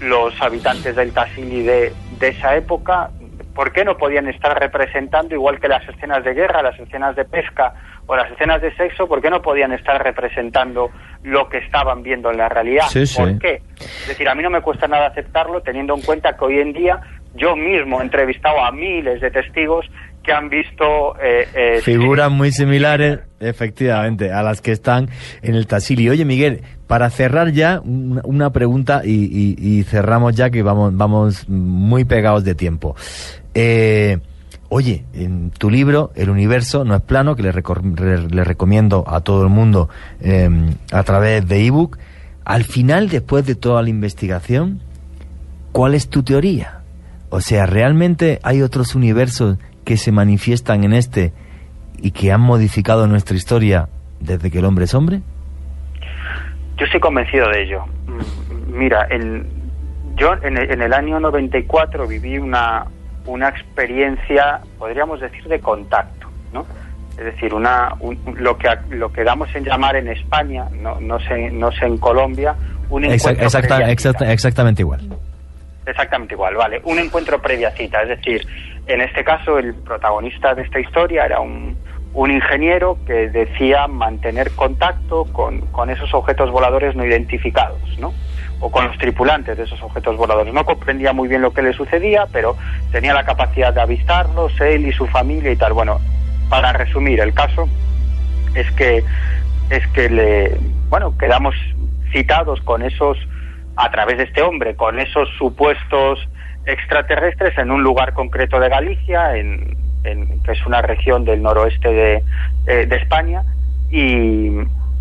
[0.00, 3.10] los habitantes del Tassili de, de esa época.
[3.56, 7.24] ¿Por qué no podían estar representando, igual que las escenas de guerra, las escenas de
[7.24, 7.72] pesca
[8.06, 10.90] o las escenas de sexo, por qué no podían estar representando
[11.22, 12.84] lo que estaban viendo en la realidad?
[13.16, 13.62] ¿Por qué?
[13.80, 16.74] Es decir, a mí no me cuesta nada aceptarlo, teniendo en cuenta que hoy en
[16.74, 17.00] día
[17.34, 19.86] yo mismo he entrevistado a miles de testigos
[20.26, 21.16] que han visto...
[21.22, 25.08] Eh, eh, Figuras muy similares, efectivamente, a las que están
[25.40, 26.10] en el Tassili.
[26.10, 32.44] Oye, Miguel, para cerrar ya, una pregunta y, cerramos ya que vamos, vamos muy pegados
[32.44, 32.96] de tiempo.
[33.54, 34.18] Eh,
[34.68, 39.48] oye, en tu libro, El universo no es plano, que le, recomiendo a todo el
[39.48, 39.88] mundo
[40.20, 41.98] em, a través de ebook,
[42.44, 44.80] al final, después de toda la investigación,
[45.72, 46.80] ¿cuál es tu teoría?
[47.28, 51.32] O sea, ¿realmente hay otros universos que se manifiestan en este
[51.96, 53.88] y que han modificado nuestra historia
[54.20, 55.20] desde que el hombre es hombre?
[56.76, 57.84] Yo estoy convencido de ello.
[58.06, 59.08] Mm, mira,
[60.16, 62.84] yo en el, en el, año 94 viví una,
[63.26, 66.66] una experiencia, podríamos decir, de contacto, ¿no?
[67.16, 67.94] Es decir, una,
[68.36, 71.96] lo, que, lo que damos en llamar en España, no, no, sé, no sé en
[71.96, 72.56] Colombia,
[72.90, 75.08] un encuentro Exactamente igual.
[75.86, 76.80] Exactamente igual, vale.
[76.84, 78.46] Un encuentro previa cita, es decir,
[78.86, 81.76] en este caso el protagonista de esta historia era un,
[82.14, 88.14] un ingeniero que decía mantener contacto con, con esos objetos voladores no identificados, ¿no?
[88.60, 90.54] o con los tripulantes de esos objetos voladores.
[90.54, 92.56] No comprendía muy bien lo que le sucedía, pero
[92.90, 95.74] tenía la capacidad de avistarlos, él y su familia y tal.
[95.74, 96.00] Bueno,
[96.48, 97.68] para resumir el caso,
[98.54, 99.04] es que
[99.68, 100.56] es que le
[100.88, 101.54] bueno quedamos
[102.12, 103.18] citados con esos
[103.74, 106.20] a través de este hombre con esos supuestos
[106.66, 112.22] extraterrestres en un lugar concreto de Galicia en, que es una región del noroeste de,
[112.66, 113.42] eh, de España
[113.90, 114.50] y,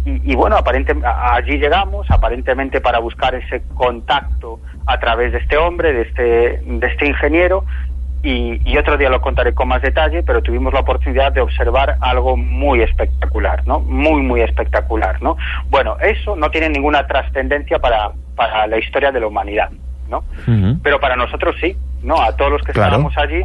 [0.06, 5.94] y, bueno, aparentemente allí llegamos, aparentemente para buscar ese contacto a través de este hombre,
[5.94, 7.66] de este, de este ingeniero,
[8.26, 12.36] y, otro día lo contaré con más detalle, pero tuvimos la oportunidad de observar algo
[12.36, 13.80] muy espectacular, ¿no?
[13.80, 15.38] Muy, muy espectacular, ¿no?
[15.70, 19.70] Bueno, eso no tiene ninguna trascendencia para, para la historia de la humanidad,
[20.10, 20.23] ¿no?
[20.84, 22.22] Pero para nosotros sí, ¿no?
[22.22, 23.44] A todos los que estábamos allí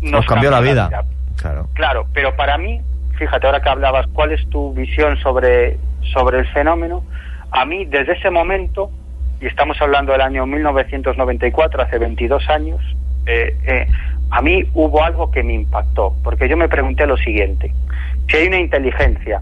[0.00, 1.04] nos, cambió, la vida.
[1.36, 1.68] Claro.
[1.74, 2.80] Claro, pero para mí
[3.22, 5.78] fíjate, ahora que hablabas, ¿cuál es tu visión sobre,
[6.12, 7.04] sobre el fenómeno?
[7.52, 8.90] A mí, desde ese momento,
[9.40, 12.80] y estamos hablando del año 1994, hace 22 años,
[13.26, 13.86] eh, eh,
[14.30, 17.72] a mí hubo algo que me impactó, porque yo me pregunté lo siguiente,
[18.28, 19.40] si hay una inteligencia,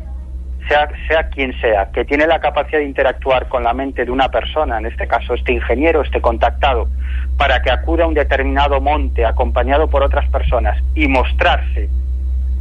[0.69, 4.29] sea, sea quien sea, que tiene la capacidad de interactuar con la mente de una
[4.29, 6.89] persona, en este caso este ingeniero, este contactado,
[7.37, 11.89] para que acuda a un determinado monte acompañado por otras personas y mostrarse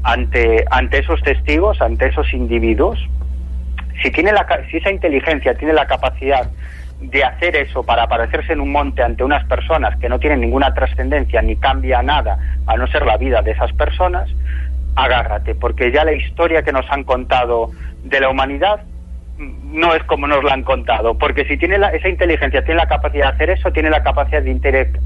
[0.04, 3.00] ante, ante esos testigos, ante esos individuos,
[4.02, 6.50] si, tiene la, si esa inteligencia tiene la capacidad
[7.02, 10.74] de hacer eso para aparecerse en un monte ante unas personas que no tienen ninguna
[10.74, 14.30] trascendencia ni cambia nada a no ser la vida de esas personas,
[14.96, 17.72] agárrate, porque ya la historia que nos han contado
[18.04, 18.82] de la humanidad
[19.40, 23.30] no es como nos la han contado, porque si tiene esa inteligencia, tiene la capacidad
[23.30, 24.52] de hacer eso, tiene la capacidad de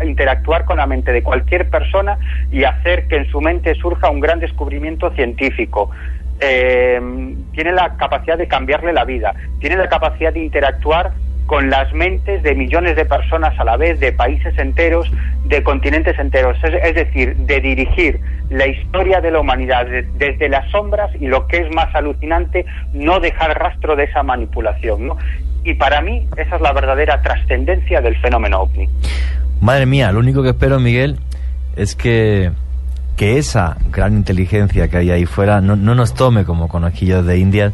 [0.03, 2.18] interactuar con la mente de cualquier persona
[2.52, 5.91] y hacer que en su mente surja un gran descubrimiento científico.
[6.40, 6.99] Eh,
[7.53, 11.11] tiene la capacidad de cambiarle la vida, tiene la capacidad de interactuar
[11.54, 15.08] con las mentes de millones de personas a la vez, de países enteros,
[15.46, 18.20] de continentes enteros, es, decir, de dirigir
[18.50, 19.86] la historia de la humanidad
[20.18, 25.06] desde las sombras y lo que es más alucinante, no dejar rastro de esa manipulación.
[25.06, 25.18] ¿no?
[25.64, 28.90] Y para mí esa es la verdadera trascendencia del fenómeno ovni.
[29.62, 31.20] Madre mía, lo único que espero, Miguel,
[31.76, 32.50] es que,
[33.16, 37.38] que esa gran inteligencia que hay ahí fuera no, no nos tome como conejillos de
[37.38, 37.74] India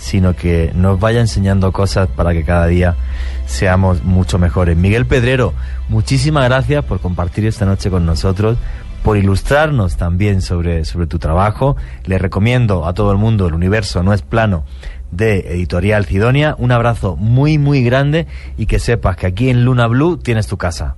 [0.00, 2.96] sino que nos vaya enseñando cosas para que cada día
[3.44, 4.74] seamos mucho mejores.
[4.76, 5.52] Miguel Pedrero,
[5.90, 8.56] muchísimas gracias por compartir esta noche con nosotros,
[9.04, 11.76] por ilustrarnos también sobre, sobre tu trabajo.
[12.06, 14.64] Le recomiendo a todo el mundo El Universo No es Plano
[15.10, 16.54] de Editorial Cidonia.
[16.56, 20.56] Un abrazo muy, muy grande y que sepas que aquí en Luna Blue tienes tu
[20.56, 20.96] casa.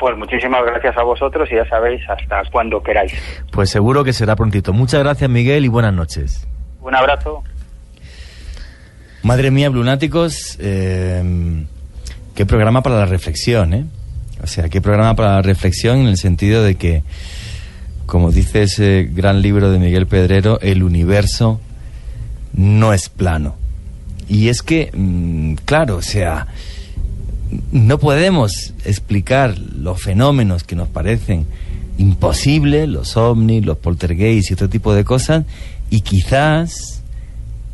[0.00, 3.14] Pues muchísimas gracias a vosotros y ya sabéis hasta cuando queráis.
[3.52, 4.72] Pues seguro que será prontito.
[4.72, 6.48] Muchas gracias Miguel y buenas noches.
[6.80, 7.44] Un abrazo.
[9.24, 11.64] Madre mía, Blunáticos, eh,
[12.34, 13.86] qué programa para la reflexión, ¿eh?
[14.42, 17.02] O sea, qué programa para la reflexión en el sentido de que,
[18.04, 21.58] como dice ese gran libro de Miguel Pedrero, el universo
[22.52, 23.56] no es plano.
[24.28, 26.48] Y es que, mm, claro, o sea,
[27.72, 31.46] no podemos explicar los fenómenos que nos parecen
[31.96, 35.46] imposibles, los ovnis, los poltergeists y otro tipo de cosas,
[35.88, 36.93] y quizás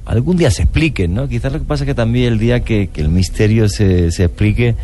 [0.06, 1.28] algún día se expliquen, ¿no?
[1.28, 4.74] Quizás lo que pasa es que también el día que, el misterio se, se, explique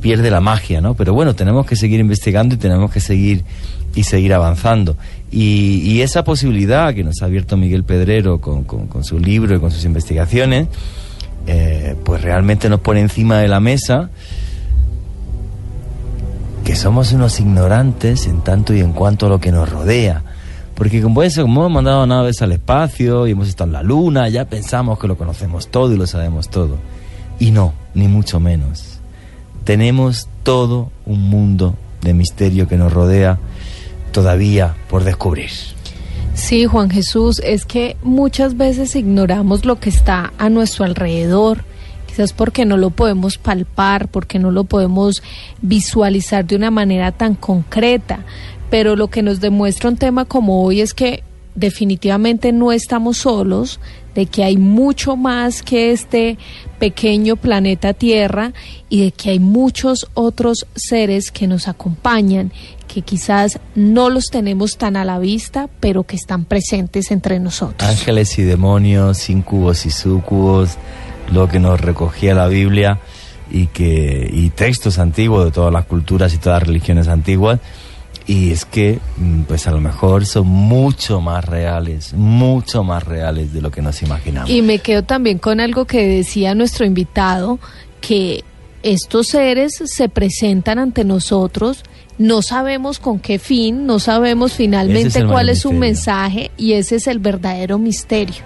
[0.00, 0.94] pierde la magia, ¿no?
[0.94, 3.44] Pero bueno, tenemos que seguir investigando y tenemos que seguir
[3.94, 4.96] y seguir avanzando.
[5.30, 8.64] Y, esa posibilidad que nos ha abierto Miguel Pedrero con,
[9.04, 10.68] su libro y con sus investigaciones,
[11.46, 14.10] eh, pues realmente nos pone encima de la mesa
[16.64, 20.22] que somos unos ignorantes en tanto y en cuanto a lo que nos rodea
[20.80, 24.30] porque como, eso, como hemos mandado naves al espacio y hemos estado en la luna,
[24.30, 26.78] ya pensamos que lo conocemos todo y lo sabemos todo.
[27.38, 28.98] Y no, ni mucho menos.
[29.64, 33.38] Tenemos todo un mundo de misterio que nos rodea
[34.10, 35.50] todavía por descubrir.
[36.32, 41.62] Sí, Juan Jesús, es que muchas veces ignoramos lo que está a nuestro alrededor,
[42.06, 45.22] quizás porque no lo podemos palpar, porque no lo podemos
[45.60, 48.20] visualizar de una manera tan concreta,
[48.70, 51.22] pero lo que nos demuestra un tema como hoy es que
[51.54, 53.80] definitivamente no estamos solos,
[54.14, 56.38] de que hay mucho más que este
[56.78, 58.52] pequeño planeta Tierra
[58.88, 62.52] y de que hay muchos otros seres que nos acompañan,
[62.92, 67.88] que quizás no los tenemos tan a la vista, pero que están presentes entre nosotros.
[67.88, 70.76] Ángeles y demonios, incubos y sucubos,
[71.32, 72.98] lo que nos recogía la Biblia
[73.50, 77.60] y que y textos antiguos de todas las culturas y todas las religiones antiguas
[78.30, 83.52] Y es que, mm, pues a lo mejor son mucho más reales, mucho más reales
[83.52, 84.48] de lo que nos imaginamos.
[84.48, 87.58] Y me quedo también con algo que decía nuestro invitado,
[88.00, 88.44] que
[88.84, 91.82] estos seres se presentan ante nosotros,
[92.18, 97.08] no sabemos con qué fin, no sabemos finalmente cuál es su mensaje y ese es
[97.08, 98.44] el verdadero misterio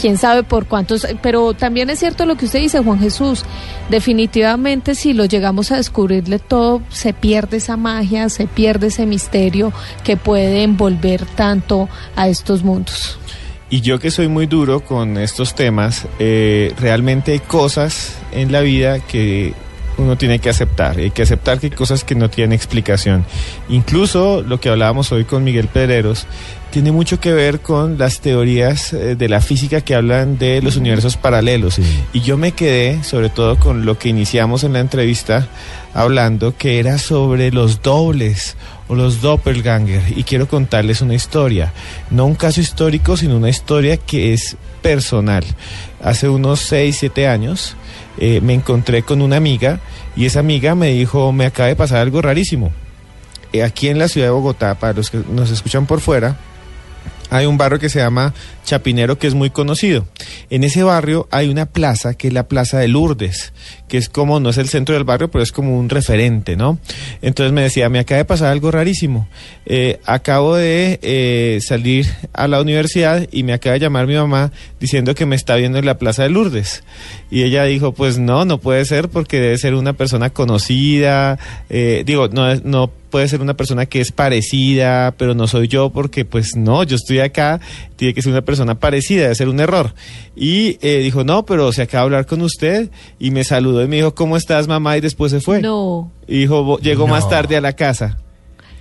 [0.00, 3.44] quién sabe por cuántos, pero también es cierto lo que usted dice, Juan Jesús,
[3.90, 9.72] definitivamente si lo llegamos a descubrirle todo, se pierde esa magia, se pierde ese misterio
[10.02, 13.18] que puede envolver tanto a estos mundos.
[13.68, 18.62] Y yo que soy muy duro con estos temas, eh, realmente hay cosas en la
[18.62, 19.54] vida que
[20.00, 20.98] uno tiene que aceptar.
[20.98, 23.24] Hay que aceptar que hay cosas que no tienen explicación.
[23.68, 26.26] Incluso lo que hablábamos hoy con Miguel Pedreros
[26.70, 30.76] tiene mucho que ver con las teorías eh, de la física que hablan de los
[30.76, 31.80] universos paralelos.
[32.12, 35.48] Y yo me quedé, sobre todo con lo que iniciamos en la entrevista,
[35.94, 38.56] hablando que era sobre los dobles
[38.88, 40.02] o los doppelganger.
[40.16, 41.72] Y quiero contarles una historia.
[42.10, 45.44] No un caso histórico, sino una historia que es personal.
[46.02, 47.76] Hace unos 6, 7 años
[48.18, 49.80] eh, me encontré con una amiga
[50.16, 52.72] y esa amiga me dijo, me acaba de pasar algo rarísimo.
[53.52, 56.36] Eh, aquí en la ciudad de Bogotá, para los que nos escuchan por fuera,
[57.30, 58.34] hay un barrio que se llama
[58.64, 60.06] Chapinero que es muy conocido.
[60.50, 63.52] En ese barrio hay una plaza que es la Plaza de Lourdes,
[63.88, 66.78] que es como, no es el centro del barrio, pero es como un referente, ¿no?
[67.22, 69.28] Entonces me decía, me acaba de pasar algo rarísimo.
[69.66, 74.52] Eh, acabo de eh, salir a la universidad y me acaba de llamar mi mamá
[74.78, 76.84] diciendo que me está viendo en la Plaza de Lourdes.
[77.30, 81.38] Y ella dijo, pues no, no puede ser porque debe ser una persona conocida.
[81.68, 85.90] Eh, digo, no, no puede ser una persona que es parecida, pero no soy yo
[85.90, 87.60] porque pues no, yo estoy acá,
[87.96, 89.94] tiene que ser una persona parecida, debe ser un error.
[90.36, 93.88] Y eh, dijo, no, pero se acaba de hablar con usted y me saludó y
[93.88, 94.96] me dijo, ¿cómo estás mamá?
[94.96, 95.60] Y después se fue.
[95.60, 96.10] No.
[96.26, 98.18] Y dijo, llegó más tarde a la casa.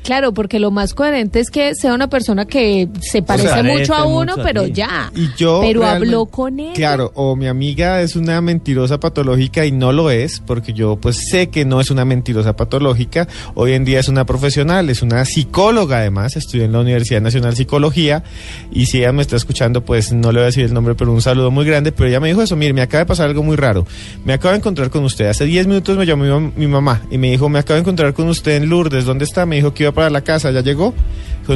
[0.03, 4.05] Claro, porque lo más coherente es que sea una persona que se parece mucho a
[4.05, 5.11] uno, pero ya.
[5.15, 6.73] Y yo pero habló con él.
[6.73, 11.29] Claro, o mi amiga es una mentirosa patológica y no lo es, porque yo pues
[11.29, 13.27] sé que no es una mentirosa patológica.
[13.55, 17.55] Hoy en día es una profesional, es una psicóloga además, estudió en la Universidad Nacional
[17.55, 18.23] Psicología
[18.71, 21.11] y si ella me está escuchando pues no le voy a decir el nombre, pero
[21.11, 23.43] un saludo muy grande, pero ella me dijo eso, mire, me acaba de pasar algo
[23.43, 23.85] muy raro.
[24.25, 25.27] Me acabo de encontrar con usted.
[25.27, 28.27] Hace 10 minutos me llamó mi, mamá y me dijo, me acabo de encontrar con
[28.27, 29.45] usted en Lourdes, ¿dónde está?
[29.45, 30.93] Me dijo que iba para la casa, ¿ya llegó?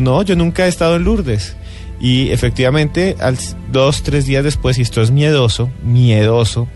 [0.02, 1.56] No, yo nunca he estado en Lourdes.
[2.00, 3.38] Y efectivamente, al,
[3.72, 6.68] dos, tres días después, y esto es miedoso, miedoso,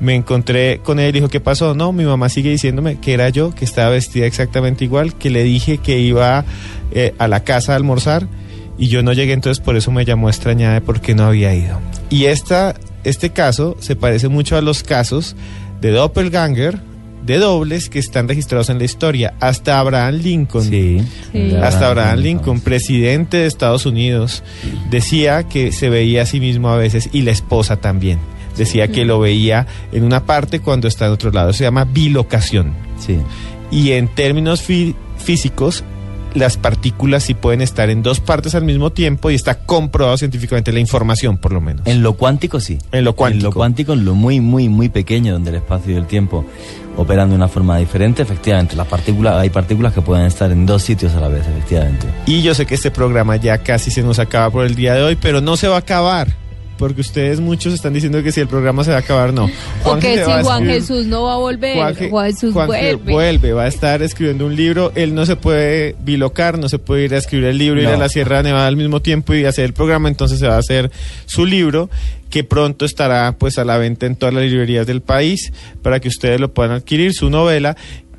[0.00, 1.74] me encontré con él y dijo, ¿qué pasó?
[1.74, 5.42] No, mi mamá sigue diciéndome que era yo, que estaba vestida exactamente igual, que le
[5.42, 6.44] dije que iba
[6.90, 8.26] eh, a la casa a almorzar
[8.76, 11.54] y yo no llegué, entonces por eso me llamó extrañada de por qué no había
[11.54, 11.80] ido.
[12.10, 12.74] Y esta,
[13.04, 15.36] este caso se parece mucho a los casos
[15.80, 16.80] de Doppelganger,
[17.24, 19.34] de dobles que están registrados en la historia.
[19.40, 21.00] Hasta Abraham Lincoln, Sí.
[21.32, 21.54] Sí.
[21.62, 24.42] hasta Abraham Lincoln, presidente de Estados Unidos,
[24.90, 28.18] decía que se veía a sí mismo a veces y la esposa también.
[28.56, 31.52] Decía que lo veía en una parte cuando está en otro lado.
[31.52, 32.72] Se llama bilocación.
[33.04, 33.16] Sí.
[33.72, 35.82] Y en términos fí- físicos,
[36.34, 40.72] las partículas sí pueden estar en dos partes al mismo tiempo y está comprobado científicamente
[40.72, 41.86] la información, por lo menos.
[41.86, 42.78] En lo cuántico sí.
[42.92, 43.38] En lo cuántico.
[43.38, 46.44] En lo cuántico, en lo muy, muy, muy pequeño, donde el espacio y el tiempo
[46.96, 50.82] operan de una forma diferente, efectivamente, las partículas, hay partículas que pueden estar en dos
[50.82, 52.06] sitios a la vez, efectivamente.
[52.26, 55.02] Y yo sé que este programa ya casi se nos acaba por el día de
[55.02, 56.43] hoy, pero no se va a acabar.
[56.76, 59.44] Porque ustedes muchos están diciendo que si el programa se va a acabar, no.
[59.44, 59.48] O
[59.90, 62.94] Juanje que si Juan escribir- Jesús no va a volver, Juanje- Juan Jesús vuelve.
[63.12, 64.90] vuelve, va a estar escribiendo un libro.
[64.96, 67.92] Él no se puede bilocar, no se puede ir a escribir el libro, ir a
[67.92, 67.98] No.
[67.98, 70.08] la Sierra Nevada al mismo tiempo y hacer el programa.
[70.08, 70.90] Entonces se va a hacer
[71.26, 71.90] su libro,
[72.28, 75.52] que pronto estará pues a la venta en todas las librerías del país
[75.82, 77.76] para que ustedes lo puedan adquirir, su novela.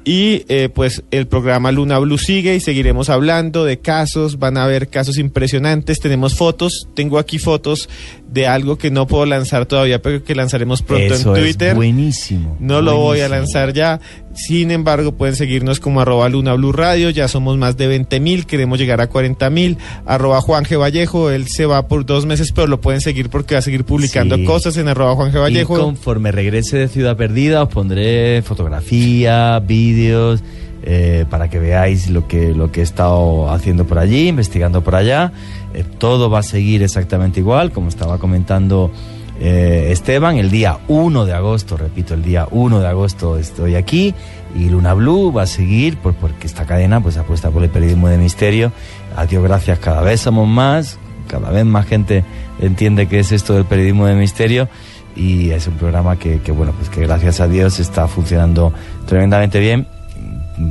[0.07, 4.63] Y eh, pues el programa Luna Blue sigue y seguiremos hablando de casos, van a
[4.63, 7.89] haber casos impresionantes, tenemos fotos, tengo aquí fotos
[8.29, 11.75] de algo que no puedo lanzar todavía, pero que lanzaremos pronto Eso en es Twitter.
[11.75, 12.55] buenísimo.
[12.59, 13.99] No lo voy a lanzar ya.
[14.35, 17.09] Sin embargo, pueden seguirnos como arroba Luna Blue Radio.
[17.09, 18.45] Ya somos más de 20 mil.
[18.45, 19.77] Queremos llegar a 40 mil.
[20.05, 20.77] Arroba Juan G.
[20.79, 21.31] Vallejo.
[21.31, 24.35] Él se va por dos meses, pero lo pueden seguir porque va a seguir publicando
[24.35, 24.43] Sí.
[24.43, 25.35] cosas en arroba Juan G.
[25.35, 25.79] Y Vallejo.
[25.79, 30.43] conforme regrese de Ciudad Perdida os pondré fotografía, vídeos,
[30.83, 34.95] eh, para que veáis lo que, lo que he estado haciendo por allí, investigando por
[34.95, 35.31] allá.
[35.73, 38.91] Eh, todo va a seguir exactamente igual, como estaba comentando
[39.39, 40.37] eh, Esteban.
[40.37, 44.13] El día 1 de agosto, repito, el día 1 de agosto estoy aquí
[44.55, 48.17] y Luna Blue va a seguir porque esta cadena pues apuesta por el periodismo de
[48.17, 48.71] misterio.
[49.15, 50.97] A Dios gracias, cada vez somos más,
[51.27, 52.23] cada vez más gente
[52.59, 54.69] entiende que es esto del periodismo de misterio
[55.15, 58.73] y es un programa que, bueno pues que gracias a Dios está funcionando
[59.05, 59.87] tremendamente bien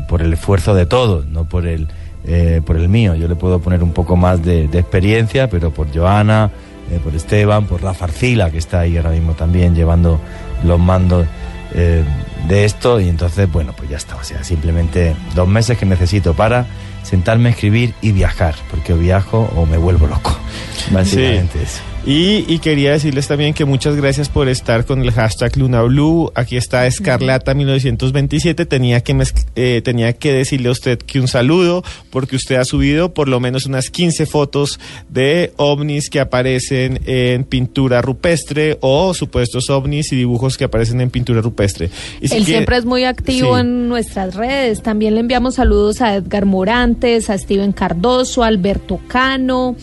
[0.08, 1.88] por el esfuerzo de todos no por el
[2.26, 3.14] eh, por el mío.
[3.14, 6.50] Yo le puedo poner un poco más de, de experiencia, pero por Joana,
[6.90, 10.20] eh, por Esteban, por Rafa Arcila, que está ahí ahora mismo también llevando
[10.64, 11.26] los mandos
[11.74, 12.04] eh,
[12.48, 13.00] de esto.
[13.00, 14.16] Y entonces, bueno, pues ya está.
[14.16, 16.66] O sea, simplemente dos meses que necesito para
[17.02, 20.36] sentarme a escribir y viajar, porque o viajo o me vuelvo loco.
[20.90, 21.93] Básicamente eso.
[22.06, 26.30] Y, y, quería decirles también que muchas gracias por estar con el hashtag Luna Blue.
[26.34, 28.66] Aquí está Escarlata 1927.
[28.66, 29.16] Tenía que,
[29.56, 33.40] eh, tenía que decirle a usted que un saludo porque usted ha subido por lo
[33.40, 34.78] menos unas 15 fotos
[35.08, 41.08] de ovnis que aparecen en pintura rupestre o supuestos ovnis y dibujos que aparecen en
[41.08, 41.88] pintura rupestre.
[42.20, 43.60] Y Él siempre es muy activo sí.
[43.62, 44.82] en nuestras redes.
[44.82, 49.74] También le enviamos saludos a Edgar Morantes, a Steven Cardoso, a Alberto Cano,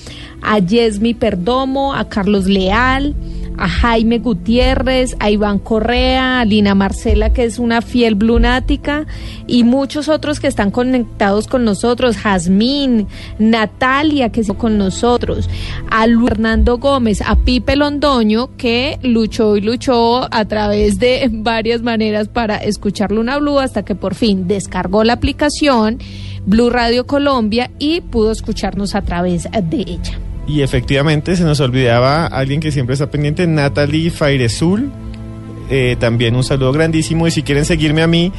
[0.41, 3.15] a Yesmi Perdomo, a Carlos Leal,
[3.57, 9.05] a Jaime Gutiérrez, a Iván Correa, a Lina Marcela, que es una fiel blunática,
[9.45, 13.07] y muchos otros que están conectados con nosotros, Jazmín,
[13.37, 15.47] Natalia, que está con nosotros,
[15.91, 21.83] a Lu Hernando Gómez, a Pipe Londoño, que luchó y luchó a través de varias
[21.83, 25.99] maneras para escuchar Luna Blue hasta que por fin descargó la aplicación
[26.45, 30.30] Blue Radio Colombia y pudo escucharnos a través de ella.
[30.51, 34.91] Y efectivamente se nos olvidaba alguien que siempre está pendiente, Natalie Fairesul.
[35.71, 37.25] Eh, también un saludo grandísimo.
[37.27, 38.31] Y si quieren seguirme a mí,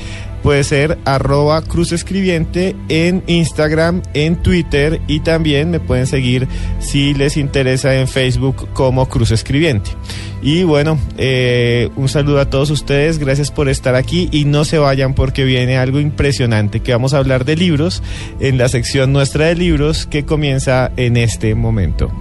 [0.43, 6.47] puede ser arroba cruz escribiente en Instagram, en Twitter y también me pueden seguir
[6.79, 9.91] si les interesa en Facebook como cruz escribiente.
[10.43, 14.79] Y bueno, eh, un saludo a todos ustedes, gracias por estar aquí y no se
[14.79, 18.03] vayan porque viene algo impresionante que vamos a hablar de libros
[18.41, 22.13] en la sección nuestra de libros que comienza en este momento.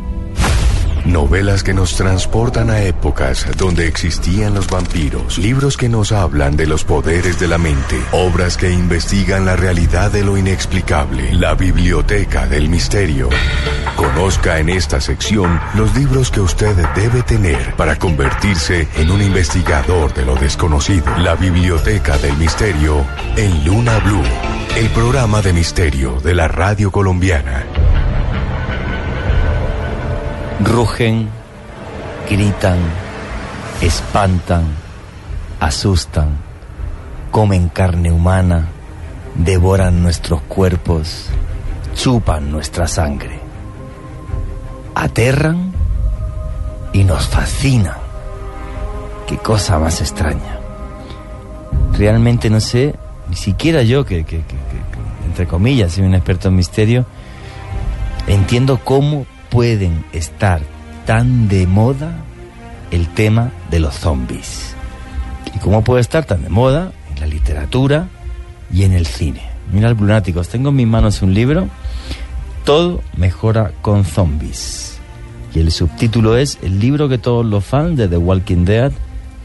[1.06, 6.68] Novelas que nos transportan a épocas donde existían los vampiros, libros que nos hablan de
[6.68, 12.46] los poderes de la mente, obras que investigan la realidad de lo inexplicable, la biblioteca
[12.48, 13.30] del misterio.
[13.96, 20.14] Conozca en esta sección los libros que usted debe tener para convertirse en un investigador
[20.14, 21.18] de lo desconocido.
[21.18, 23.06] La biblioteca del misterio
[23.38, 24.24] en Luna Blue,
[24.78, 27.66] el programa de misterio de la radio colombiana
[30.64, 31.30] rugen,
[32.30, 32.78] gritan,
[33.82, 34.66] espantan,
[35.60, 36.38] asustan,
[37.32, 38.68] comen carne humana,
[39.36, 41.28] devoran nuestros cuerpos,
[41.96, 43.40] chupan nuestra sangre,
[44.96, 45.72] aterran
[46.94, 47.98] y nos fascinan.
[49.28, 50.60] Qué cosa más extraña.
[51.98, 52.96] Realmente no sé,
[53.30, 54.56] ni siquiera yo, que, que, que,
[55.26, 57.06] entre comillas soy un experto en misterio,
[58.28, 60.62] entiendo cómo pueden estar
[61.06, 62.16] tan de moda
[62.90, 64.74] el tema de los zombies?
[65.54, 68.08] ¿Y cómo puede estar tan de moda en la literatura
[68.74, 69.42] y en el cine?
[69.72, 71.68] Mira, lunáticos, tengo en mis manos un libro,
[72.64, 75.00] Todo mejora con zombies.
[75.54, 78.94] Y el subtítulo es El libro que todos los fans de The Walking Dead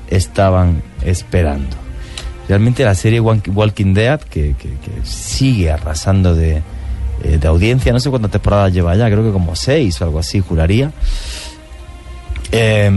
[0.08, 1.76] estaban esperando.
[2.48, 4.54] Realmente la serie Walking Dead, que
[5.02, 6.62] sigue arrasando de,
[7.26, 7.92] eh, de audiencia.
[7.92, 10.92] No sé cuántas temporadas lleva ya, creo que como seis o algo así, juraría.
[12.52, 12.90] Eh,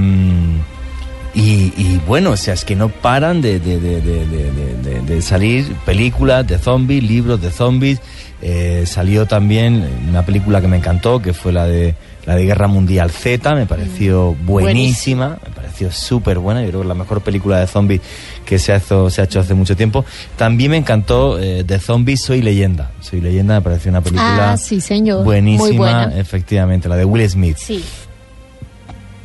[1.36, 7.42] y, bueno, o sea, es que no paran de, de salir películas de zombies, libros
[7.42, 8.02] de zombies.
[8.42, 12.68] Eh, salió también una película que me encantó, que fue la de la de Guerra
[12.68, 15.48] Mundial Z, me pareció buenísima, Buenísimo.
[15.48, 18.02] me pareció súper buena, yo creo que la mejor película de zombies
[18.46, 20.06] que se ha, hecho, se ha hecho hace mucho tiempo.
[20.36, 24.58] También me encantó eh, de zombies Soy Leyenda, Soy Leyenda me pareció una película ah,
[24.58, 25.24] sí, señor.
[25.24, 27.58] buenísima, efectivamente, la de Will Smith.
[27.58, 27.84] Sí.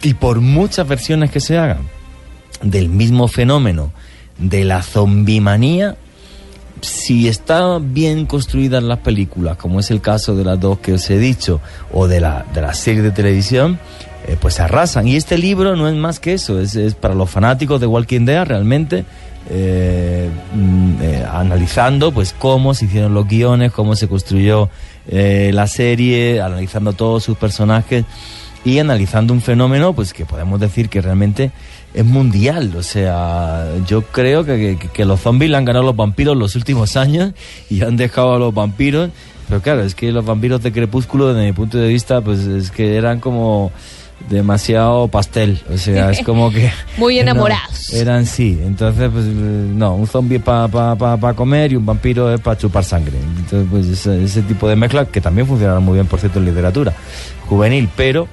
[0.03, 1.89] Y por muchas versiones que se hagan
[2.63, 3.93] del mismo fenómeno
[4.39, 5.97] de la zombimanía,
[6.85, 11.11] si están bien construidas las películas, como es el caso de las dos que os
[11.11, 11.61] he dicho,
[11.93, 13.79] o de la, de la serie de televisión,
[14.27, 15.09] eh, pues arrasan.
[15.09, 18.25] Y este libro no es más que eso, es, es para los fanáticos de Walking
[18.25, 19.05] Dead realmente.
[19.51, 20.31] Eh,
[21.03, 24.71] eh, analizando pues cómo se hicieron los guiones, cómo se construyó
[25.09, 28.05] eh, la serie, analizando todos sus personajes
[28.65, 31.51] y analizando un fenómeno pues que podemos decir que realmente
[31.93, 32.75] es mundial.
[32.77, 36.97] O sea, yo creo que, que, los zombies le han ganado los vampiros los últimos
[36.97, 37.33] años
[37.71, 39.11] y han dejado a los vampiros.
[39.49, 42.71] Pero claro, es que los vampiros de Crepúsculo, desde mi punto de vista, pues es
[42.71, 43.73] que eran como
[44.29, 46.71] demasiado pastel, o sea, es como que...
[46.97, 47.93] Muy enamorados.
[47.93, 52.33] Eran sí, entonces pues no, un zombie para pa, pa, pa, comer y un vampiro
[52.33, 53.19] es para chupar sangre.
[53.39, 56.47] Entonces pues ese, ese, tipo de mezcla que también funcionaron muy bien, por cierto, en
[56.47, 56.93] literatura
[57.47, 58.27] juvenil, pero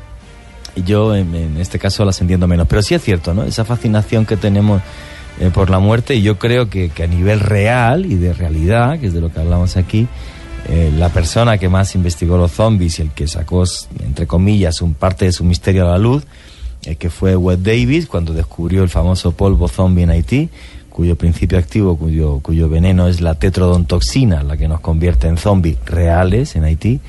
[0.85, 2.68] yo en, en este caso las entiendo menos.
[2.68, 3.43] Pero sí es cierto, ¿no?
[3.43, 4.81] Esa fascinación que tenemos
[5.39, 8.99] eh, por la muerte y yo creo que, que, a nivel real y de realidad,
[8.99, 10.07] que es de lo que hablamos aquí,
[10.73, 13.65] eh, la persona que más investigó los zombies y el que sacó,
[13.99, 16.23] entre comillas, un parte de su misterio a la luz,
[16.85, 20.49] eh, que fue Webb Davis, cuando descubrió el famoso polvo zombie en Haití,
[20.89, 25.76] cuyo principio activo, cuyo, cuyo veneno es la tetrodontoxina, la que nos convierte en zombies
[25.85, 27.02] reales en Haití.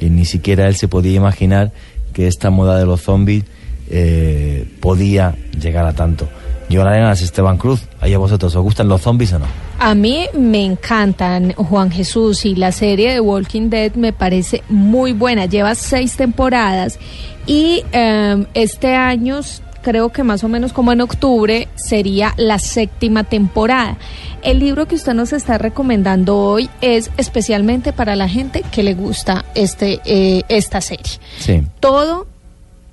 [0.00, 1.72] Y ni siquiera él se podía imaginar
[2.14, 3.44] que esta moda de los zombies
[3.90, 6.26] eh, podía llegar a tanto.
[6.68, 9.46] Yo Arenas, Esteban Cruz, ahí a vosotros, ¿os gustan los zombies o no?
[9.78, 15.12] A mí me encantan Juan Jesús y la serie de Walking Dead me parece muy
[15.12, 15.46] buena.
[15.46, 16.98] Lleva seis temporadas
[17.46, 19.40] y em, este año
[19.82, 23.98] creo que más o menos como en octubre sería la séptima temporada.
[24.42, 28.94] El libro que usted nos está recomendando hoy es especialmente para la gente que le
[28.94, 31.18] gusta este eh, esta serie.
[31.38, 31.62] Sí.
[31.80, 32.26] Todo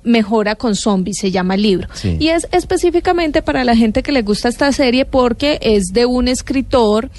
[0.04, 1.88] mejora con zombies, se llama el libro.
[1.94, 2.16] Sí.
[2.18, 6.28] Y es específicamente para la gente que le gusta esta serie porque es de un
[6.28, 7.10] escritor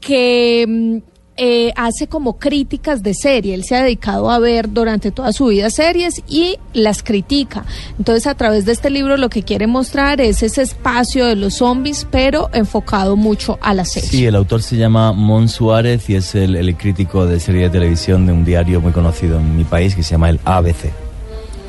[0.00, 0.98] que mm,
[1.42, 3.54] eh, hace como críticas de serie.
[3.54, 7.64] Él se ha dedicado a ver durante toda su vida series y las critica.
[7.98, 11.54] Entonces, a través de este libro lo que quiere mostrar es ese espacio de los
[11.54, 14.10] zombies, pero enfocado mucho a la serie.
[14.10, 17.70] Sí, el autor se llama Mon Suárez y es el, el crítico de serie de
[17.70, 21.09] televisión de un diario muy conocido en mi país que se llama el ABC.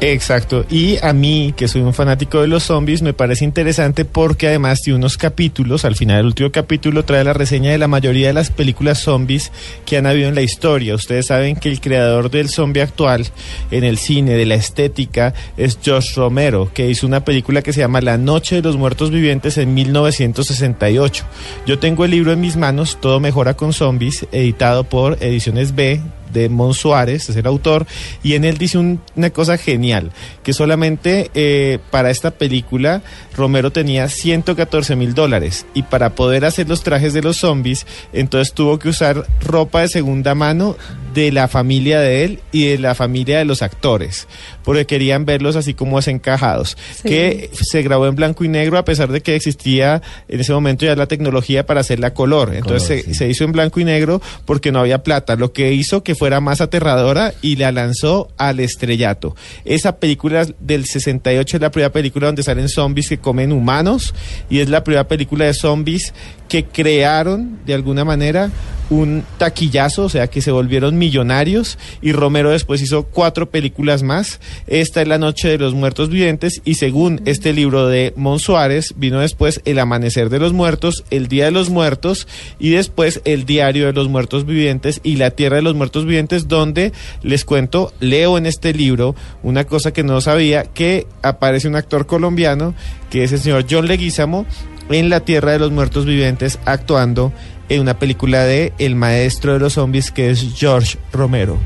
[0.04, 0.66] Exacto.
[0.68, 4.82] Y a mí, que soy un fanático de los zombies, me parece interesante porque además
[4.82, 8.34] tiene unos capítulos, al final del último capítulo trae la reseña de la mayoría de
[8.34, 9.52] las películas zombies
[9.86, 10.96] que han habido en la historia.
[10.96, 13.28] Ustedes saben que el creador del zombie actual
[13.70, 17.82] en el cine, de la estética, es Josh Romero, que hizo una película que se
[17.82, 21.26] llama La Noche de los Muertos Vivientes en 1968.
[21.68, 26.02] Yo tengo el libro en mis manos, Todo Mejora con Zombies, editado por Ediciones B
[26.34, 27.86] de Mon Suárez, es el autor,
[28.24, 30.12] y en él dice un- una cosa genial,
[30.44, 33.02] que solamente eh, para esta película
[33.36, 38.54] Romero tenía 114 mil dólares y para poder hacer los trajes de los zombies, entonces
[38.54, 40.76] tuvo que usar ropa de segunda mano
[41.14, 44.28] de la familia de él y de la familia de los actores,
[44.64, 47.10] porque querían verlos así como desencajados, Sí.
[47.10, 50.86] que se grabó en blanco y negro a pesar de que existía en ese momento
[50.86, 53.14] ya la tecnología para hacerla color, entonces Color, se- sí.
[53.16, 56.40] se hizo en blanco y negro porque no había plata, lo que hizo que fuera
[56.40, 59.36] más aterradora y la lanzó al estrellato.
[59.66, 64.14] Esa película del 68 es la primera película donde salen zombies que comen humanos
[64.48, 66.14] y es la primera película de zombies
[66.52, 68.52] que crearon de alguna manera
[68.90, 74.42] un taquillazo, o sea que se volvieron millonarios y Romero después hizo cuatro películas más.
[74.68, 78.96] Esta es La Noche de los Muertos Vivientes y según este libro de Mon Suárez
[78.98, 82.28] vino después El Amanecer de los Muertos, El Día de los Muertos
[82.60, 86.50] y después El Diario de los Muertos Vivientes y La Tierra de los Muertos Vivientes
[86.50, 86.92] donde
[87.24, 92.08] les cuento, leo en este libro una cosa que no sabía, que aparece un actor
[92.08, 92.76] colombiano
[93.10, 94.46] que es el señor John Leguizamo
[94.92, 97.32] en La Tierra de los Muertos Vivientes actuando
[97.70, 101.58] en una película de El Maestro de los Zombies que es George Romero.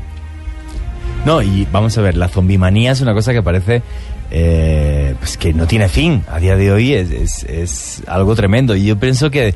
[1.24, 3.82] No, y vamos a ver, la zombimanía es una cosa que parece
[4.30, 6.22] eh, pues que no tiene fin.
[6.30, 8.76] A día de hoy es, es- algo tremendo.
[8.76, 9.54] Y yo pienso que,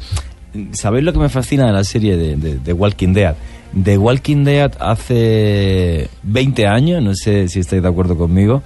[0.72, 3.36] ¿sabéis lo que me fascina de la serie de, de- Walking Dead?
[3.72, 8.64] De Walking Dead hace 20 años, no sé si estáis de acuerdo conmigo,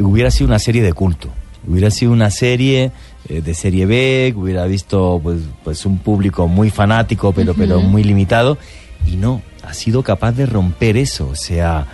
[0.00, 1.28] hubiera sido una serie de culto.
[1.68, 2.90] Hubiera sido una serie
[3.30, 7.80] eh, de serie B, que hubiera visto pues, pues un público muy fanático, pero, pero
[7.80, 8.58] muy limitado.
[9.06, 11.28] Y no, ha sido capaz de romper eso.
[11.30, 11.86] O sea,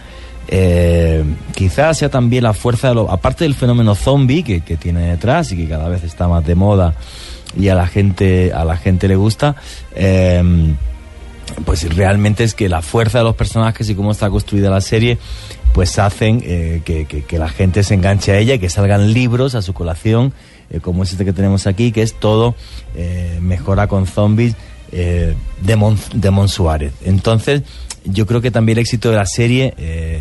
[0.48, 5.02] eh, quizás sea también la fuerza, de lo, aparte del fenómeno zombie que, que tiene
[5.10, 6.94] detrás y que cada vez está más de moda
[7.58, 9.56] y a la gente, a la gente le gusta.
[9.94, 10.42] eh,
[11.64, 15.16] pues realmente es que la fuerza de los personajes y cómo está construida la serie,
[15.72, 19.12] pues hacen eh, que, que- que la gente se enganche a ella y que salgan
[19.12, 20.32] libros a su colación,
[20.70, 22.54] eh, como es este que tenemos aquí, que es todo
[22.94, 24.54] eh, mejora con zombies
[24.92, 26.92] eh, de, Mon, de.
[27.04, 27.62] Entonces,
[28.04, 29.74] yo creo que también el éxito de la serie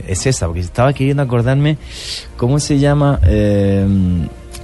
[0.08, 1.78] es esa, porque estaba queriendo acordarme
[2.36, 3.20] cómo se llama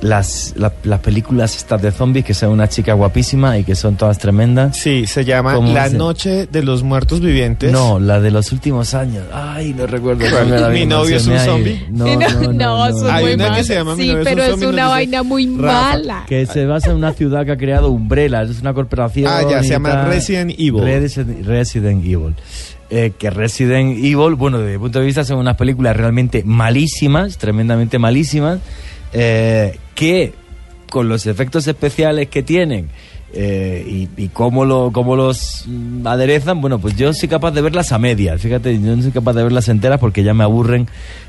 [0.01, 3.95] las, la- las películas estas de zombies, que son una chica guapísima y que son
[3.95, 4.77] todas tremendas.
[4.77, 7.71] Sí, se llama ¿Cómo La se- Noche de los Muertos Vivientes.
[7.71, 9.23] No, la de los últimos años.
[9.33, 10.23] Ay, no recuerdo.
[10.71, 11.85] ¿Mi novio es un zombie?
[11.91, 12.53] No, no, no.
[12.53, 13.63] no, eso es Hay muy una que mala.
[13.63, 15.45] se llama Mi Sí, novio es un pero es zombie, nos una dice vaina muy
[15.57, 15.81] Rafa.
[15.91, 16.25] mala.
[16.27, 19.27] Que se basa en una ciudad que ha creado Umbrella, es una corporación.
[19.31, 20.05] Ah, ya, se llama.
[20.05, 20.81] Resident Evil.
[20.83, 22.33] Resident, Resident Evil.
[22.89, 27.37] Eh, que Resident Evil, bueno, desde mi punto de vista son unas películas realmente malísimas,
[27.37, 28.59] tremendamente malísimas,
[29.13, 30.33] eh, que
[30.89, 32.89] con los efectos especiales que tienen
[33.33, 37.93] eh, y, cómo, lo, cómo los mm, aderezan, bueno, pues yo soy capaz de verlas
[37.93, 40.87] a medias, fíjate, yo no soy capaz de verlas enteras porque ya me aburren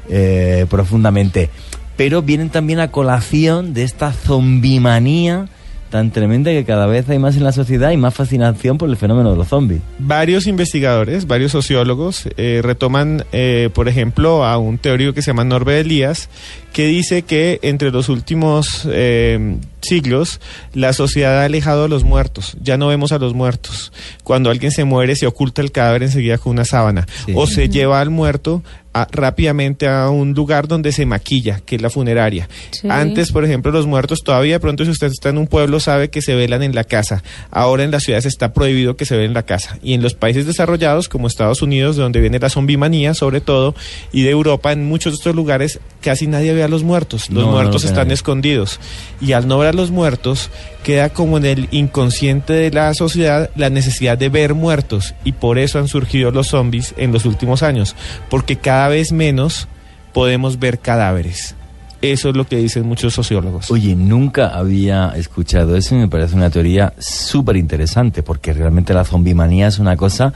[0.08, 1.48] eh, profundamente.
[1.96, 5.48] Pero vienen también a colación de esta zombimanía
[5.92, 8.96] tan tremenda que cada vez hay más en la sociedad y más fascinación por el
[8.96, 9.82] fenómeno de los zombies.
[9.98, 15.44] Varios investigadores, varios sociólogos eh, retoman, eh, por ejemplo, a un teórico que se llama
[15.44, 16.30] Norbert Elías,
[16.72, 20.40] que dice que entre los últimos eh, siglos
[20.72, 23.92] la sociedad ha alejado a los muertos, ya no vemos a los muertos.
[24.24, 27.32] Cuando alguien se muere se oculta el cadáver enseguida con una sábana Sí.
[27.36, 28.62] o se lleva al muerto
[28.94, 32.48] a- rápidamente a un lugar donde se maquilla, que es la funeraria.
[32.70, 32.88] Sí.
[32.90, 36.10] Antes, por ejemplo, los muertos todavía, de pronto si usted está en un pueblo sabe
[36.10, 37.22] que se velan en la casa.
[37.50, 39.78] Ahora en las ciudades está prohibido que se velen en la casa.
[39.82, 43.74] Y en los países desarrollados como Estados Unidos, de donde viene la zombimanía sobre todo,
[44.12, 47.30] y de Europa, en muchos de estos lugares casi nadie ve a los muertos.
[47.30, 48.14] Los No, muertos están nadie.
[48.14, 48.80] escondidos.
[49.20, 50.50] Y al no ver a los muertos,
[50.82, 55.14] queda como en el inconsciente de la sociedad la necesidad de ver muertos.
[55.24, 57.96] Y por eso han surgido los zombies en los últimos años.
[58.28, 59.68] Porque cada vez menos
[60.12, 61.54] podemos ver cadáveres.
[62.02, 63.70] Eso es lo que dicen muchos sociólogos.
[63.70, 69.04] Oye, nunca había escuchado eso y me parece una teoría súper interesante porque realmente la
[69.04, 70.34] zombimanía es una cosa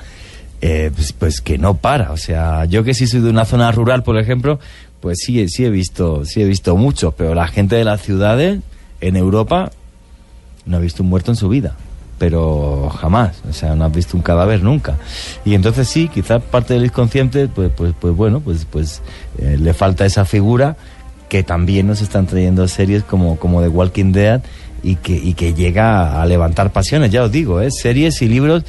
[0.60, 2.12] eh, pues, pues que no para.
[2.12, 4.60] O sea, yo que sí soy de una zona rural, por ejemplo,
[5.00, 8.60] pues sí, sí he visto, sí he visto mucho, pero la gente de las ciudades
[9.00, 9.72] en Europa
[10.66, 11.74] no ha visto un muerto en su vida.
[12.18, 14.96] Pero jamás, o sea, no has visto un cadáver nunca.
[15.44, 19.02] Y entonces sí, quizás parte del inconsciente, pues, pues, pues bueno, pues, pues
[19.38, 20.76] eh, le falta esa figura
[21.28, 24.42] que también nos están trayendo series como, como The Walking Dead
[24.82, 27.70] y que, y que llega a levantar pasiones, ya os digo, ¿eh?
[27.70, 28.64] series y libros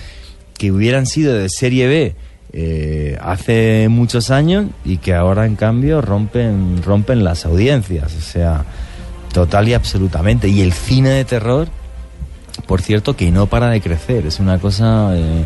[0.57, 2.15] que hubieran sido de serie B
[2.53, 8.65] eh, hace muchos años y que ahora en cambio rompen, rompen las audiencias, o sea,
[9.33, 10.47] total y absolutamente.
[10.47, 11.67] Y el cine de terror,
[12.65, 15.45] por cierto, que no para de crecer, es una cosa eh,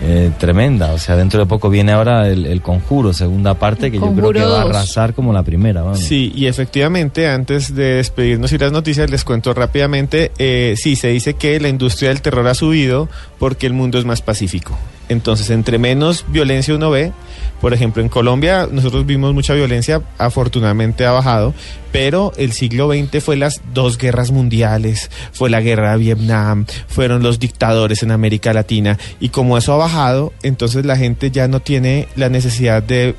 [0.00, 3.98] eh, tremenda, o sea, dentro de poco viene ahora el, el Conjuro, segunda parte, que
[3.98, 5.98] yo creo que va a arrasar como la primera, vamos.
[5.98, 11.08] Sí, y efectivamente, antes de despedirnos y las noticias, les cuento rápidamente, eh, sí, se
[11.08, 13.08] dice que la industria del terror ha subido
[13.38, 14.78] porque el mundo es más pacífico.
[15.08, 17.12] Entonces, entre menos violencia uno ve,
[17.60, 21.54] por ejemplo, en Colombia nosotros vimos mucha violencia, afortunadamente ha bajado,
[21.92, 27.22] pero el siglo XX fue las dos guerras mundiales, fue la guerra de Vietnam, fueron
[27.22, 31.60] los dictadores en América Latina, y como eso ha bajado, entonces la gente ya no
[31.60, 33.14] tiene la necesidad de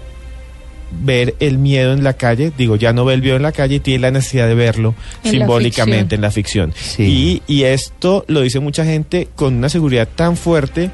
[0.91, 3.75] ver el miedo en la calle, digo, ya no ve el miedo en la calle
[3.75, 6.73] y tiene la necesidad de verlo En simbólicamente en la ficción.
[6.75, 7.41] Sí.
[7.47, 10.89] Y, y esto lo dice mucha gente con una seguridad tan fuerte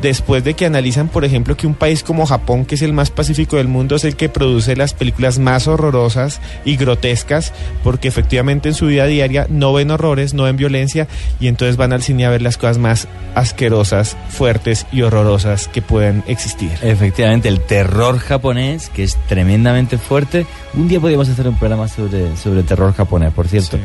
[0.00, 3.10] después de que analizan, por ejemplo, que un país como Japón, que es el más
[3.10, 7.52] pacífico del mundo, es el que produce las películas más horrorosas y grotescas,
[7.82, 11.08] porque efectivamente en su vida diaria no ven horrores, no ven violencia,
[11.40, 15.82] y entonces van al cine a ver las cosas más asquerosas, fuertes y horrorosas que
[15.82, 16.72] pueden existir.
[16.82, 20.46] Efectivamente, el terror japonés, que es tremendamente fuerte.
[20.74, 23.76] Un día podríamos hacer un programa sobre, sobre terror japonés, por cierto.
[23.76, 23.82] Sí.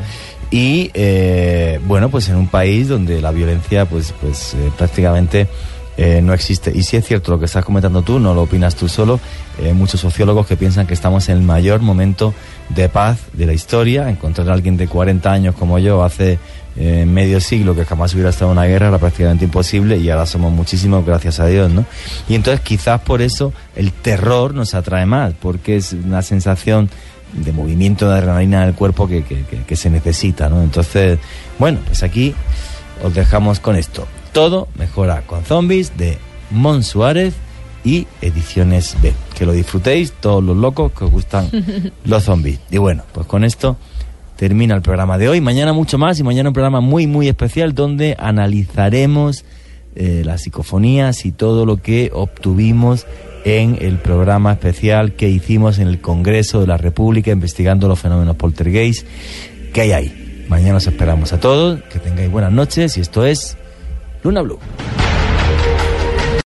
[0.52, 5.48] Y eh, bueno, pues en un país donde la violencia, pues, pues eh, prácticamente
[6.04, 6.72] eh, no existe.
[6.74, 9.20] Y si es cierto lo que estás comentando tú, no lo opinas tú solo.
[9.62, 12.32] eh, muchos sociólogos que piensan que estamos en el mayor momento
[12.70, 14.08] de paz de la historia.
[14.08, 16.38] Encontrar a alguien de 40 años como yo hace
[16.76, 20.24] eh, medio siglo que jamás hubiera estado en una guerra era prácticamente imposible y ahora
[20.26, 21.84] somos muchísimos, gracias a Dios, ¿no?
[22.30, 26.88] Y entonces quizás por eso el terror nos atrae más, porque es una sensación
[27.34, 30.62] de movimiento de adrenalina en el cuerpo que, que- que- que se necesita, ¿no?
[30.62, 31.18] Entonces,
[31.58, 32.34] bueno, pues aquí
[33.04, 34.06] os dejamos con esto.
[34.32, 36.18] Todo mejora con zombies de
[36.50, 37.34] Mon Suárez
[37.84, 39.12] y Ediciones B.
[39.36, 41.50] Que lo disfrutéis todos los locos que os gustan
[42.04, 42.60] los zombies.
[42.70, 43.76] Y bueno, pues con esto
[44.36, 45.40] termina el programa de hoy.
[45.40, 49.44] Mañana mucho más y mañana un programa muy, muy especial donde analizaremos
[49.94, 53.06] eh, las psicofonías y todo lo que obtuvimos
[53.44, 58.36] en el programa especial que hicimos en el Congreso de la República investigando los fenómenos
[58.36, 59.06] poltergeist
[59.72, 60.44] que hay ahí.
[60.48, 63.56] Mañana os esperamos a todos, que tengáis buenas noches y esto es
[64.24, 64.58] Luna Blue.